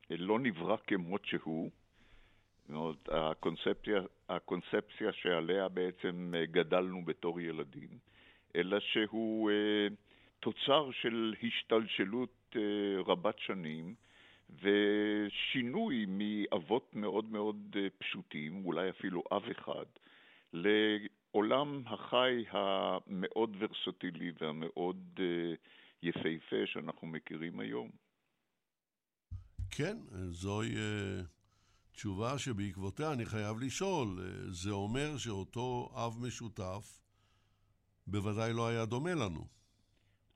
[0.09, 1.71] לא נברא כמות שהוא.
[2.67, 7.89] זאת אומרת, הקונספציה, הקונספציה שעליה בעצם אה, גדלנו בתור ילדים,
[8.55, 9.87] אלא שהוא אה,
[10.39, 12.55] תוצר של השתלשלות
[13.05, 13.95] רבת שנים
[14.49, 19.85] ושינוי מאבות מאוד מאוד פשוטים, אולי אפילו אב אחד,
[20.53, 25.19] לעולם החי המאוד ורסטילי והמאוד
[26.03, 27.89] יפהפה שאנחנו מכירים היום.
[29.71, 29.97] כן,
[30.29, 31.25] זוהי uh,
[31.91, 34.07] תשובה שבעקבותיה אני חייב לשאול.
[34.17, 37.01] Uh, זה אומר שאותו אב משותף
[38.07, 39.47] בוודאי לא היה דומה לנו.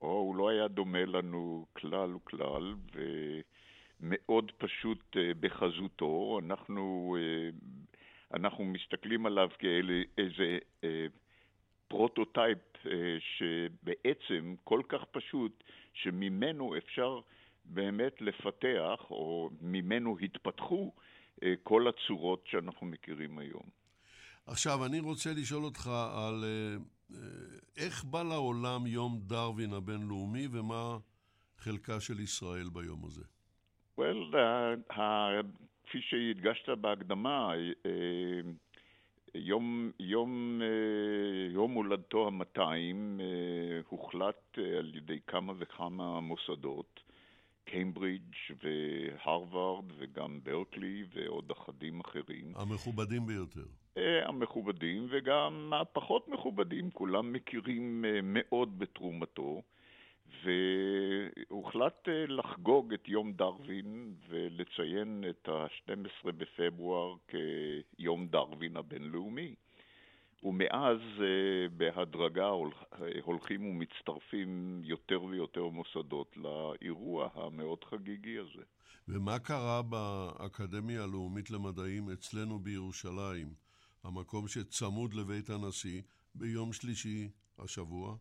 [0.00, 2.74] או הוא לא היה דומה לנו כלל וכלל,
[4.02, 6.40] ומאוד פשוט אה, בחזותו.
[6.42, 7.50] אנחנו, אה,
[8.34, 11.06] אנחנו מסתכלים עליו כאיזה אה,
[11.88, 12.58] prototype
[13.18, 17.20] שבעצם כל כך פשוט, שממנו אפשר
[17.64, 20.92] באמת לפתח, או ממנו התפתחו
[21.62, 23.62] כל הצורות שאנחנו מכירים היום.
[24.46, 26.44] עכשיו, אני רוצה לשאול אותך על
[27.76, 30.98] איך בא לעולם יום דרווין הבינלאומי ומה
[31.58, 33.24] חלקה של ישראל ביום הזה?
[33.98, 34.98] Well, uh, uh,
[35.86, 37.86] כפי שהדגשת בהקדמה, uh,
[39.34, 43.22] יום, יום, uh, יום הולדתו ה-200 uh,
[43.88, 47.00] הוחלט על ידי כמה וכמה מוסדות,
[47.64, 52.52] קיימברידג' והרווארד וגם ברקלי ועוד אחדים אחרים.
[52.56, 53.66] המכובדים ביותר.
[53.96, 59.62] אה, המכובדים וגם הפחות מכובדים, כולם מכירים אה, מאוד בתרומתו,
[60.44, 69.54] והוחלט אה, לחגוג את יום דרווין ולציין את ה-12 בפברואר כיום דרווין הבינלאומי.
[70.44, 70.98] ומאז
[71.76, 72.48] בהדרגה
[73.22, 78.62] הולכים ומצטרפים יותר ויותר מוסדות לאירוע המאוד חגיגי הזה.
[79.08, 83.54] ומה קרה באקדמיה הלאומית למדעים אצלנו בירושלים?
[84.04, 86.02] המקום שצמוד לבית הנשיא,
[86.34, 87.28] ביום שלישי
[87.58, 88.16] השבוע?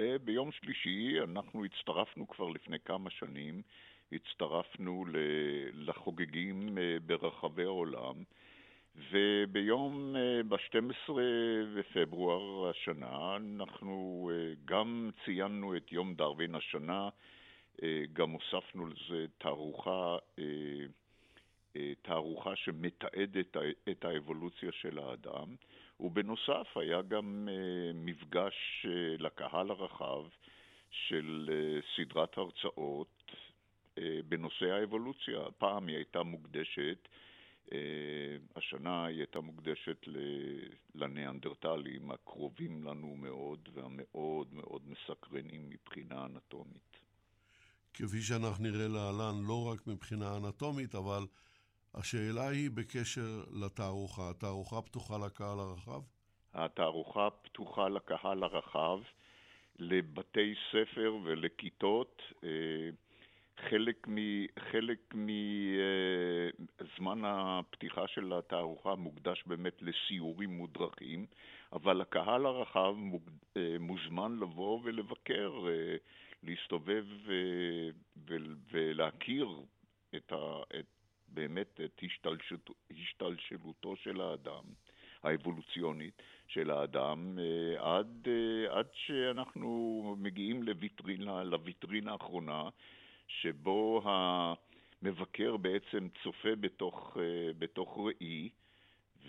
[0.00, 3.62] אה, ביום שלישי אנחנו הצטרפנו כבר לפני כמה שנים,
[4.12, 5.04] הצטרפנו
[5.72, 8.14] לחוגגים אה, ברחבי העולם,
[9.10, 11.12] וביום, אה, ב-12
[11.76, 14.30] בפברואר השנה, אנחנו
[14.64, 17.08] גם ציינו את יום דרווין השנה,
[18.12, 20.16] גם הוספנו לזה תערוכה
[22.02, 23.56] תערוכה שמתעדת
[23.90, 25.54] את האבולוציה של האדם,
[26.00, 30.22] ובנוסף היה גם אה, מפגש אה, לקהל הרחב
[30.90, 31.50] של
[31.96, 33.32] סדרת הרצאות
[34.28, 35.40] בנושא האבולוציה.
[35.46, 37.08] הפעם היא הייתה מוקדשת,
[38.56, 40.06] השנה היא הייתה מוקדשת
[40.94, 46.96] לניאנדרטלים הקרובים לנו מאוד והמאוד מאוד מסקרנים מבחינה אנטומית.
[47.94, 51.26] כפי שאנחנו נראה להלן, לא רק מבחינה אנטומית, אבל
[51.94, 54.30] השאלה היא בקשר לתערוכה.
[54.30, 56.00] התערוכה פתוחה לקהל הרחב?
[56.54, 58.98] התערוכה פתוחה לקהל הרחב,
[59.78, 62.22] לבתי ספר ולכיתות.
[62.44, 62.90] אה,
[63.70, 64.16] חלק, מ,
[64.70, 71.26] חלק מזמן אה, הפתיחה של התערוכה מוקדש באמת לסיורים מודרכים,
[71.72, 72.94] אבל הקהל הרחב
[73.56, 75.52] אה, מוזמן לבוא ולבקר,
[76.42, 77.04] להסתובב
[78.70, 79.48] ולהכיר
[80.16, 80.99] את, ה, את
[81.30, 84.64] באמת את השתלשלותו, השתלשלותו של האדם,
[85.22, 92.68] האבולוציונית של האדם, אה, עד, אה, עד שאנחנו מגיעים לויטרינה, לויטרינה האחרונה,
[93.26, 98.48] שבו המבקר בעצם צופה בתוך, אה, בתוך ראי,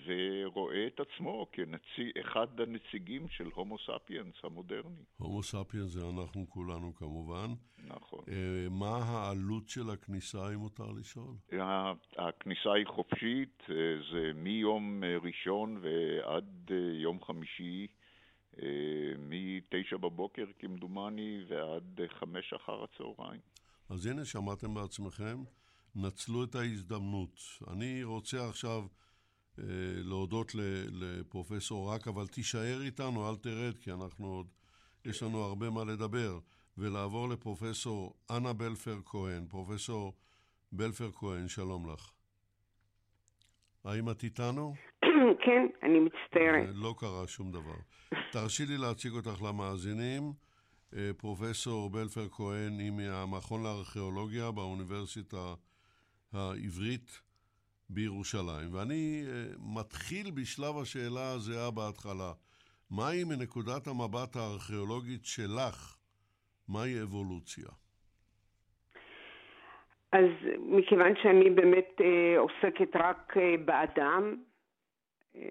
[0.05, 5.03] ורואה את עצמו כאחד הנציגים של הומו ספיאנס המודרני.
[5.17, 7.53] הומו ספיאנס זה אנחנו כולנו כמובן.
[7.87, 8.19] נכון.
[8.27, 11.35] אה, מה העלות של הכניסה, אם מותר לשאול?
[12.17, 13.75] הכניסה היא חופשית, אה,
[14.11, 16.71] זה מיום אה, ראשון ועד
[17.01, 17.87] יום חמישי,
[19.17, 23.41] מתשע בבוקר כמדומני ועד חמש אחר הצהריים.
[23.89, 25.43] אז הנה, שמעתם בעצמכם,
[25.95, 27.39] נצלו את ההזדמנות.
[27.71, 28.83] אני רוצה עכשיו...
[29.59, 29.63] אה,
[30.03, 30.51] להודות
[30.91, 34.47] לפרופסור רק, אבל תישאר איתנו, אל תרד, כי אנחנו עוד,
[35.05, 36.39] יש לנו הרבה מה לדבר,
[36.77, 39.45] ולעבור לפרופסור אנה בלפר כהן.
[39.49, 40.13] פרופסור
[40.71, 42.11] בלפר כהן, שלום לך.
[43.83, 44.73] האם את איתנו?
[45.45, 46.69] כן, אני מצטערת.
[46.73, 47.75] לא קרה שום דבר.
[48.31, 50.33] תרשי לי להציג אותך למאזינים.
[50.95, 55.53] אה, פרופסור בלפר כהן היא מהמכון לארכיאולוגיה באוניברסיטה
[56.33, 57.21] העברית.
[57.93, 58.73] בירושלים.
[58.73, 62.31] ואני אה, מתחיל בשלב השאלה הזהה בהתחלה.
[62.91, 65.97] מהי מנקודת המבט הארכיאולוגית שלך,
[66.69, 67.67] מהי אבולוציה?
[70.11, 70.29] אז
[70.59, 74.35] מכיוון שאני באמת אה, עוסקת רק אה, באדם,
[75.35, 75.41] אה,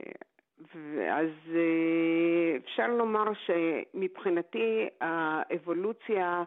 [1.11, 6.45] אז אה, אפשר לומר שמבחינתי האבולוציה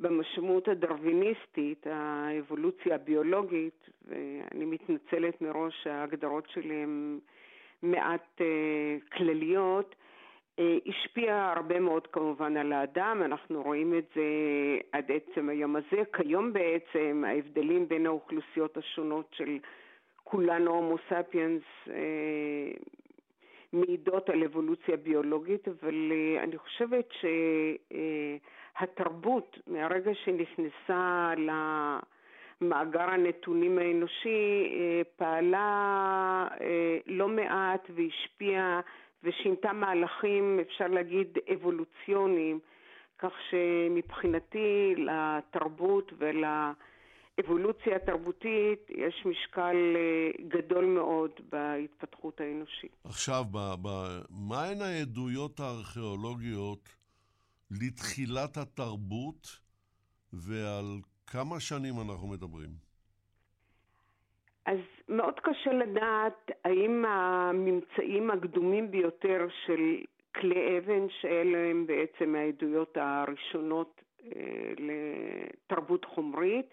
[0.00, 7.18] במשמעות הדרוויניסטית, האבולוציה הביולוגית, ואני מתנצלת מראש שההגדרות שלי הן
[7.82, 9.94] מעט אה, כלליות,
[10.58, 14.22] אה, השפיעה הרבה מאוד כמובן על האדם, אנחנו רואים את זה
[14.92, 16.02] עד עצם היום הזה.
[16.12, 19.58] כיום בעצם ההבדלים בין האוכלוסיות השונות של
[20.24, 22.70] כולנו הומו ספיאנס אה,
[23.72, 27.96] מעידות על אבולוציה ביולוגית, אבל אה, אני חושבת שה...
[28.80, 31.32] התרבות, מהרגע שנכנסה
[32.60, 38.80] למאגר הנתונים האנושי, אה, פעלה אה, לא מעט והשפיעה
[39.22, 42.58] ושינתה מהלכים, אפשר להגיד, אבולוציוניים,
[43.18, 46.44] כך שמבחינתי לתרבות ול...
[47.44, 52.96] אבולוציה התרבותית יש משקל אה, גדול מאוד בהתפתחות האנושית.
[53.04, 53.44] עכשיו,
[54.30, 56.99] מהן העדויות הארכיאולוגיות
[57.70, 59.46] לתחילת התרבות
[60.32, 62.70] ועל כמה שנים אנחנו מדברים?
[64.66, 69.96] אז מאוד קשה לדעת האם הממצאים הקדומים ביותר של
[70.34, 76.66] כלי אבן, שאלה הם בעצם העדויות הראשונות אה, לתרבות חומרית,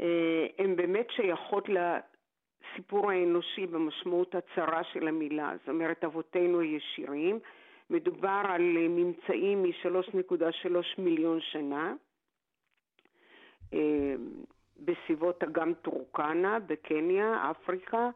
[0.00, 7.38] אה, הן באמת שייכות לסיפור האנושי במשמעות הצרה של המילה, זאת אומרת אבותינו הישירים.
[7.90, 11.94] מדובר על ממצאים מ-3.3 מיליון שנה
[13.74, 14.14] אה,
[14.80, 18.10] בסביבות אגם טורקנה בקניה, אפריקה.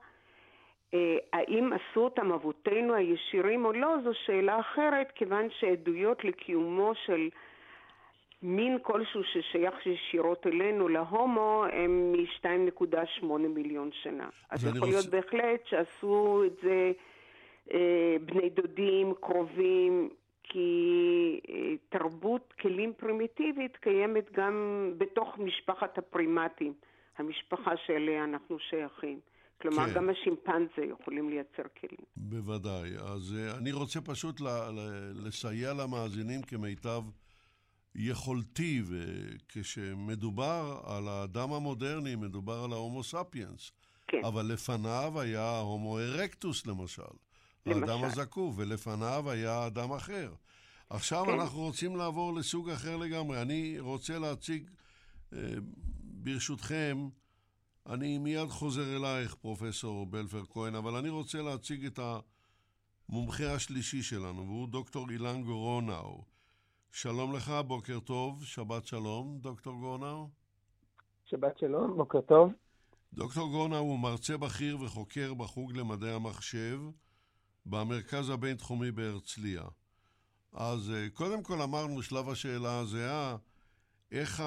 [0.94, 7.28] אה, האם עשו אותם אבותינו הישירים או לא, זו שאלה אחרת, כיוון שעדויות לקיומו של
[8.42, 14.28] מין כלשהו ששייך ישירות אלינו, להומו, הם מ-2.8 מיליון שנה.
[14.50, 14.90] אז יכול רוצה...
[14.90, 16.92] להיות בהחלט שעשו את זה אה,
[18.26, 20.08] בני דודים, קרובים,
[20.42, 24.54] כי אה, תרבות כלים פרימיטיבית קיימת גם
[24.98, 26.72] בתוך משפחת הפרימטים,
[27.18, 29.20] המשפחה שאליה אנחנו שייכים.
[29.60, 29.94] כלומר, כן.
[29.94, 32.04] גם השימפנזה יכולים לייצר כלים.
[32.16, 32.90] בוודאי.
[32.96, 37.02] אז uh, אני רוצה פשוט ל- ל- לסייע למאזינים כמיטב
[37.94, 43.72] יכולתי, וכשמדובר על האדם המודרני, מדובר על ההומו ספיאנס.
[44.06, 44.24] כן.
[44.24, 47.12] אבל לפניו היה ההומו ארקטוס למשל.
[47.66, 47.82] למשל.
[47.82, 50.32] האדם הזקוף, ולפניו היה אדם אחר.
[50.90, 51.32] עכשיו כן.
[51.32, 53.42] אנחנו רוצים לעבור לסוג אחר לגמרי.
[53.42, 54.70] אני רוצה להציג,
[55.32, 55.38] אה,
[56.02, 57.08] ברשותכם,
[57.86, 61.98] אני מיד חוזר אלייך, פרופסור בלפר כהן, אבל אני רוצה להציג את
[63.08, 66.24] המומחה השלישי שלנו, והוא דוקטור אילן גורונאו.
[66.92, 70.28] שלום לך, בוקר טוב, שבת שלום, דוקטור גורנאו.
[71.24, 72.52] שבת שלום, בוקר טוב.
[73.12, 76.80] דוקטור גורנאו הוא מרצה בכיר וחוקר בחוג למדעי המחשב
[77.66, 79.62] במרכז הבינתחומי בהרצליה.
[80.52, 83.36] אז אה, קודם כל אמרנו, שלב השאלה הזהה,
[84.12, 84.42] איך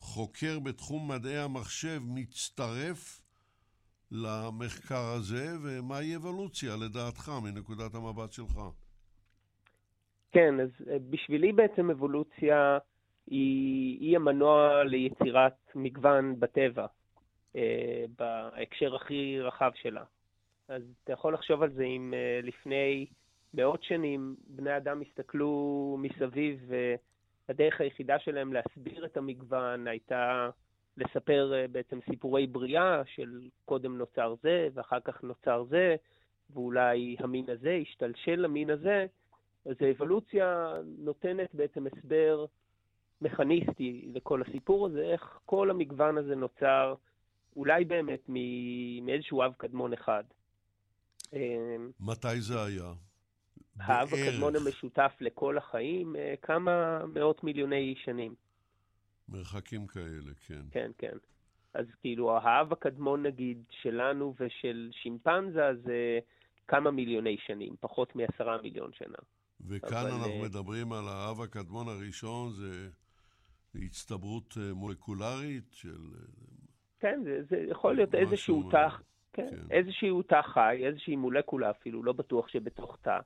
[0.00, 3.20] החוקר בתחום מדעי המחשב מצטרף
[4.10, 8.60] למחקר הזה, ומהי אבולוציה לדעתך, מנקודת המבט שלך?
[10.32, 12.78] כן, אז אה, בשבילי בעצם אבולוציה
[13.26, 16.86] היא, היא המנוע ליצירת מגוון בטבע,
[17.56, 20.04] אה, בהקשר הכי רחב שלה.
[20.68, 23.06] אז אתה יכול לחשוב על זה אם אה, לפני
[23.54, 26.70] מאות שנים בני אדם הסתכלו מסביב
[27.48, 30.50] והדרך היחידה שלהם להסביר את המגוון הייתה
[30.96, 35.96] לספר אה, בעצם סיפורי בריאה של קודם נוצר זה ואחר כך נוצר זה,
[36.50, 39.06] ואולי המין הזה השתלשל למין הזה,
[39.66, 42.46] אז האבולוציה נותנת בעצם הסבר
[43.20, 46.94] מכניסטי לכל הסיפור הזה, איך כל המגוון הזה נוצר
[47.56, 48.20] אולי באמת
[49.02, 50.24] מאיזשהו אב קדמון אחד.
[51.34, 52.92] אמ, מתי זה היה?
[53.80, 58.34] האב הקדמון המשותף לכל החיים, אה, כמה מאות מיליוני שנים.
[59.28, 60.62] מרחקים כאלה, כן.
[60.70, 61.16] כן, כן.
[61.74, 66.18] אז כאילו, האב הקדמון נגיד שלנו ושל שימפנזה זה
[66.68, 69.18] כמה מיליוני שנים, פחות מעשרה מיליון שנה.
[69.66, 70.10] וכאן אבל...
[70.10, 72.88] אנחנו אה, מדברים על האב הקדמון הראשון, זה
[73.74, 76.00] הצטברות אה, מולקולרית של...
[77.00, 78.88] כן, זה, זה יכול להיות איזשהו תא,
[79.34, 79.56] כן, כן.
[79.70, 83.18] איזשהו תא חי, איזושהי מולקולה אפילו, לא בטוח שבתוך תא,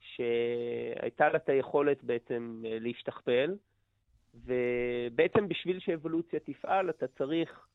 [0.00, 3.54] שהייתה לה את היכולת בעצם אה, להשתכפל,
[4.34, 7.66] ובעצם בשביל שאבולוציה תפעל, אתה צריך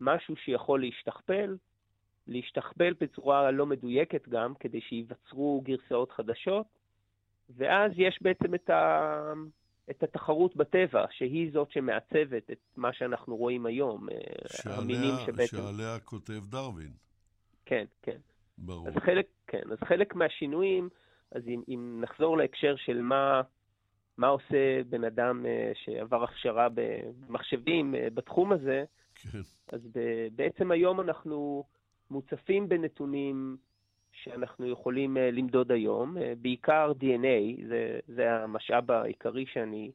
[0.00, 1.56] משהו שיכול להשתכפל,
[2.26, 6.66] להשתכפל בצורה לא מדויקת גם, כדי שייווצרו גרסאות חדשות,
[7.56, 9.32] ואז יש בעצם את, ה...
[9.90, 14.16] את התחרות בטבע, שהיא זאת שמעצבת את מה שאנחנו רואים היום, אה,
[14.48, 15.56] שעליה, המינים שבעצם...
[15.56, 16.92] שעליה כותב דרווין.
[17.64, 18.16] כן, כן.
[18.58, 18.88] ברור.
[18.88, 20.88] אז חלק, כן, אז חלק מהשינויים,
[21.32, 23.42] אז אם, אם נחזור להקשר של מה,
[24.18, 28.84] מה עושה בן אדם אה, שעבר הכשרה במחשבים אה, בתחום הזה,
[29.14, 29.38] כן.
[29.72, 29.80] אז
[30.32, 31.64] בעצם היום אנחנו
[32.10, 33.56] מוצפים בנתונים
[34.22, 39.90] שאנחנו יכולים אה, למדוד היום, אה, בעיקר DNA, זה, זה המשאב העיקרי שאני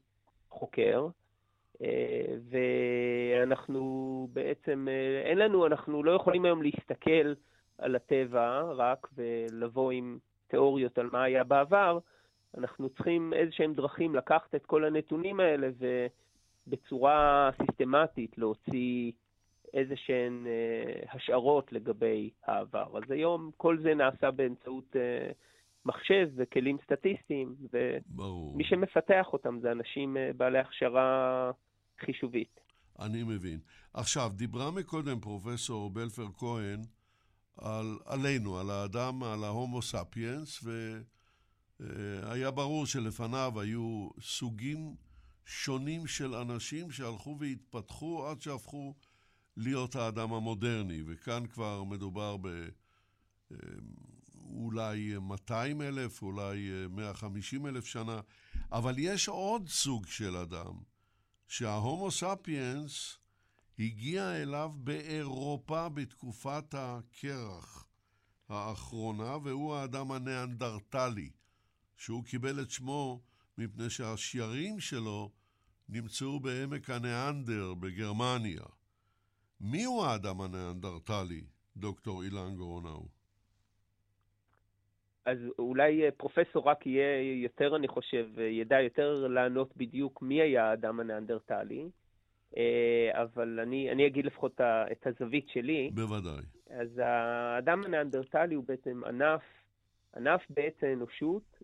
[0.49, 1.07] חוקר,
[1.81, 4.87] אה, ואנחנו בעצם,
[5.25, 7.33] אין לנו, אנחנו לא יכולים היום להסתכל
[7.77, 10.17] על הטבע רק ולבוא עם
[10.47, 11.99] תיאוריות על מה היה בעבר,
[12.57, 15.69] אנחנו צריכים איזה שהם דרכים לקחת את כל הנתונים האלה
[16.67, 19.11] ובצורה סיסטמטית להוציא
[19.73, 22.97] איזה שהן אה, השערות לגבי העבר.
[22.97, 25.31] אז היום כל זה נעשה באמצעות אה,
[25.85, 31.51] מחשב וכלים סטטיסטיים, ומי שמפתח אותם זה אנשים אה, בעלי הכשרה
[31.99, 32.59] חישובית.
[32.99, 33.59] אני מבין.
[33.93, 36.79] עכשיו, דיברה מקודם פרופסור בלפר כהן
[37.57, 40.63] על, עלינו, על האדם, על ההומו ספיאנס,
[41.79, 44.95] והיה ברור שלפניו היו סוגים
[45.45, 48.93] שונים של אנשים שהלכו והתפתחו עד שהפכו
[49.61, 52.47] להיות האדם המודרני, וכאן כבר מדובר ב...
[54.53, 58.19] אולי 200 אלף, אולי 150 אלף שנה,
[58.71, 60.73] אבל יש עוד סוג של אדם,
[61.47, 63.17] שההומו ספיאנס
[63.79, 67.85] הגיע אליו באירופה בתקופת הקרח
[68.49, 71.29] האחרונה, והוא האדם הניאנדרטלי,
[71.97, 73.21] שהוא קיבל את שמו
[73.57, 75.31] מפני שהשיירים שלו
[75.89, 78.63] נמצאו בעמק הניאנדר בגרמניה.
[79.63, 81.41] מיהו האדם הניאנדרטלי,
[81.77, 83.05] דוקטור אילן גורנאו?
[85.25, 90.41] אז אולי אה, פרופסור רק יהיה יותר, אני חושב, אה, ידע יותר לענות בדיוק מי
[90.41, 91.85] היה האדם הניאנדרטלי,
[92.57, 94.61] אה, אבל אני, אני אגיד לפחות
[94.91, 95.91] את הזווית שלי.
[95.93, 96.43] בוודאי.
[96.69, 99.41] אז האדם הניאנדרטלי הוא בעצם ענף,
[100.15, 101.63] ענף בעת האנושות,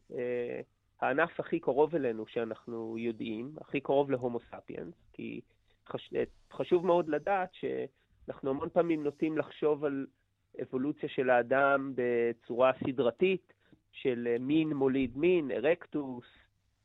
[1.01, 5.41] הענף הכי קרוב אלינו שאנחנו יודעים, הכי קרוב להומו ספיאנס, כי
[5.87, 6.13] חש...
[6.53, 10.05] חשוב מאוד לדעת שאנחנו המון פעמים נוטים לחשוב על
[10.61, 13.53] אבולוציה של האדם בצורה סדרתית,
[13.91, 16.25] של מין מוליד מין, ארקטוס,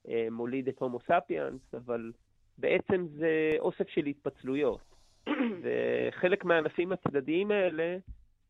[0.09, 2.13] אה, מוליד את הומו ספיאנס, אבל
[2.59, 4.81] בעצם זה אוסף של התפצלויות.
[5.63, 7.97] וחלק מהענפים הצדדיים האלה,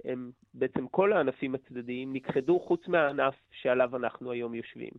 [0.05, 4.93] הם בעצם כל הענפים הצדדיים נכחדו חוץ מהענף שעליו אנחנו היום יושבים.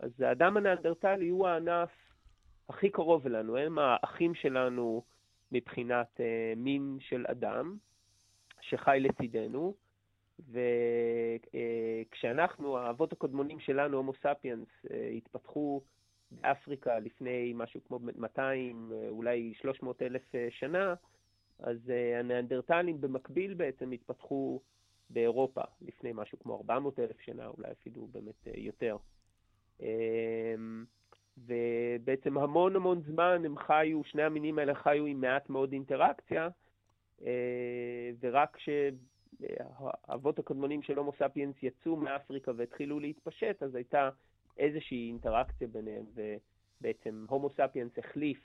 [0.00, 1.90] אז האדם הניאנדרטלי הוא הענף
[2.68, 5.02] הכי קרוב אלינו, הם האחים שלנו
[5.52, 7.76] מבחינת אה, מין של אדם
[8.60, 9.74] שחי לצידנו,
[12.10, 15.82] וכשאנחנו, אה, האבות הקודמונים שלנו, הומו ספיאנס, אה, התפתחו
[16.30, 20.94] באפריקה לפני משהו כמו 200, אה, אולי 300 אלף שנה,
[21.58, 24.60] אז הניאנדרטלים במקביל בעצם התפתחו
[25.10, 28.96] באירופה לפני משהו כמו 400 אלף שנה, אולי אפילו באמת יותר.
[31.38, 36.48] ובעצם המון המון זמן הם חיו, שני המינים האלה חיו עם מעט מאוד אינטראקציה,
[37.26, 44.10] אה, ורק כשהאבות הקדמונים של הומו ספיאנס יצאו מאפריקה והתחילו להתפשט, אז הייתה
[44.58, 48.40] איזושהי אינטראקציה ביניהם, ובעצם הומו ספיאנס החליף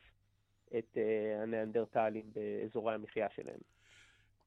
[0.78, 3.60] את אה, הניאנדרטלים באזורי המחיה שלהם.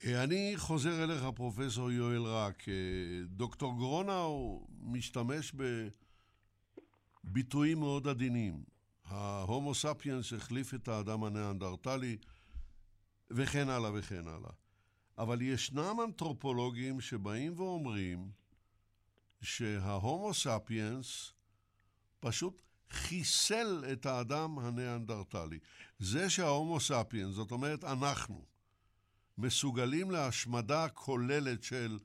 [0.07, 2.65] אה, אני חוזר אליך, פרופסור יואל רק.
[3.25, 5.63] דוקטור גרונאו משתמש ב...
[7.33, 8.65] ביטויים מאוד עדינים.
[9.05, 12.17] ההומו ספיאנס החליף את האדם הניאנדרטלי,
[13.31, 14.51] וכן הלאה וכן הלאה.
[15.19, 18.31] אבל ישנם אנתרופולוגים שבאים ואומרים
[19.43, 21.33] שההומו ספיאנס
[22.21, 25.59] פשוט חיסל את האדם הניאנדרטלי.
[25.99, 28.45] זה שההומו ספיאנס, זאת אומרת אנחנו,
[29.39, 31.99] מסוגלים להשמדה כוללת של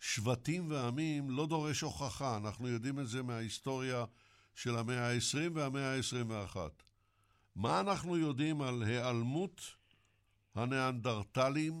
[0.00, 2.36] שבטים ועמים, לא דורש הוכחה.
[2.36, 4.04] אנחנו יודעים את זה מההיסטוריה
[4.54, 6.56] של המאה ה-20 והמאה ה-21.
[7.56, 9.74] מה אנחנו יודעים על היעלמות
[10.54, 11.72] הניאנדרטלים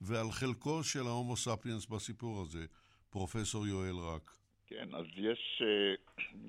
[0.00, 2.66] ועל חלקו של ההומו ספיאנס בסיפור הזה,
[3.10, 4.30] פרופסור יואל רק?
[4.66, 5.94] כן, אז יש, אה,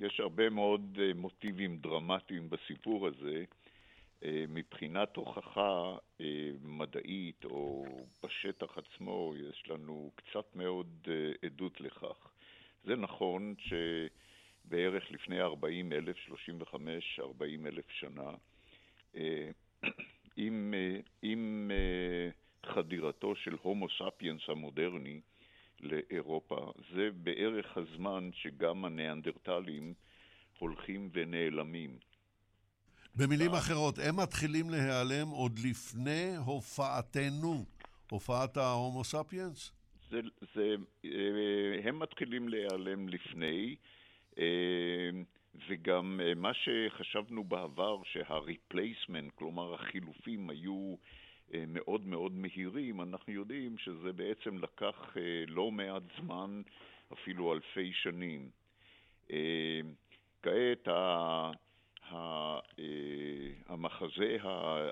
[0.08, 3.44] יש הרבה מאוד אה, מוטיבים דרמטיים בסיפור הזה.
[4.24, 5.98] אה, מבחינת הוכחה
[6.62, 7.86] מדעית או
[8.24, 11.08] בשטח עצמו, יש לנו קצת מאוד
[11.46, 12.32] עדות לכך.
[12.84, 13.74] זה נכון ש...
[14.70, 18.32] בערך לפני 40 אלף, 35, 40 אלף שנה,
[19.16, 19.50] אה,
[20.38, 22.30] עם, אה, עם אה,
[22.72, 25.22] חדירתו של הומו ספיאנס המודרני
[25.80, 29.94] לאירופה, זה בערך הזמן שגם הניאנדרטלים
[30.60, 31.98] הולכים ונעלמים.
[33.16, 37.66] במילים אחרות, הם מתחילים להיעלם עוד לפני הופעתנו,
[38.12, 39.72] הופעת ההומו ספיאנס?
[40.10, 40.20] זה,
[40.56, 40.76] זה,
[41.84, 43.76] הם מתחילים להיעלם לפני,
[45.68, 50.96] וגם אה, מה שחשבנו בעבר, שה-replacement, כלומר החילופים היו
[51.54, 55.16] אה, מאוד מאוד מהירים, אנחנו יודעים שזה בעצם לקח
[55.48, 56.62] לא מעט זמן,
[57.14, 58.50] אפילו אלפי שנים.
[60.42, 60.88] כעת
[63.68, 64.38] המחזה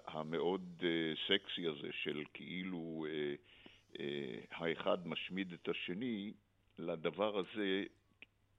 [0.05, 0.83] המאוד
[1.27, 3.05] סקסי הזה של כאילו
[4.51, 6.33] האחד משמיד את השני,
[6.79, 7.83] לדבר הזה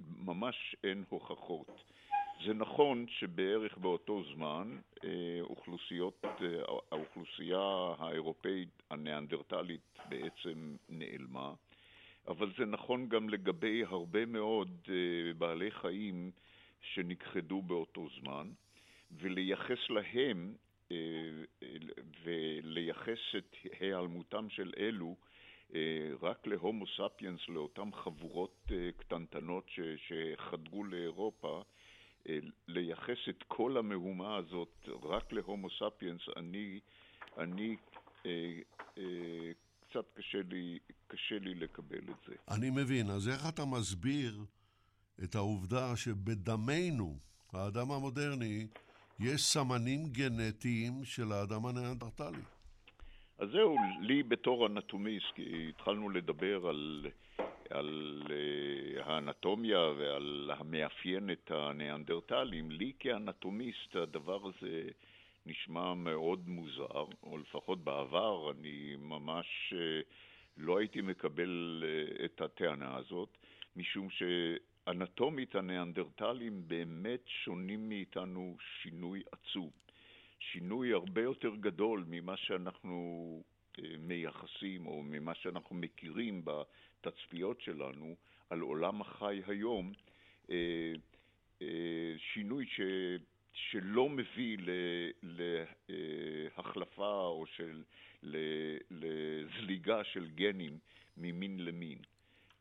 [0.01, 1.83] ממש אין הוכחות.
[2.47, 4.79] זה נכון שבערך באותו זמן
[5.41, 6.25] אוכלוסיות,
[6.93, 11.55] האוכלוסייה האירופאית הניאנדרטלית בעצם נעלמה,
[12.29, 14.89] אבל זה נכון גם לגבי הרבה מאוד
[15.39, 16.31] בעלי חיים
[16.81, 18.51] שנכחדו באותו זמן,
[19.13, 20.55] ולייחס להם
[22.23, 25.17] ולייחס את היעלמותם של אלו
[26.23, 28.67] רק להומו ספיאנס, לאותן חבורות
[28.97, 31.63] קטנטנות שחדרו לאירופה,
[32.69, 36.81] לייחס את כל המהומה הזאת רק להומו ספיאנס, אני,
[37.39, 37.77] אני
[38.27, 38.59] אה,
[38.99, 39.53] אה,
[39.89, 42.35] קצת קשה לי, קשה לי לקבל את זה.
[42.49, 44.45] אני מבין, אז איך אתה מסביר
[45.25, 47.19] את העובדה שבדמנו,
[47.53, 48.67] האדם המודרני,
[49.21, 52.43] יש סמנים גנטיים של האדם הניאנדרטלי?
[53.39, 57.07] אז זהו, לי בתור אנטומיסט, כי התחלנו לדבר על
[57.71, 64.83] על uh, האנטומיה ועל המאפיין את הניאנדרטלים, לי כאנטומיסט הדבר הזה
[65.47, 69.77] נשמע מאוד מוזר, או לפחות בעבר אני ממש uh,
[70.57, 73.29] לא הייתי מקבל uh, את הטענה הזאת,
[73.77, 79.71] משום שאנטומית הניאנדרטלים באמת שונים מאיתנו שינוי עצום.
[80.39, 83.43] שינוי הרבה יותר גדול ממה שאנחנו
[83.99, 86.45] מייחסים או ממה שאנחנו מכירים
[87.01, 88.17] התצפיות שלנו
[88.51, 89.93] על עולם החי היום,
[90.51, 90.93] אה,
[91.63, 92.81] אה, שינוי ש,
[93.53, 94.57] שלא מביא
[95.23, 97.83] להחלפה או של,
[98.91, 100.79] לזליגה של גנים
[101.17, 101.99] ממין למין.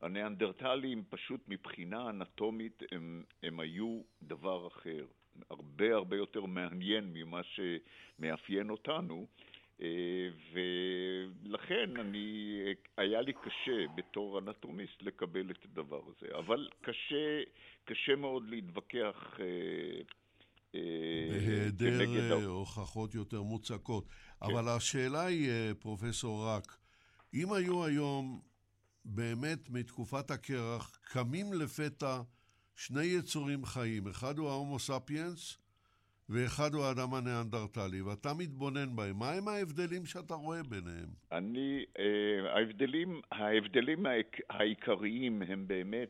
[0.02, 5.06] הניאנדרטלים פשוט מבחינה אנטומית הם, הם היו דבר אחר,
[5.50, 9.28] הרבה הרבה יותר מעניין ממה שמאפיין אותנו,
[9.82, 9.88] אה,
[10.54, 12.58] ולכן אני,
[12.98, 17.42] היה לי קשה בתור אנטומיסט לקבל את הדבר הזה, אבל קשה,
[17.86, 19.46] קשה מאוד להתווכח אה,
[20.76, 24.08] אה, בהיעדר הוכחות יותר מוצקות.
[24.08, 24.46] כן.
[24.46, 26.78] אבל השאלה היא, פרופסור רק,
[27.34, 28.42] אם היו היום
[29.06, 32.22] באמת מתקופת הקרח קמים לפתע
[32.76, 35.58] שני יצורים חיים, אחד הוא ההומו ספיאנס
[36.30, 39.20] ואחד הוא האדם הניאנדרטלי, ואתה מתבונן בהם.
[39.20, 41.10] מה הם ההבדלים שאתה רואה ביניהם?
[41.32, 44.06] אני, אה, ההבדלים, ההבדלים
[44.50, 46.10] העיקריים הם באמת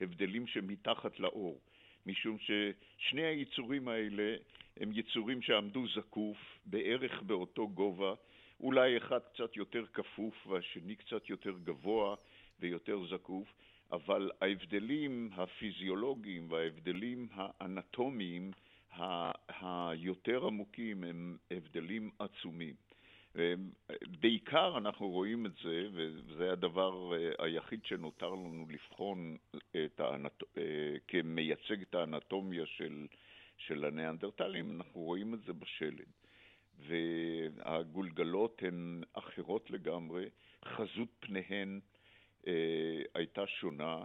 [0.00, 1.60] הבדלים שמתחת לאור,
[2.06, 4.36] משום ששני היצורים האלה
[4.80, 8.14] הם יצורים שעמדו זקוף בערך באותו גובה,
[8.60, 12.14] אולי אחד קצת יותר כפוף והשני קצת יותר גבוה
[12.60, 13.48] ויותר זקוף,
[13.92, 18.50] אבל ההבדלים הפיזיולוגיים וההבדלים האנטומיים
[19.60, 22.74] היותר עמוקים הם הבדלים עצומים.
[24.20, 29.36] בעיקר אנחנו רואים את זה, וזה הדבר אה, היחיד שנותר לנו לבחון
[29.70, 30.42] את האנט...
[30.58, 33.06] אה, כמייצג את האנטומיה של,
[33.56, 36.06] של הניאנדרטלים, אנחנו רואים את זה בשלד.
[36.78, 40.28] והגולגלות הן אחרות לגמרי,
[40.64, 41.80] חזות פניהן
[43.14, 44.04] הייתה שונה,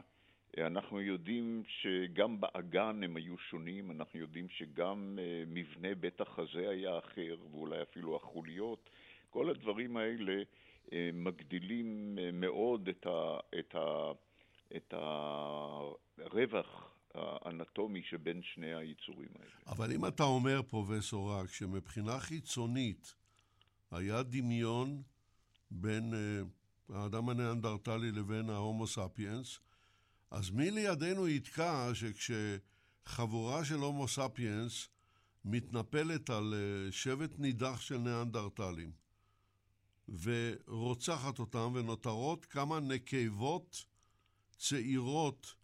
[0.57, 6.97] אנחנו יודעים שגם באגן הם היו שונים, אנחנו יודעים שגם אה, מבנה בית החזה היה
[6.97, 8.89] אחר, ואולי אפילו החוליות.
[9.29, 10.43] כל הדברים האלה
[10.93, 14.11] אה, מגדילים אה, מאוד את, ה, את, ה,
[14.75, 14.93] את
[16.17, 19.51] הרווח האנטומי שבין שני היצורים האלה.
[19.67, 23.15] אבל אם אתה אומר, פרופסור רק, שמבחינה חיצונית
[23.91, 25.01] היה דמיון
[25.71, 26.13] בין
[26.89, 29.59] האדם הניאנדרטלי לבין ההומו ספיאנס,
[30.31, 34.87] אז מי לידינו יתקע שכשחבורה של הומו ספיאנס
[35.45, 38.91] מתנפלת על אה, שבט נידח של ניאנדרטלים
[40.21, 43.85] ורוצחת אותם ונותרות כמה נקבות
[44.57, 45.55] צעירות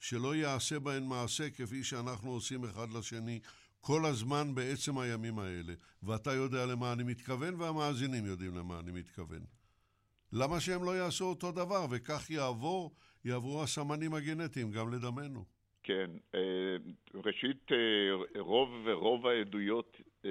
[0.00, 3.40] שלא יעשה בהן מעשה כפי שאנחנו עושים אחד לשני
[3.80, 5.74] כל הזמן בעצם הימים האלה.
[6.02, 9.44] ואתה יודע למה אני מתכוון והמאזינים יודעים למה אני מתכוון.
[10.34, 12.94] למה שהם לא יעשו אותו דבר וכך יעבור
[13.24, 15.44] יעברו הסמנים הגנטיים גם לדמנו.
[15.82, 16.76] כן, אה,
[17.14, 20.30] ראשית, אה, רוב, רוב העדויות אה,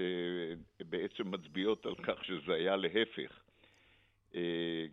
[0.80, 3.40] בעצם מצביעות על כך שזה היה להפך.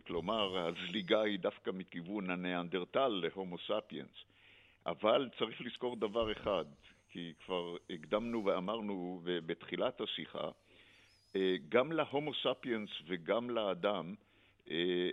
[0.07, 4.23] כלומר, הזליגה היא דווקא מכיוון הניאנדרטל להומו ספיאנס.
[4.85, 6.65] אבל צריך לזכור דבר אחד,
[7.09, 10.49] כי כבר הקדמנו ואמרנו בתחילת השיחה,
[11.69, 14.15] גם להומו ספיאנס וגם לאדם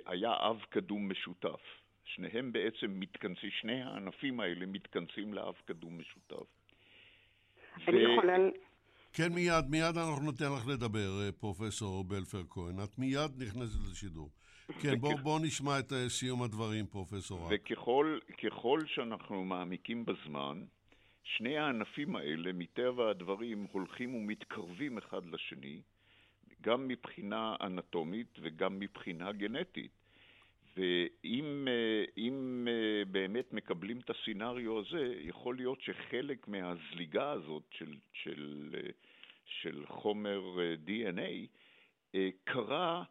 [0.07, 1.61] היה אב קדום משותף.
[2.05, 6.47] שניהם בעצם מתכנסים, שני הענפים האלה מתכנסים לאב קדום משותף.
[7.89, 8.13] אני ו...
[8.13, 8.37] יכולה...
[9.13, 12.85] כן, מיד, מיד אנחנו ניתן לך לדבר, אה, פרופסור בלפר כהן.
[12.85, 14.31] את מיד נכנסת לשידור.
[14.81, 17.61] כן, בואו בוא נשמע את אה, סיום הדברים, פרופסור רק.
[18.31, 20.65] וככל שאנחנו מעמיקים בזמן,
[21.23, 25.81] שני הענפים האלה, מטבע הדברים, הולכים ומתקרבים אחד לשני,
[26.63, 29.91] גם מבחינה אנטומית וגם מבחינה גנטית.
[30.77, 31.69] ואם
[32.17, 32.69] אם,
[33.11, 38.75] באמת מקבלים את הסצנריו הזה, יכול להיות שחלק מהזליגה הזאת של, של,
[39.45, 40.41] של חומר
[40.87, 41.47] DNA
[42.45, 43.05] קרה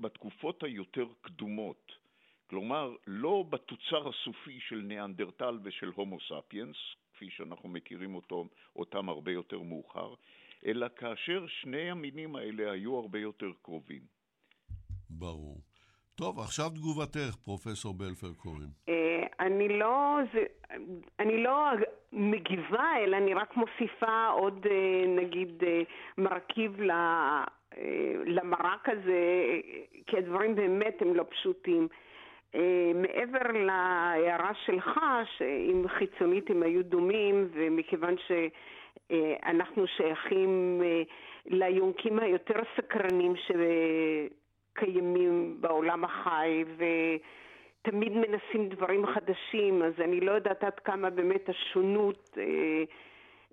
[0.00, 1.92] בתקופות היותר קדומות.
[2.46, 6.76] כלומר, לא בתוצר הסופי של ניאנדרטל ושל הומו ספיאנס,
[7.12, 10.14] כפי שאנחנו מכירים אותו, אותם הרבה יותר מאוחר,
[10.68, 14.02] אלא כאשר שני המינים האלה היו הרבה יותר קרובים.
[15.10, 15.60] ברור.
[16.14, 18.70] טוב, עכשיו תגובתך, פרופסור בלפר כהן.
[18.88, 20.44] אה, אני לא, זה,
[21.20, 21.66] אני לא
[22.12, 25.80] מגיבה, אלא אני רק מוסיפה עוד, אה, נגיד, אה,
[26.18, 26.80] מרכיב
[28.26, 29.20] למרק הזה,
[30.06, 31.88] כי הדברים באמת הם לא פשוטים.
[32.94, 35.00] מעבר להערה שלך,
[35.36, 38.14] שאם חיצונית הם היו דומים, ומכיוון
[39.08, 40.82] שאנחנו שייכים
[41.46, 43.34] ליונקים היותר סקרנים
[44.76, 52.38] שקיימים בעולם החי, ותמיד מנסים דברים חדשים, אז אני לא יודעת עד כמה באמת השונות
[52.38, 52.44] אה,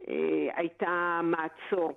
[0.07, 1.94] אה, הייתה מעצור.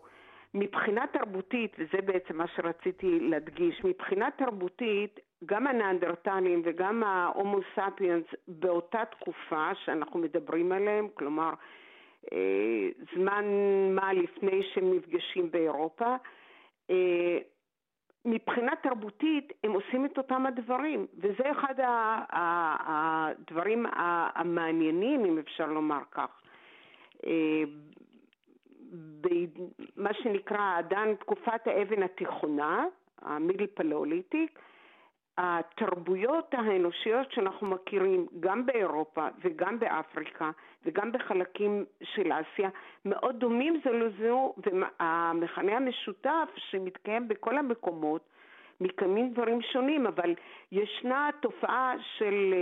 [0.55, 9.05] מבחינה תרבותית, וזה בעצם מה שרציתי להדגיש, מבחינה תרבותית, גם הנאנדרטלים וגם ההומו ספיאנס באותה
[9.05, 11.55] תקופה שאנחנו מדברים עליהם, כלומר אה,
[13.15, 13.45] זמן
[13.95, 16.17] מה לפני שהם נפגשים באירופה,
[16.91, 17.39] אה,
[18.25, 21.75] מבחינה תרבותית הם עושים את אותם הדברים, וזה אחד
[22.31, 23.87] הדברים
[24.35, 26.41] המעניינים, אם אפשר לומר כך.
[27.27, 27.63] אה,
[29.21, 32.85] במה שנקרא עדיין תקופת האבן התיכונה,
[33.23, 34.59] המידל פלאוליטיק,
[35.39, 40.51] התרבויות האנושיות שאנחנו מכירים גם באירופה וגם באפריקה
[40.85, 42.69] וגם בחלקים של אסיה
[43.05, 48.23] מאוד דומים זה לזו והמכנה המשותף שמתקיים בכל המקומות
[48.81, 50.35] מקיימים דברים שונים אבל
[50.73, 52.55] ישנה תופעה של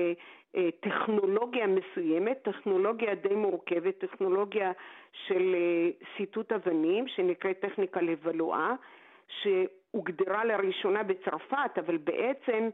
[0.57, 4.73] אה, טכנולוגיה מסוימת, טכנולוגיה די מורכבת, טכנולוגיה
[5.13, 8.75] של אה, סיטוט אבנים שנקראת טכניקה לבלואה
[9.29, 12.69] שהוגדרה לראשונה בצרפת, אבל בעצם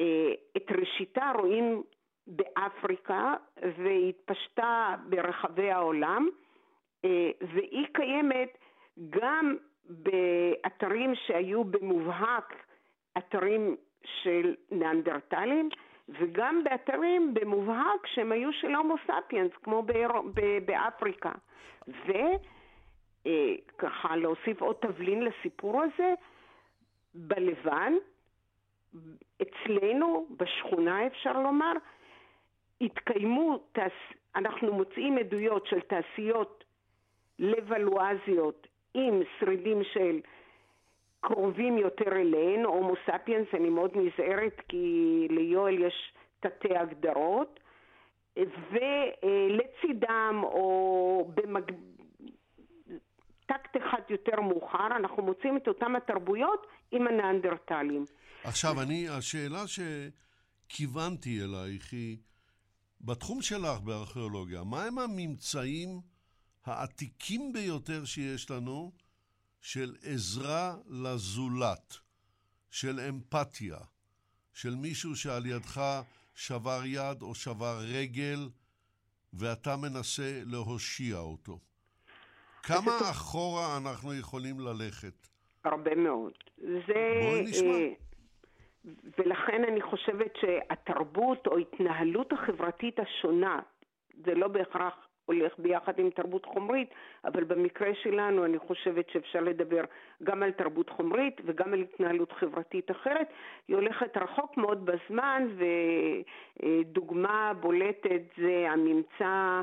[0.00, 1.82] אה, את ראשיתה רואים
[2.28, 3.34] באפריקה
[3.78, 6.28] והתפשטה ברחבי העולם,
[7.04, 8.58] אה, והיא קיימת
[9.10, 9.56] גם
[9.88, 12.54] באתרים שהיו במובהק
[13.18, 15.68] אתרים של ניאנדרטלים,
[16.08, 19.82] וגם באתרים במובהק שהם היו של הומו ספיאנס, כמו
[20.66, 21.32] באפריקה.
[21.88, 22.12] ו...
[23.26, 26.14] אה, להוסיף עוד תבלין לסיפור הזה,
[27.14, 27.92] בלבן,
[29.42, 31.72] אצלנו, בשכונה אפשר לומר,
[32.80, 33.92] התקיימו, תעש...
[34.36, 36.64] אנחנו מוצאים עדויות של תעשיות
[37.38, 40.20] לבלואזיות עם שרידים של
[41.20, 47.60] קרובים יותר אליהן, הומו ספיאנס, אני מאוד נזהרת כי ליואל יש תתי הגדרות,
[48.36, 51.72] ולצידם או במג...
[53.46, 58.04] טקט אחד יותר מאוחר, אנחנו מוצאים את אותם התרבויות עם הניאנדרטלים.
[58.44, 62.16] עכשיו, אני, השאלה שכיוונתי אלייך היא,
[63.00, 66.00] בתחום שלך בארכיאולוגיה, מהם הממצאים
[66.64, 68.92] העתיקים ביותר שיש לנו
[69.60, 71.94] של עזרה לזולת,
[72.70, 73.78] של אמפתיה,
[74.52, 76.02] של מישהו שעל ידך
[76.34, 78.48] שבר יד או שבר רגל,
[79.32, 81.58] ואתה מנסה להושיע אותו?
[82.62, 85.28] כמה אחורה אנחנו יכולים ללכת?
[85.64, 86.32] הרבה מאוד.
[86.58, 87.20] זה...
[87.22, 88.07] בואי נשמע.
[88.86, 93.60] אה, ולכן אני חושבת שהתרבות או ההתנהלות החברתית השונה,
[94.24, 96.88] זה לא בהכרח הולך ביחד עם תרבות חומרית,
[97.24, 99.84] אבל במקרה שלנו אני חושבת שאפשר לדבר
[100.22, 103.28] גם על תרבות חומרית וגם על התנהלות חברתית אחרת.
[103.68, 105.48] היא הולכת רחוק מאוד בזמן,
[106.62, 109.60] ודוגמה בולטת זה הממצא,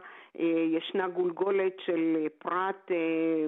[0.78, 3.46] ישנה גולגולת של פרט אה,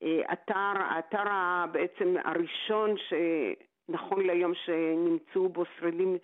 [0.00, 1.24] מאתר, האתר
[1.72, 2.94] בעצם הראשון
[3.88, 6.18] שנכון להיום שנמצאו בו שרידים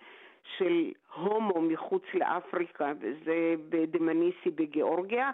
[0.57, 5.31] של הומו מחוץ לאפריקה, וזה בדמניסי בגיאורגיה.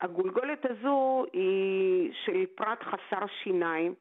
[0.00, 3.94] הגולגולת הזו היא של פרט חסר שיניים.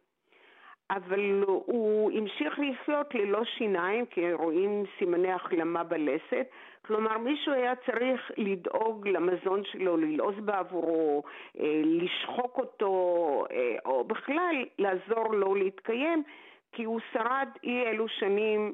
[0.90, 6.48] אבל הוא המשיך לחיות ללא שיניים, כי רואים סימני החלמה בלסת.
[6.86, 11.24] כלומר, מישהו היה צריך לדאוג למזון שלו, ללעוס בעבורו,
[11.60, 16.24] אה, לשחוק אותו, אה, או בכלל לעזור לו להתקיים,
[16.74, 18.74] כי הוא שרד אי אלו שנים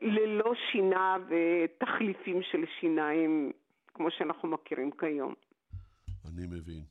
[0.00, 3.52] ללא שינה ותחליפים של שיניים,
[3.94, 5.34] כמו שאנחנו מכירים כיום.
[6.28, 6.82] אני מבין.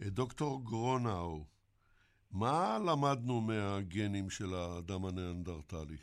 [0.00, 1.44] דוקטור גרונאו,
[2.32, 5.96] מה למדנו מהגנים של האדם הניאנדרטלי?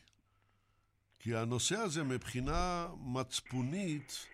[1.19, 4.27] כי הנושא הזה מבחינה מצפונית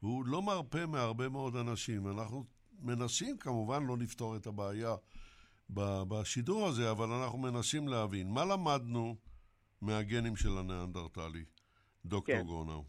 [0.00, 2.08] הוא לא מרפה מהרבה מאוד אנשים.
[2.08, 2.44] אנחנו
[2.82, 4.94] מנסים כמובן לא לפתור את הבעיה
[6.08, 8.26] בשידור הזה, אבל אנחנו מנסים להבין.
[8.30, 9.14] מה למדנו
[9.82, 11.44] מהגנים של הניאנדרטלי,
[12.04, 12.42] דוקטור כן.
[12.46, 12.84] גרונאו?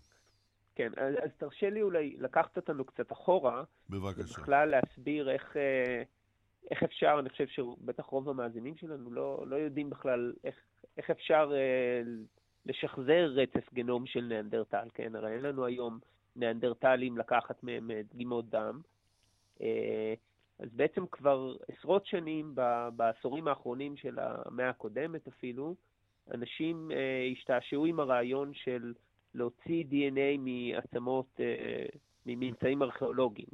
[0.75, 3.63] כן, אז, אז תרשה לי אולי לקחת אותנו קצת אחורה.
[3.89, 4.39] בבקשה.
[4.39, 5.57] ובכלל להסביר איך...
[5.57, 6.03] אה,
[6.71, 10.55] איך אפשר, אני חושב שבטח רוב המאזינים שלנו לא, לא יודעים בכלל איך,
[10.97, 12.01] איך אפשר אה,
[12.65, 15.15] לשחזר רצף גנום של ניאנדרטל, כן?
[15.15, 15.99] הרי אין לנו היום
[16.35, 18.81] ניאנדרטלים לקחת מהם אה, דגימות דם.
[19.61, 20.13] אה,
[20.61, 22.55] אז בעצם כבר עשרות שנים,
[22.95, 25.75] בעשורים האחרונים של המאה הקודמת אפילו,
[26.33, 28.93] אנשים אה, השתעשעו עם הרעיון של
[29.35, 31.85] להוציא DNA מעצמות, אה,
[32.25, 33.49] מממצאים ארכיאולוגיים.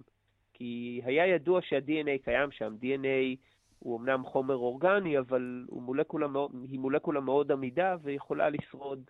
[0.54, 2.76] כי היה ידוע שה-DNA קיים שם.
[2.82, 3.38] DNA
[3.80, 6.28] הוא אמנם חומר אורגני, אבל הוא מולקולה
[6.70, 9.04] היא מולקולה מאוד עמידה ויכולה לשרוד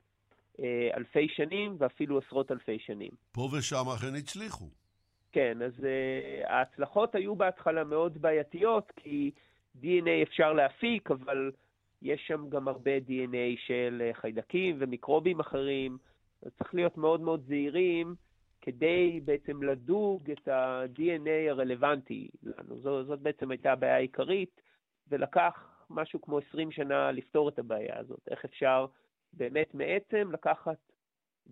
[0.59, 3.11] אה, אלפי שנים ואפילו עשרות אלפי שנים.
[3.31, 4.69] פה ושם אכן הצליחו.
[5.31, 9.31] כן, אז אה, ההצלחות היו בהתחלה מאוד בעייתיות, כי
[9.81, 11.51] DNA אפשר להפיק, אבל
[12.01, 15.97] יש שם גם הרבה DNA של אה, חיידקים ומיקרובים אחרים,
[16.41, 18.15] אז צריך להיות מאוד מאוד זהירים.
[18.67, 22.79] כדי בעצם לדוג את ה-DNA הרלוונטי לנו.
[22.79, 24.61] זו, זאת בעצם הייתה הבעיה העיקרית,
[25.07, 28.19] ולקח משהו כמו 20 שנה לפתור את הבעיה הזאת.
[28.31, 28.85] איך אפשר
[29.33, 30.77] באמת מעצם לקחת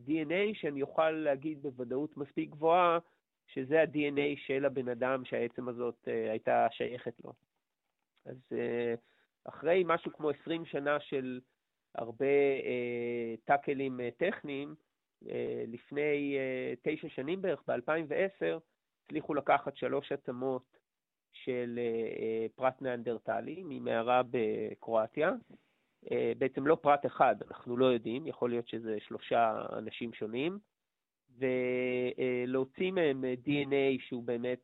[0.07, 2.99] DNA שאני אוכל להגיד בוודאות מספיק גבוהה
[3.47, 7.33] שזה ה-DNA של הבן אדם שהעצם הזאת uh, הייתה שייכת לו.
[8.25, 8.99] אז uh,
[9.49, 11.39] אחרי משהו כמו 20 שנה של
[11.95, 12.25] הרבה
[12.61, 14.75] uh, טאקלים טכניים,
[15.29, 18.59] אה, לפני אה, תשע שנים בערך, ב-2010,
[19.05, 20.77] הצליחו לקחת שלוש עצמות
[21.33, 25.31] של אה, פרט ניאנדרטלי ממערה בקרואטיה.
[26.37, 30.59] בעצם לא פרט אחד, אנחנו לא יודעים, יכול להיות שזה שלושה אנשים שונים,
[31.39, 34.59] ולהוציא מהם DNA שהוא באמת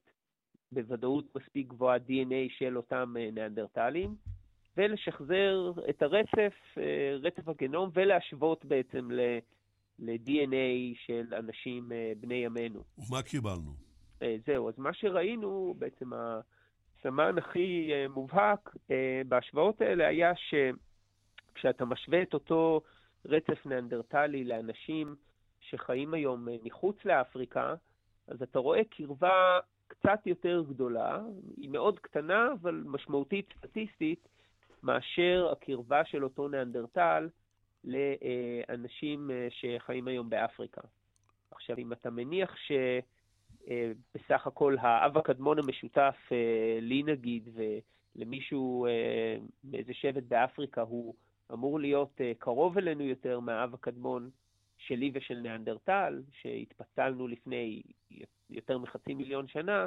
[0.71, 4.15] בוודאות מספיק גבוהה DNA של אותם ניאנדרטלים,
[4.77, 6.53] ולשחזר את הרצף,
[7.21, 9.09] רצף הגנום, ולהשוות בעצם.
[10.01, 12.83] ל-DNA של אנשים אה, בני ימינו.
[12.97, 13.73] ומה קיבלנו?
[14.21, 18.75] אה, זהו, אז מה שראינו, בעצם הסמן הכי אה, מובהק
[19.27, 22.81] בהשוואות האלה היה שכשאתה משווה את אותו
[23.25, 25.15] רצף ניאנדרטלי לאנשים
[25.61, 27.75] שחיים היום מחוץ לאפריקה,
[28.27, 31.19] אז אתה רואה קרבה קצת יותר גדולה,
[31.57, 34.27] היא מאוד קטנה, אבל משמעותית סטטיסטית,
[34.83, 37.29] מאשר הקרבה של אותו ניאנדרטל
[37.83, 40.81] לאנשים אה, שחיים היום באפריקה.
[41.51, 47.49] עכשיו, אם אתה מניח שבסך אה, הכל האב הקדמון המשותף, אה, לי נגיד,
[48.15, 48.87] ולמישהו
[49.63, 51.15] מאיזה שבט באפריקה, הוא
[51.53, 54.29] אמור להיות קרוב אלינו יותר מהאב הקדמון
[54.87, 57.81] שלי ושל ניאנדרטל, שהתפצלנו לפני
[58.49, 59.85] יותר מחצי מיליון שנה,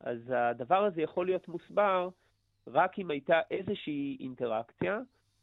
[0.00, 2.08] אז הדבר הזה יכול להיות מוסבר
[2.66, 4.98] רק אם הייתה איזושהי אינטראקציה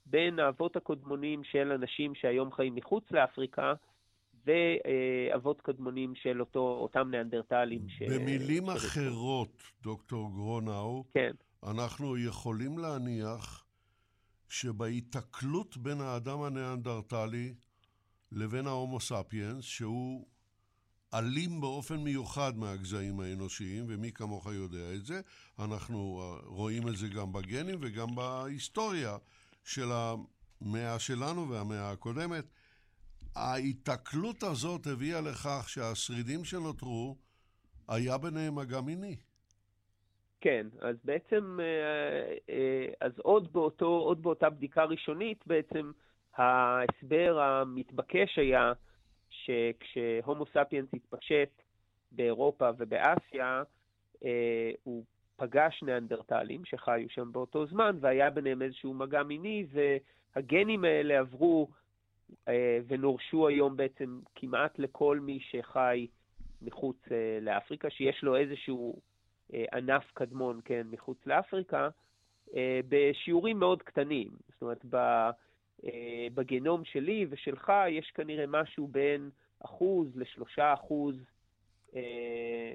[0.05, 3.73] בין האבות הקודמונים של אנשים שהיום חיים מחוץ לאפריקה,
[4.45, 7.89] ואבות קדמונים של אותו, אותם ניאנדרטלים.
[7.89, 8.01] ש...
[8.01, 11.31] במילים אחרות, דוקטור גרונאו, כן.
[11.63, 13.65] אנחנו יכולים להניח
[14.49, 17.53] שבהיתקלות בין האדם הניאנדרטלי
[18.32, 20.28] לבין ההומו ספיאנס, שהוא
[21.14, 25.22] אלים באופן מיוחד מהגזעים האנושיים, ומי כמוך יודע את זה,
[25.60, 29.18] אנחנו רואים את זה גם בגנים וגם בהיסטוריה.
[29.64, 32.45] של המאה שלנו והמאה הקודמת,
[33.36, 37.18] ההיתקלות הזאת הביאה לכך שהשרידים שנותרו,
[37.88, 39.16] היה ביניהם מגע מיני.
[40.41, 45.91] כן, אז בעצם, אה, אה, אז עוד, באותו, עוד באותה בדיקה ראשונית, בעצם
[46.36, 48.74] ההסבר המתבקש היה
[49.30, 51.62] שכשהומו ספיאנס התפשט
[52.12, 53.64] באירופה ובאסיה,
[54.26, 55.03] אה, הוא
[55.36, 61.68] פגש ניאנדרטלים שחיו שם באותו זמן, והיה ביניהם איזשהו מגע מיני, והגנים האלה עברו
[62.48, 66.08] אה, ונורשו היום בעצם כמעט לכל מי שחי
[66.62, 69.02] מחוץ אה, לאפריקה, שיש לו איזשהו
[69.74, 71.90] ענף קדמון, כן, מחוץ לאפריקה,
[72.90, 74.28] בשיעורים מאוד קטנים.
[74.49, 74.86] זאת אומרת,
[76.34, 79.30] בגנום שלי ושלך יש כנראה משהו בין
[79.60, 81.16] אחוז לשלושה אחוז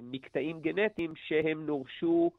[0.03, 2.31] מקטעים גנטיים שהם נורשו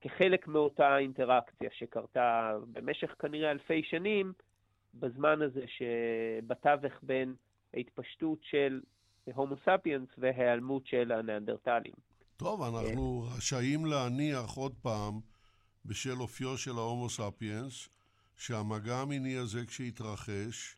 [0.00, 4.32] כחלק מאותה אינטראקציה שקרתה במשך כנראה אלפי שנים,
[4.94, 7.34] בזמן הזה שבתווך בין
[7.74, 8.80] ההתפשטות של
[9.34, 11.94] הומו ספיאנס והיעלמות של הניאנדרטלים.
[12.36, 15.20] טוב, אנחנו רשאים להניח עוד פעם,
[15.84, 17.88] בשל אופיו של ההומו ספיאנס,
[18.36, 20.76] שהמגע המיני הזה כשהתרחש,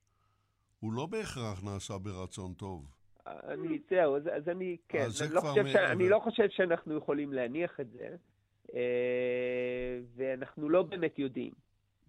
[0.81, 2.95] הוא לא בהכרח נעשה ברצון טוב.
[3.27, 5.77] אני, זהו, אז, אז אני, כן, אז אני, לא חושב ש...
[5.77, 8.17] אני לא חושב שאנחנו יכולים להניח את זה,
[8.75, 11.53] אה, ואנחנו לא באמת יודעים.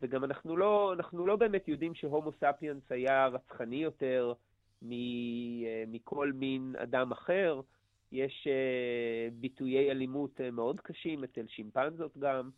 [0.01, 4.34] וגם אנחנו לא, אנחנו לא באמת יודעים שהומו ספיאנס היה רצחני יותר
[4.84, 4.89] אה,
[5.88, 7.61] מכל מין אדם אחר.
[8.11, 12.49] יש uh, ביטויי אלימות מאוד קשים אצל שימפנזות גם.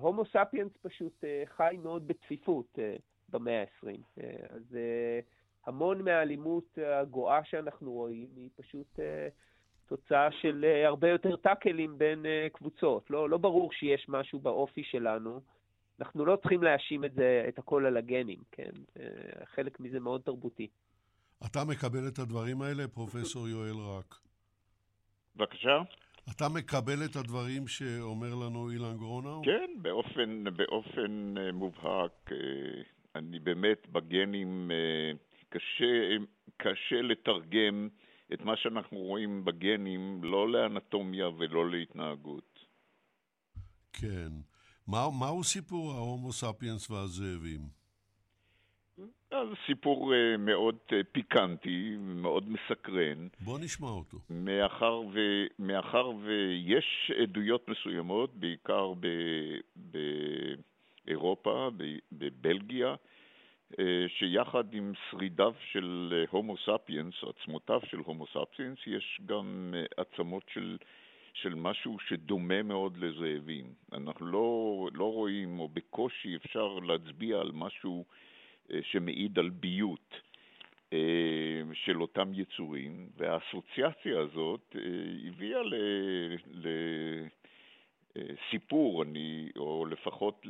[0.00, 3.86] הומו ספיאנס פשוט uh, חי מאוד בצפיפות uh, במאה ה-20.
[3.86, 5.24] Uh, אז uh,
[5.66, 8.98] המון מהאלימות הגואה שאנחנו רואים היא פשוט
[9.86, 13.10] תוצאה של הרבה יותר טאקלים בין קבוצות.
[13.10, 15.40] לא, לא ברור שיש משהו באופי שלנו.
[16.00, 18.70] אנחנו לא צריכים להאשים את זה, את הכל על הגנים, כן?
[19.54, 20.68] חלק מזה מאוד תרבותי.
[21.46, 24.14] אתה מקבל את הדברים האלה, פרופסור יואל רק?
[25.36, 25.78] בבקשה?
[26.30, 29.42] אתה מקבל את הדברים שאומר לנו אילן גרונאו?
[29.44, 32.30] כן, באופן, באופן uh, מובהק.
[32.30, 32.34] Uh,
[33.14, 35.16] אני באמת בגנים, uh,
[35.48, 36.16] קשה,
[36.56, 37.88] קשה לתרגם
[38.32, 42.58] את מה שאנחנו רואים בגנים, לא לאנטומיה ולא להתנהגות.
[43.92, 44.32] כן.
[44.86, 47.81] מה, מהו סיפור ההומו ספיאנס והזאבים?
[49.32, 53.28] זה סיפור uh, מאוד uh, פיקנטי, מאוד מסקרן.
[53.40, 54.18] בוא נשמע אותו.
[54.30, 55.18] מאחר, ו,
[55.58, 59.06] מאחר ויש עדויות מסוימות, בעיקר ב,
[61.06, 61.68] באירופה,
[62.12, 62.94] בבלגיה,
[63.72, 63.76] uh,
[64.18, 70.76] שיחד עם שרידיו של הומו ספיאנס, עצמותיו של הומו ספיאנס, יש גם עצמות של...
[71.34, 73.64] של משהו שדומה מאוד לזאבים.
[73.92, 78.14] אנחנו לא, לא רואים, או בקושי אפשר להצביע על משהו אה,
[78.82, 80.20] שמעיד על ביות
[80.92, 80.98] אה,
[81.74, 84.80] של אותם יצורים, והאסוציאציה הזאת אה,
[85.28, 85.60] הביאה
[88.14, 90.46] לסיפור, אני, או לפחות.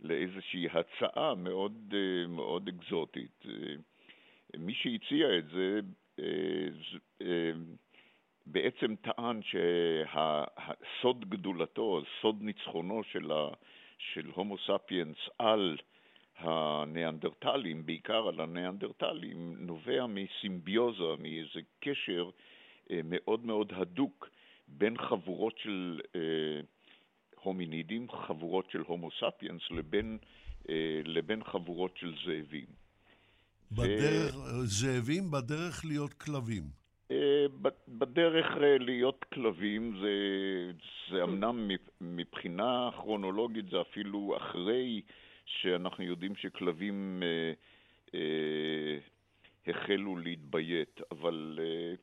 [0.00, 1.94] לאיזושהי הצעה מאוד,
[2.28, 3.44] מאוד אקזוטית.
[4.58, 5.80] מי שהציע את זה
[8.46, 13.48] בעצם טען שהסוד גדולתו, סוד ניצחונו של, ה,
[13.98, 15.76] של הומו ספיאנס על
[16.38, 22.30] הניאנדרטלים, בעיקר על הניאנדרטלים, נובע מסימביוזה, מאיזה קשר
[22.90, 24.28] אה, מאוד מאוד הדוק
[24.68, 26.20] בין חבורות של אה,
[27.42, 30.18] הומינידים, חבורות של הומו ספיאנס, לבין,
[30.68, 32.66] אה, לבין חבורות של זאבים.
[33.72, 34.64] בדרך, ו...
[34.64, 36.62] זאבים בדרך להיות כלבים.
[37.88, 38.46] בדרך
[38.80, 40.12] להיות כלבים זה,
[41.10, 45.02] זה אמנם מבחינה כרונולוגית זה אפילו אחרי
[45.46, 47.52] שאנחנו יודעים שכלבים אה,
[48.14, 48.98] אה,
[49.66, 51.94] החלו להתביית, אבל אה,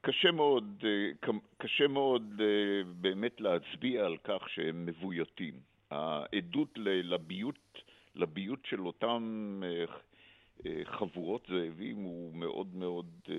[0.00, 5.54] קשה מאוד, אה, קשה מאוד אה, באמת להצביע על כך שהם מבויתים.
[5.90, 7.82] העדות לביות,
[8.14, 9.84] לביות של אותם אה,
[10.66, 13.34] אה, חבורות זאבים הוא מאוד מאוד אה,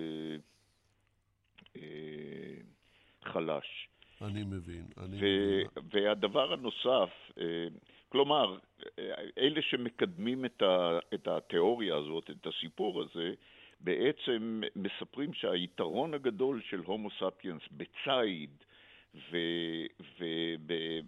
[1.76, 2.56] אה,
[3.24, 3.90] חלש.
[4.22, 4.86] אני מבין.
[4.98, 5.68] אני ו- מבין.
[5.92, 7.10] והדבר הנוסף,
[7.40, 7.68] אה,
[8.10, 8.58] כלומר,
[9.38, 13.34] אלה שמקדמים את, ה, את התיאוריה הזאת, את הסיפור הזה,
[13.80, 18.50] בעצם מספרים שהיתרון הגדול של הומו ספיאנס בציד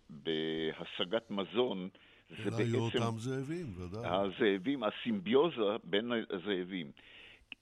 [0.09, 1.89] ובהשגת מזון
[2.29, 2.55] זה בעצם...
[2.55, 4.01] אלא היו אותם זאבים, ודאי.
[4.03, 6.91] הזאבים, הסימביוזה בין הזאבים.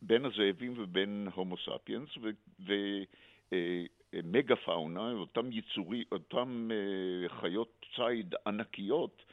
[0.02, 2.10] בין הזאבים ובין הומו ספיאנס,
[4.14, 9.24] ומגה פאונה, אותם יצורי, אותם אה, חיות ציד ענקיות,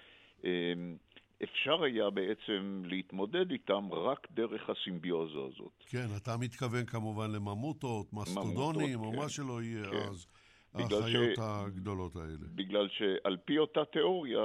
[0.44, 0.97] אמ,
[1.43, 5.85] אפשר היה בעצם להתמודד איתם רק דרך הסימביוזה הזאת.
[5.86, 9.97] כן, אתה מתכוון כמובן לממוטות, מסטודונים, או כן, מה שלא יהיה כן.
[9.97, 10.27] אז.
[10.74, 11.39] החיות ש...
[11.39, 12.47] הגדולות האלה.
[12.55, 14.40] בגלל שעל פי אותה תיאוריה,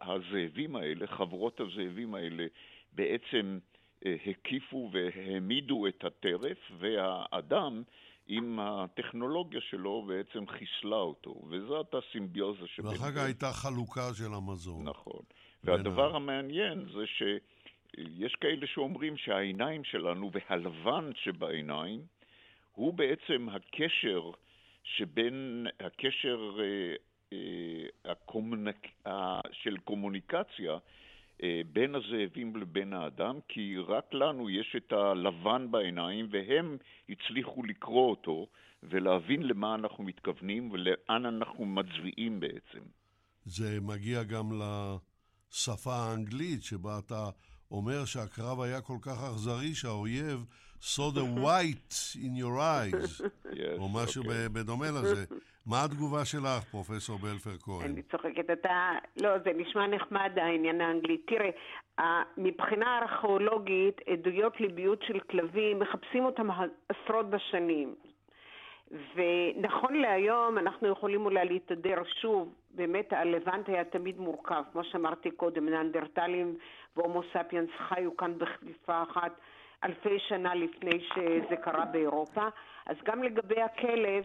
[0.00, 2.46] הזאבים האלה, חברות הזאבים האלה,
[2.92, 3.58] בעצם
[4.06, 7.82] אה, הקיפו והעמידו את הטרף, והאדם
[8.34, 12.90] עם הטכנולוגיה שלו בעצם חיסלה אותו, וזאת הסימביוזה שבין...
[12.90, 14.88] ואחר כך הייתה חלוקה של המזון.
[14.88, 15.22] נכון.
[15.64, 22.00] והדבר המעניין זה שיש כאלה שאומרים שהעיניים שלנו והלבן שבעיניים
[22.72, 24.30] הוא בעצם הקשר
[24.84, 26.56] שבין, הקשר
[27.32, 27.36] אה,
[28.04, 28.86] הקומונק...
[29.52, 30.78] של קומוניקציה
[31.72, 36.76] בין הזאבים לבין האדם, כי רק לנו יש את הלבן בעיניים, והם
[37.08, 38.46] הצליחו לקרוא אותו
[38.82, 42.84] ולהבין למה אנחנו מתכוונים ולאן אנחנו מצביעים בעצם.
[43.44, 47.30] זה מגיע גם לשפה האנגלית, שבה אתה
[47.70, 50.44] אומר שהקרב היה כל כך אכזרי שהאויב
[50.82, 54.48] saw the white in your eyes, yes, או משהו okay.
[54.52, 55.24] בדומה לזה.
[55.66, 57.90] מה התגובה שלך, פרופסור בלפר כהן?
[57.90, 58.90] אני צוחקת, אתה...
[59.22, 61.18] לא, זה נשמע נחמד העניין האנגלי.
[61.18, 61.50] תראה,
[62.36, 66.48] מבחינה ארכיאולוגית, עדויות לביוט של כלבים, מחפשים אותם
[66.88, 67.94] עשרות בשנים.
[69.14, 75.68] ונכון להיום אנחנו יכולים אולי להתהדר שוב, באמת הלבנט היה תמיד מורכב, כמו שאמרתי קודם,
[75.68, 76.56] נאנדרטלים
[76.96, 79.32] והומו ספיאנס חיו כאן בחליפה אחת
[79.84, 82.46] אלפי שנה לפני שזה קרה באירופה,
[82.86, 84.24] אז גם לגבי הכלב,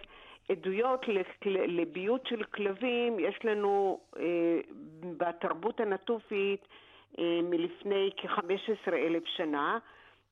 [0.49, 1.05] עדויות
[1.45, 4.59] לביוט של כלבים יש לנו אה,
[5.17, 6.67] בתרבות הנטופית
[7.19, 9.77] אה, מלפני כ-15 אלף שנה.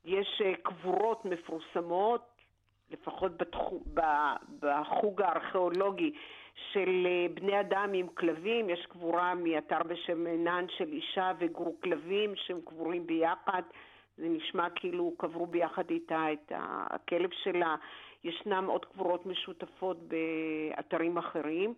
[0.04, 2.22] יש אה, קבורות מפורסמות,
[2.90, 3.80] לפחות בתחו,
[4.60, 6.12] בחוג הארכיאולוגי
[6.72, 12.36] של אה, בני אדם עם כלבים, יש קבורה מאתר בשם עינן של אישה וגרו כלבים
[12.36, 13.62] שהם קבורים ביחד.
[14.18, 17.76] זה נשמע כאילו קברו ביחד איתה את הכלב שלה.
[18.26, 21.74] ישנם עוד קבורות משותפות באתרים אחרים.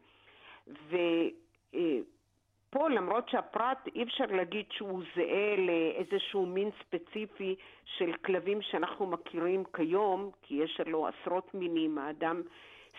[0.89, 9.65] ופה, למרות שהפרט, אי אפשר להגיד שהוא זהה לאיזשהו מין ספציפי של כלבים שאנחנו מכירים
[9.77, 11.99] כיום, כי יש לו עשרות מינים.
[11.99, 12.43] האדם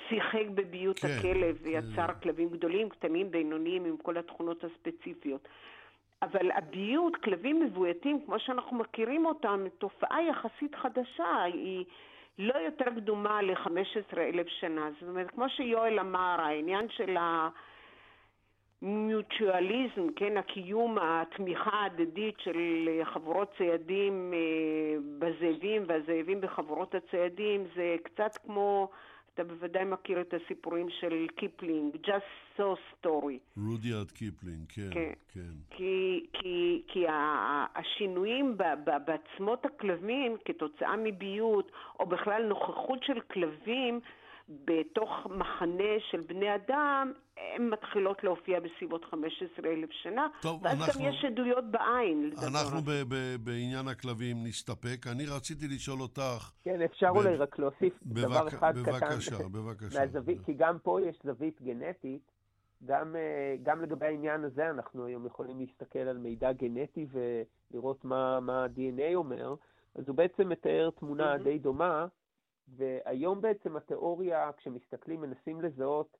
[0.09, 2.19] שיחק בביות כן, הכלב ויצר כן.
[2.23, 5.47] כלבים גדולים, קטנים, בינוניים, עם כל התכונות הספציפיות.
[6.21, 11.85] אבל הביוט, כלבים מבויתים, כמו שאנחנו מכירים אותם, תופעה יחסית חדשה, היא
[12.39, 14.89] לא יותר קדומה ל-15 אלף שנה.
[14.99, 17.17] זאת אומרת, כמו שיואל אמר, העניין של
[18.81, 24.39] ה mutualism, כן, הקיום, התמיכה ההדדית של חבורות ציידים אה,
[25.19, 28.89] בזאבים והזאבים בחבורות הציידים, זה קצת כמו...
[29.33, 33.37] אתה בוודאי מכיר את הסיפורים של קיפלינג, Just So Story.
[33.57, 35.13] רודיארד קיפלינג, כן, כן.
[35.33, 35.77] כן.
[35.77, 37.05] כי, כי, כי
[37.75, 38.57] השינויים
[39.05, 43.99] בעצמות הכלבים כתוצאה מביוט, או בכלל נוכחות של כלבים,
[44.49, 47.11] בתוך מחנה של בני אדם,
[47.55, 52.31] הן מתחילות להופיע בסביבות 15 אלף שנה, טוב, ואז אנחנו, גם יש עדויות בעין.
[52.47, 55.07] אנחנו ב- ב- בעניין הכלבים נסתפק.
[55.11, 56.51] אני רציתי לשאול אותך...
[56.63, 58.23] כן, אפשר ב- אולי רק להוסיף בבק...
[58.23, 59.07] דבר אחד בבקשה, קטן.
[59.07, 59.99] בבקשה, בבקשה.
[59.99, 62.31] מהזווית, כי גם פה יש זווית גנטית.
[62.85, 68.39] גם, אה, גם לגבי העניין הזה אנחנו היום יכולים להסתכל על מידע גנטי ולראות מה,
[68.39, 69.55] מה ה-DNA אומר.
[69.95, 71.43] אז הוא בעצם מתאר תמונה mm-hmm.
[71.43, 72.05] די דומה,
[72.75, 76.17] והיום בעצם התיאוריה, כשמסתכלים, מנסים לזהות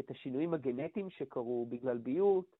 [0.00, 2.56] את השינויים הגנטיים שקרו בגלל ביות,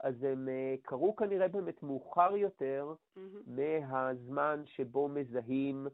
[0.00, 3.20] אז הם אה, קרו כנראה באמת מאוחר יותר mm-hmm.
[3.46, 5.86] מהזמן שבו מזהים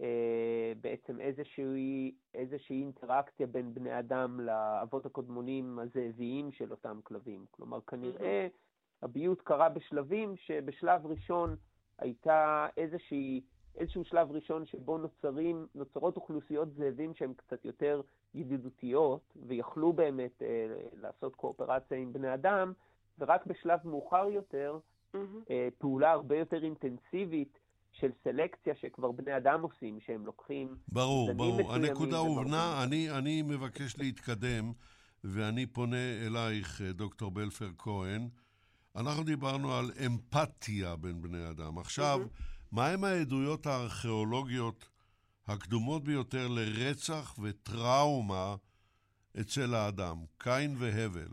[0.00, 7.44] אה, בעצם איזושהי, איזושהי אינטראקציה בין בני אדם לאבות הקודמונים הזאביים של אותם כלבים.
[7.50, 9.04] כלומר, כנראה mm-hmm.
[9.06, 11.56] הביות קרה בשלבים שבשלב ראשון
[11.98, 13.40] הייתה איזושהי
[13.76, 18.00] איזשהו שלב ראשון שבו נוצרים, נוצרות אוכלוסיות זאבים שהן קצת יותר
[18.34, 20.66] ידידותיות, ויכלו באמת אה,
[21.00, 22.72] לעשות קואופרציה עם בני אדם,
[23.18, 25.18] ורק בשלב מאוחר יותר, mm-hmm.
[25.50, 27.58] אה, פעולה הרבה יותר אינטנסיבית
[27.92, 30.76] של סלקציה שכבר בני אדם עושים, שהם לוקחים...
[30.88, 31.72] ברור, ברור.
[31.74, 34.72] הנקודה הובנה, אני, אני מבקש להתקדם,
[35.24, 38.28] ואני פונה אלייך, אה, דוקטור בלפר כהן.
[38.96, 41.78] אנחנו דיברנו על אמפתיה בין בני אדם.
[41.78, 42.55] עכשיו, mm-hmm.
[42.72, 44.88] מהם העדויות הארכיאולוגיות
[45.48, 48.54] הקדומות ביותר לרצח וטראומה
[49.40, 50.16] אצל האדם?
[50.38, 51.32] קין והבל.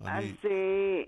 [0.00, 0.32] אז אני...
[0.44, 1.02] אה,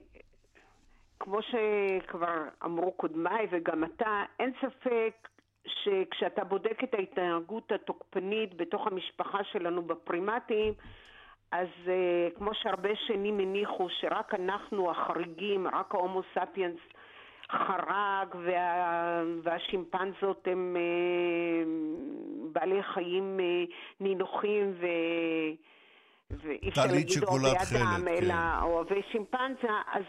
[1.21, 5.29] כמו שכבר אמרו קודמיי וגם אתה, אין ספק
[5.67, 10.75] שכשאתה בודק את ההתנהגות התוקפנית בתוך המשפחה שלנו בפרימטים,
[11.53, 16.81] אז uh, כמו שהרבה שנים הניחו שרק אנחנו החריגים, רק ההומו ספיאנס
[17.51, 21.65] חרג וה, והשימפנזות הם אה,
[22.53, 23.65] בעלי חיים אה,
[24.01, 24.87] נינוחים ו...
[26.31, 28.09] ואי אפשר להגיד אוהבי אדם, כן.
[28.09, 30.05] אלא אוהבי שימפנזה, אז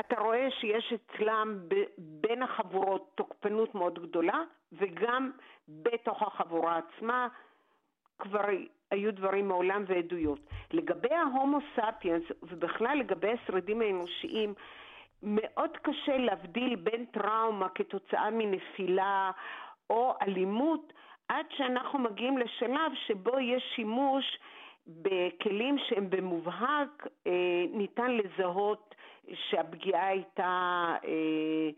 [0.00, 4.42] אתה רואה שיש אצלם ב- בין החבורות תוקפנות מאוד גדולה,
[4.72, 5.30] וגם
[5.68, 7.28] בתוך החבורה עצמה
[8.18, 8.44] כבר
[8.90, 10.40] היו דברים מעולם ועדויות.
[10.70, 14.54] לגבי ההומו ספיאנס, ובכלל לגבי השרידים האנושיים,
[15.22, 19.30] מאוד קשה להבדיל בין טראומה כתוצאה מנפילה
[19.90, 20.92] או אלימות
[21.28, 24.38] עד שאנחנו מגיעים לשלב שבו יש שימוש
[24.86, 28.94] בכלים שהם במובהק אה, ניתן לזהות
[29.34, 31.70] שהפגיעה הייתה אה,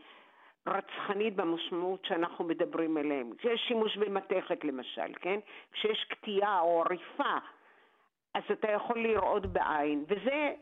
[0.67, 3.31] רצחנית במשמעות שאנחנו מדברים עליהם.
[3.39, 5.41] כשיש שימוש במתכת למשל, כן?
[5.73, 7.37] כשיש קטיעה או עריפה,
[8.35, 10.53] אז אתה יכול לראות בעין, וזה,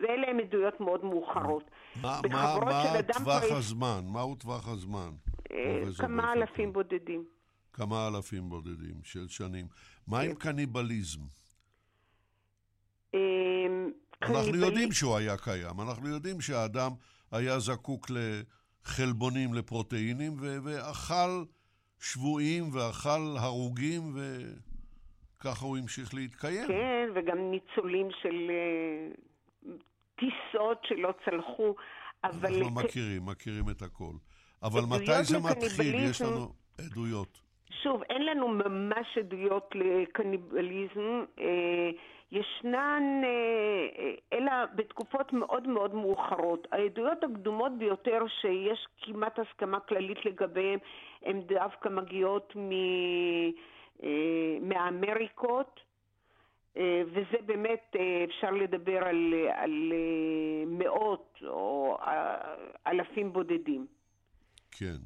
[0.00, 1.70] ואלה הן עדויות מאוד מאוחרות.
[2.02, 4.00] מה, מה, מה טווח פריט- הזמן?
[4.12, 5.10] מהו טווח הזמן?
[5.52, 6.32] אה, כמה?
[6.32, 7.24] אלפים בודדים.
[7.72, 9.66] כמה אלפים בודדים של שנים.
[10.06, 11.20] מה עם קניבליזם?
[13.14, 13.90] אמ,
[14.22, 16.90] אנחנו יודעים שהוא היה קיים, אנחנו יודעים שהאדם
[17.32, 20.32] היה זקוק לחלבונים, לפרוטאינים,
[20.64, 21.44] ואכל
[22.00, 24.16] שבויים ואכל הרוגים,
[25.38, 26.68] וככה הוא המשיך להתקיים.
[26.68, 29.14] כן, וגם ניצולים של אה,
[30.14, 31.74] טיסות שלא צלחו,
[32.24, 32.48] אבל...
[32.48, 34.12] אנחנו מכירים, מכירים את הכל.
[34.62, 35.94] אבל מתי זה מתחיל?
[35.94, 37.40] יש לנו עדויות.
[37.82, 41.24] שוב, אין לנו ממש עדויות לקניבליזם.
[41.40, 41.90] אה,
[42.32, 43.28] ישנן, אה,
[43.98, 46.66] אה, אלא בתקופות מאוד מאוד מאוחרות.
[46.72, 50.78] העדויות הקדומות ביותר שיש כמעט הסכמה כללית לגביהן,
[51.22, 52.70] הן דווקא מגיעות מ,
[54.02, 55.80] אה, מהאמריקות.
[56.76, 61.98] אה, וזה באמת, אה, אפשר לדבר על, על אה, מאות או
[62.86, 63.86] אלפים בודדים.
[64.72, 64.96] כן.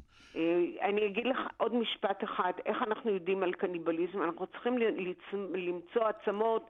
[0.82, 4.22] אני אגיד לך עוד משפט אחד, איך אנחנו יודעים על קניבליזם?
[4.22, 4.78] אנחנו צריכים
[5.54, 6.68] למצוא עצמות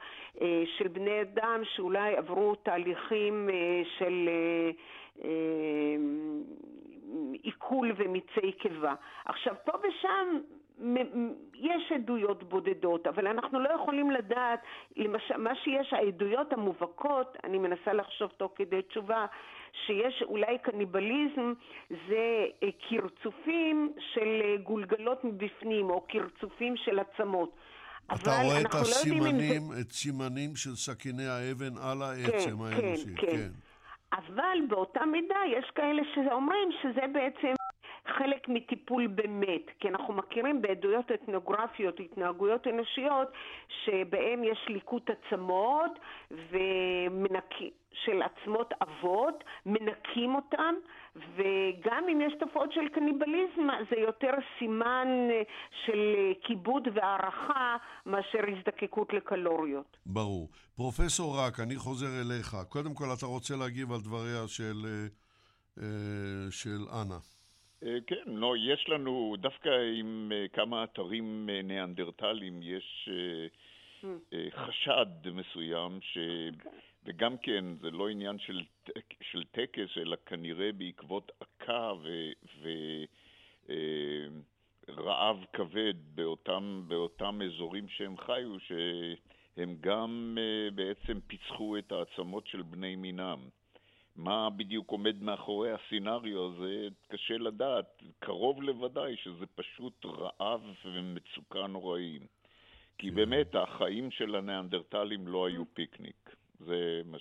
[0.78, 3.50] של בני אדם שאולי עברו תהליכים
[3.98, 4.28] של
[7.42, 8.94] עיכול ומיצי קיבה.
[9.24, 10.40] עכשיו, פה ושם
[11.54, 14.60] יש עדויות בודדות, אבל אנחנו לא יכולים לדעת,
[14.96, 19.26] למשל, מה שיש, העדויות המובהקות, אני מנסה לחשוב תוך כדי תשובה,
[19.86, 21.52] שיש אולי קניבליזם
[22.08, 27.56] זה אה, קרצופים של אה, גולגלות מבפנים, או קרצופים של עצמות.
[28.14, 28.78] אתה רואה את לא זה...
[28.80, 33.16] הסימנים, את סימנים של סכיני האבן על העצם כן, האנושי.
[33.16, 33.48] כן, כן.
[34.12, 37.54] אבל באותה מידה יש כאלה שאומרים שזה בעצם
[38.06, 43.28] חלק מטיפול במת, כי אנחנו מכירים בעדויות אתנוגרפיות, התנהגויות אנושיות,
[43.84, 45.98] שבהם יש ליקוט עצמות
[46.30, 47.70] ומנקים,
[48.04, 50.74] של עצמות אבות, מנקים אותם,
[51.16, 55.42] וגם אם יש תופעות של קניבליזם, זה יותר סימן אה,
[55.86, 57.76] של אה, כיבוד והערכה
[58.06, 59.96] מאשר הזדקקות לקלוריות.
[60.06, 60.48] ברור.
[60.76, 62.56] פרופסור רק, אני חוזר אליך.
[62.68, 64.86] קודם כל, אתה רוצה להגיב על דבריה של,
[65.78, 67.33] אה, של אנה.
[67.84, 73.08] אה, כן, לא, יש לנו, דווקא עם אה, כמה אתרים אה, ניאנדרטליים, יש
[74.32, 76.18] אה, חשד מסוים, ש...
[77.06, 78.62] וגם כן, זה לא עניין של,
[79.20, 82.30] של טקס, אלא כנראה בעקבות עקה ו...
[82.62, 82.68] ו
[84.88, 90.38] רעב כבד באותם, באותם אזורים שהם חיו, שהם גם
[90.74, 93.38] בעצם פיצחו את העצמות של בני מינם.
[94.16, 98.02] מה בדיוק עומד מאחורי הסצנריו הזה, קשה לדעת.
[98.18, 102.26] קרוב לוודאי שזה פשוט רעב ומצוקה נוראיים.
[102.98, 106.36] כי באמת, החיים של הניאנדרטלים לא היו פיקניק.
[106.60, 107.18] זה מה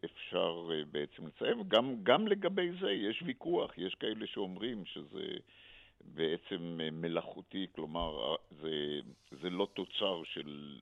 [0.00, 1.62] שאפשר אה, בעצם לציין.
[1.68, 3.78] גם, גם לגבי זה יש ויכוח.
[3.78, 5.36] יש כאלה שאומרים שזה
[6.00, 9.00] בעצם אה, מלאכותי, כלומר, אה, זה,
[9.42, 10.78] זה לא תוצר של...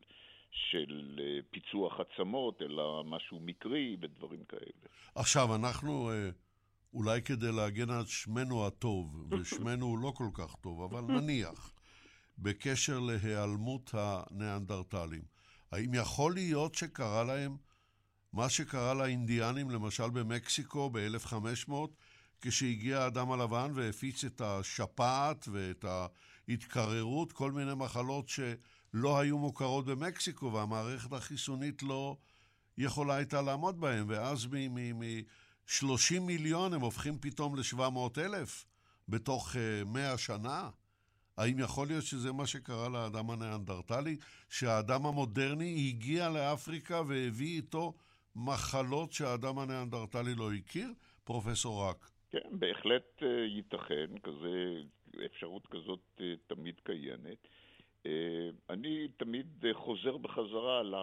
[0.54, 4.88] של אה, פיצוח עצמות, אלא משהו מקרי ודברים כאלה.
[5.14, 6.30] עכשיו, אנחנו, אה,
[6.94, 11.72] אולי כדי להגן על שמנו הטוב, ושמנו הוא לא כל כך טוב, אבל נניח,
[12.38, 15.22] בקשר להיעלמות הניאנדרטלים,
[15.72, 17.56] האם יכול להיות שקרה להם
[18.32, 21.72] מה שקרה לאינדיאנים, למשל במקסיקו ב-1500,
[22.40, 25.84] כשהגיע האדם הלבן והפיץ את השפעת ואת
[26.48, 28.28] ההתקררות, כל מיני מחלות
[28.94, 32.16] שלא היו מוכרות במקסיקו, והמערכת החיסונית לא
[32.78, 38.66] יכולה הייתה לעמוד בהן, ואז מ-30 מיליון הם הופכים פתאום ל-700 אלף
[39.08, 40.70] בתוך uh, 100 שנה?
[41.36, 44.16] האם יכול להיות שזה מה שקרה לאדם הניאנדרטלי?
[44.50, 47.94] שהאדם המודרני הגיע לאפריקה והביא איתו
[48.36, 50.88] מחלות שהאדם הניאנדרטלי לא הכיר?
[51.24, 52.10] פרופסור רק.
[52.30, 53.24] כן, בהחלט uh,
[53.56, 54.82] ייתכן, כזה,
[55.26, 57.48] אפשרות כזאת uh, תמיד קיימת.
[58.04, 58.06] Uh,
[58.70, 60.94] אני תמיד uh, חוזר בחזרה ל...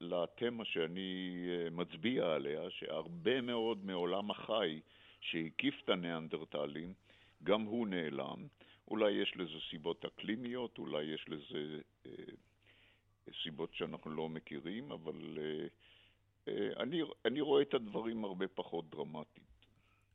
[0.00, 1.34] לתמה שאני
[1.70, 4.80] מצביע עליה, שהרבה מאוד מעולם החי
[5.20, 6.92] שהקיף את הניאנדרטלים,
[7.42, 8.46] גם הוא נעלם.
[8.88, 12.12] אולי יש לזה סיבות אקלימיות, אולי יש לזה אה,
[13.42, 15.66] סיבות שאנחנו לא מכירים, אבל אה,
[16.48, 19.44] אה, אני, אני רואה את הדברים הרבה פחות דרמטית.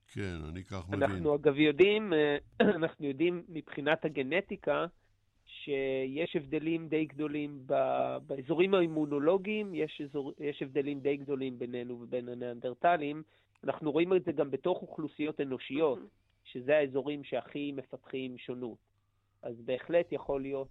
[0.08, 1.04] כן, אני כך מבין.
[1.04, 2.14] אנחנו אגב יודעים,
[2.78, 4.86] אנחנו יודעים מבחינת הגנטיקה,
[5.64, 7.64] שיש הבדלים די גדולים
[8.28, 13.24] באזורים האימונולוגיים, יש, אזור, יש הבדלים די גדולים בינינו ובין הניאנדרטלים.
[13.64, 16.00] אנחנו רואים את זה גם בתוך אוכלוסיות אנושיות,
[16.44, 18.78] שזה האזורים שהכי מפתחים שונות.
[19.42, 20.70] אז בהחלט יכול להיות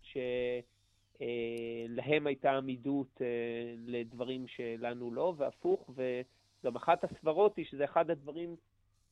[1.16, 3.26] שלהם הייתה עמידות אה,
[3.86, 8.56] לדברים שלנו לא, והפוך, וגם אחת הסברות היא שזה אחד הדברים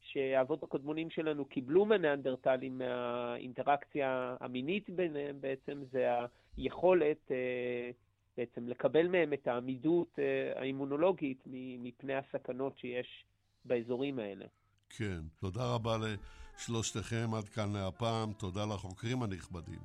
[0.09, 6.09] שהאבות הקודמונים שלנו קיבלו מהניאנדרטלים, מהאינטראקציה המינית ביניהם בעצם, זה
[6.57, 7.91] היכולת אה,
[8.37, 11.43] בעצם לקבל מהם את העמידות אה, האימונולוגית
[11.79, 13.25] מפני הסכנות שיש
[13.65, 14.45] באזורים האלה.
[14.91, 15.97] כן, תודה רבה
[16.57, 19.81] לשלושתכם עד כאן להפעם, תודה לחוקרים הנכבדים.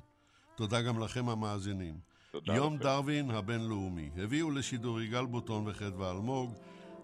[0.55, 1.93] תודה גם לכם המאזינים.
[2.33, 2.83] יום לכם.
[2.83, 4.09] דרווין הבינלאומי.
[4.17, 6.53] הביאו לשידור יגאל בוטון וחדווה אלמוג,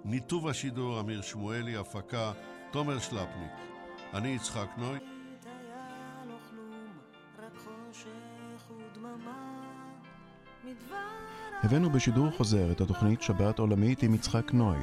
[0.05, 2.31] ניתוב השידור אמיר שמואלי, הפקה
[2.71, 3.51] תומר שלפניק.
[4.13, 4.99] אני יצחק נוי.
[11.63, 14.77] הבאנו בשידור חוזר את התוכנית שבת עולמית עם יצחק נוי.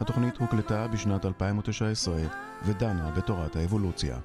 [0.00, 2.14] התוכנית הוקלטה בשנת 2019
[2.62, 4.16] ודנה בתורת האבולוציה.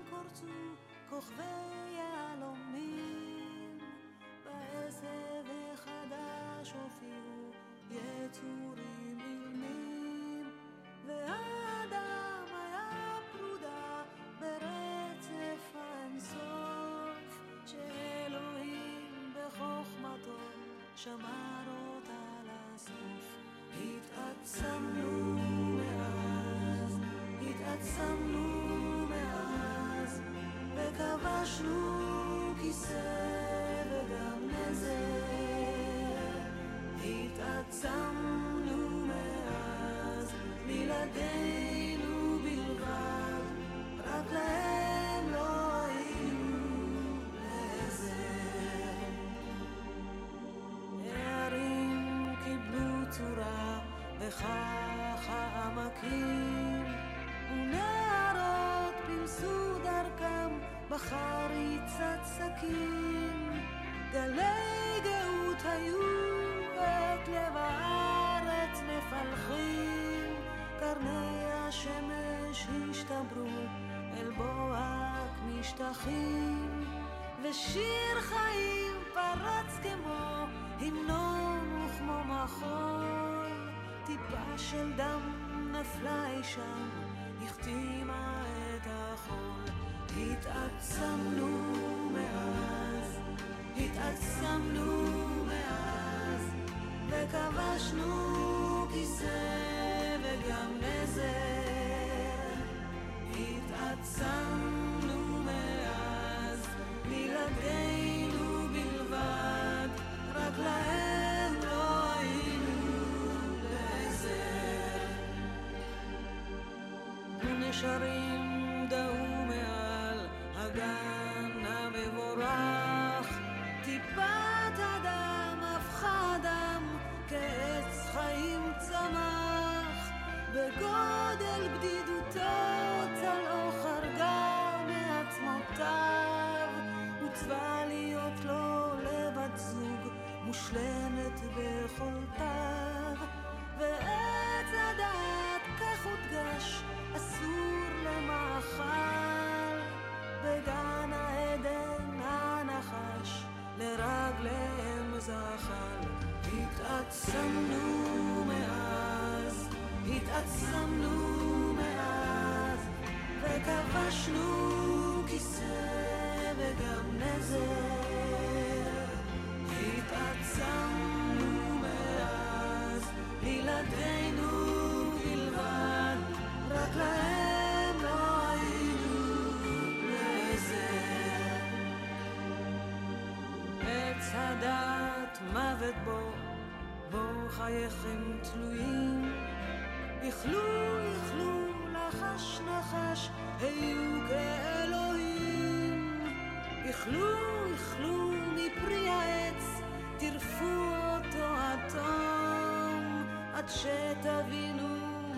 [203.68, 204.88] עד שתבינו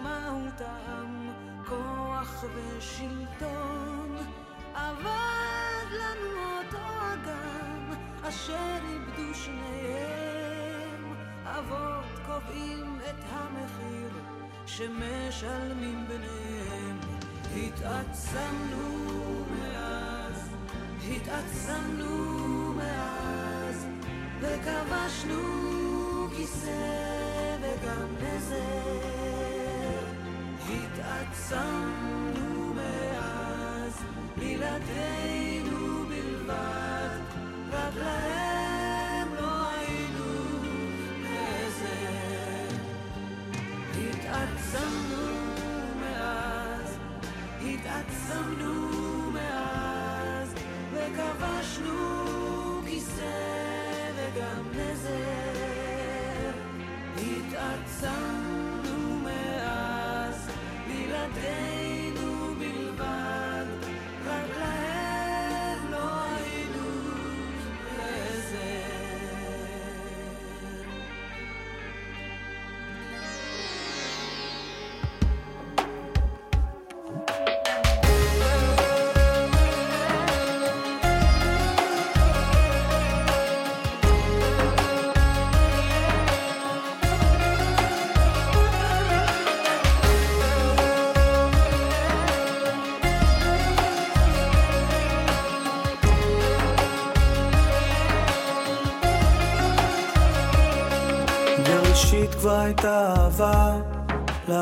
[0.04, 1.32] מהו טעם,
[1.66, 4.18] כוח ושלטון.
[4.74, 7.98] אבד לנו אותו הגן.
[8.30, 14.10] אשר איבדו שניהם, אבות קובעים את המחיר
[14.66, 17.00] שמשלמים ביניהם.
[17.56, 19.06] התעצמנו
[19.52, 20.50] מאז,
[21.08, 23.88] התעצמנו מאז,
[24.42, 25.40] וכבשנו
[26.36, 26.99] כיסא
[27.90, 28.60] וגם נזר,
[30.70, 32.04] התעצמנו
[32.74, 33.94] מאז
[34.38, 37.20] בלעדינו בלבד,
[37.72, 40.32] רק להם לא היינו
[41.22, 42.76] נזר.
[43.98, 45.28] התעצמנו
[46.02, 46.98] מאז,
[47.62, 48.74] התעצמנו
[49.32, 50.54] מאז,
[50.94, 51.98] וכבשנו
[52.86, 55.19] כיסא וגם נזר.
[57.60, 60.50] התעצמנו מאז,
[60.88, 61.79] בלעדינו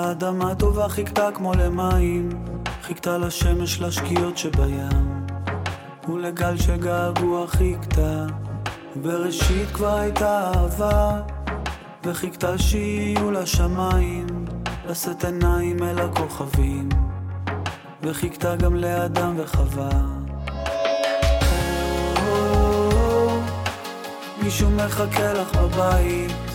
[0.07, 2.29] לאדמה טובה חיכתה כמו למים,
[2.84, 5.25] חיכתה לשמש לשקיעות שבים,
[6.09, 8.25] ולגל של געגוע חיכתה.
[8.95, 11.21] בראשית כבר הייתה אהבה,
[12.03, 14.27] וחיכתה שיהיו לה שמיים,
[14.89, 16.89] לשאת עיניים אל הכוכבים,
[18.03, 19.89] וחיכתה גם לאדם וחווה.
[24.43, 26.47] מישהו מחכה לך בבית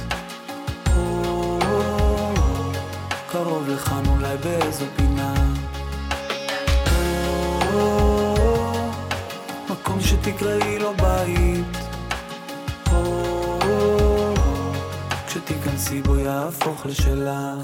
[3.74, 5.34] לכאן אולי באיזו פינה.
[9.70, 11.76] מקום שתקראי לו בית.
[15.26, 17.61] כשתיכנסי בו יהפוך לשלך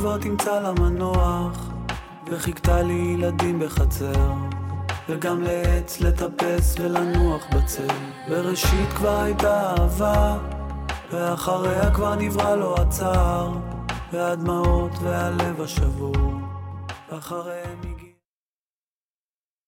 [0.00, 1.70] שכבר תמצא לה מנוח,
[2.26, 4.32] וחיכתה לי ילדים בחצר,
[5.08, 7.86] וגם לעץ לטפס ולנוח בצל.
[8.28, 10.38] בראשית כבר הייתה אהבה,
[11.12, 13.52] ואחריה כבר נברא לו הצער,
[14.12, 16.32] והדמעות והלב השבור,
[17.12, 17.89] ואחריהם הגיע...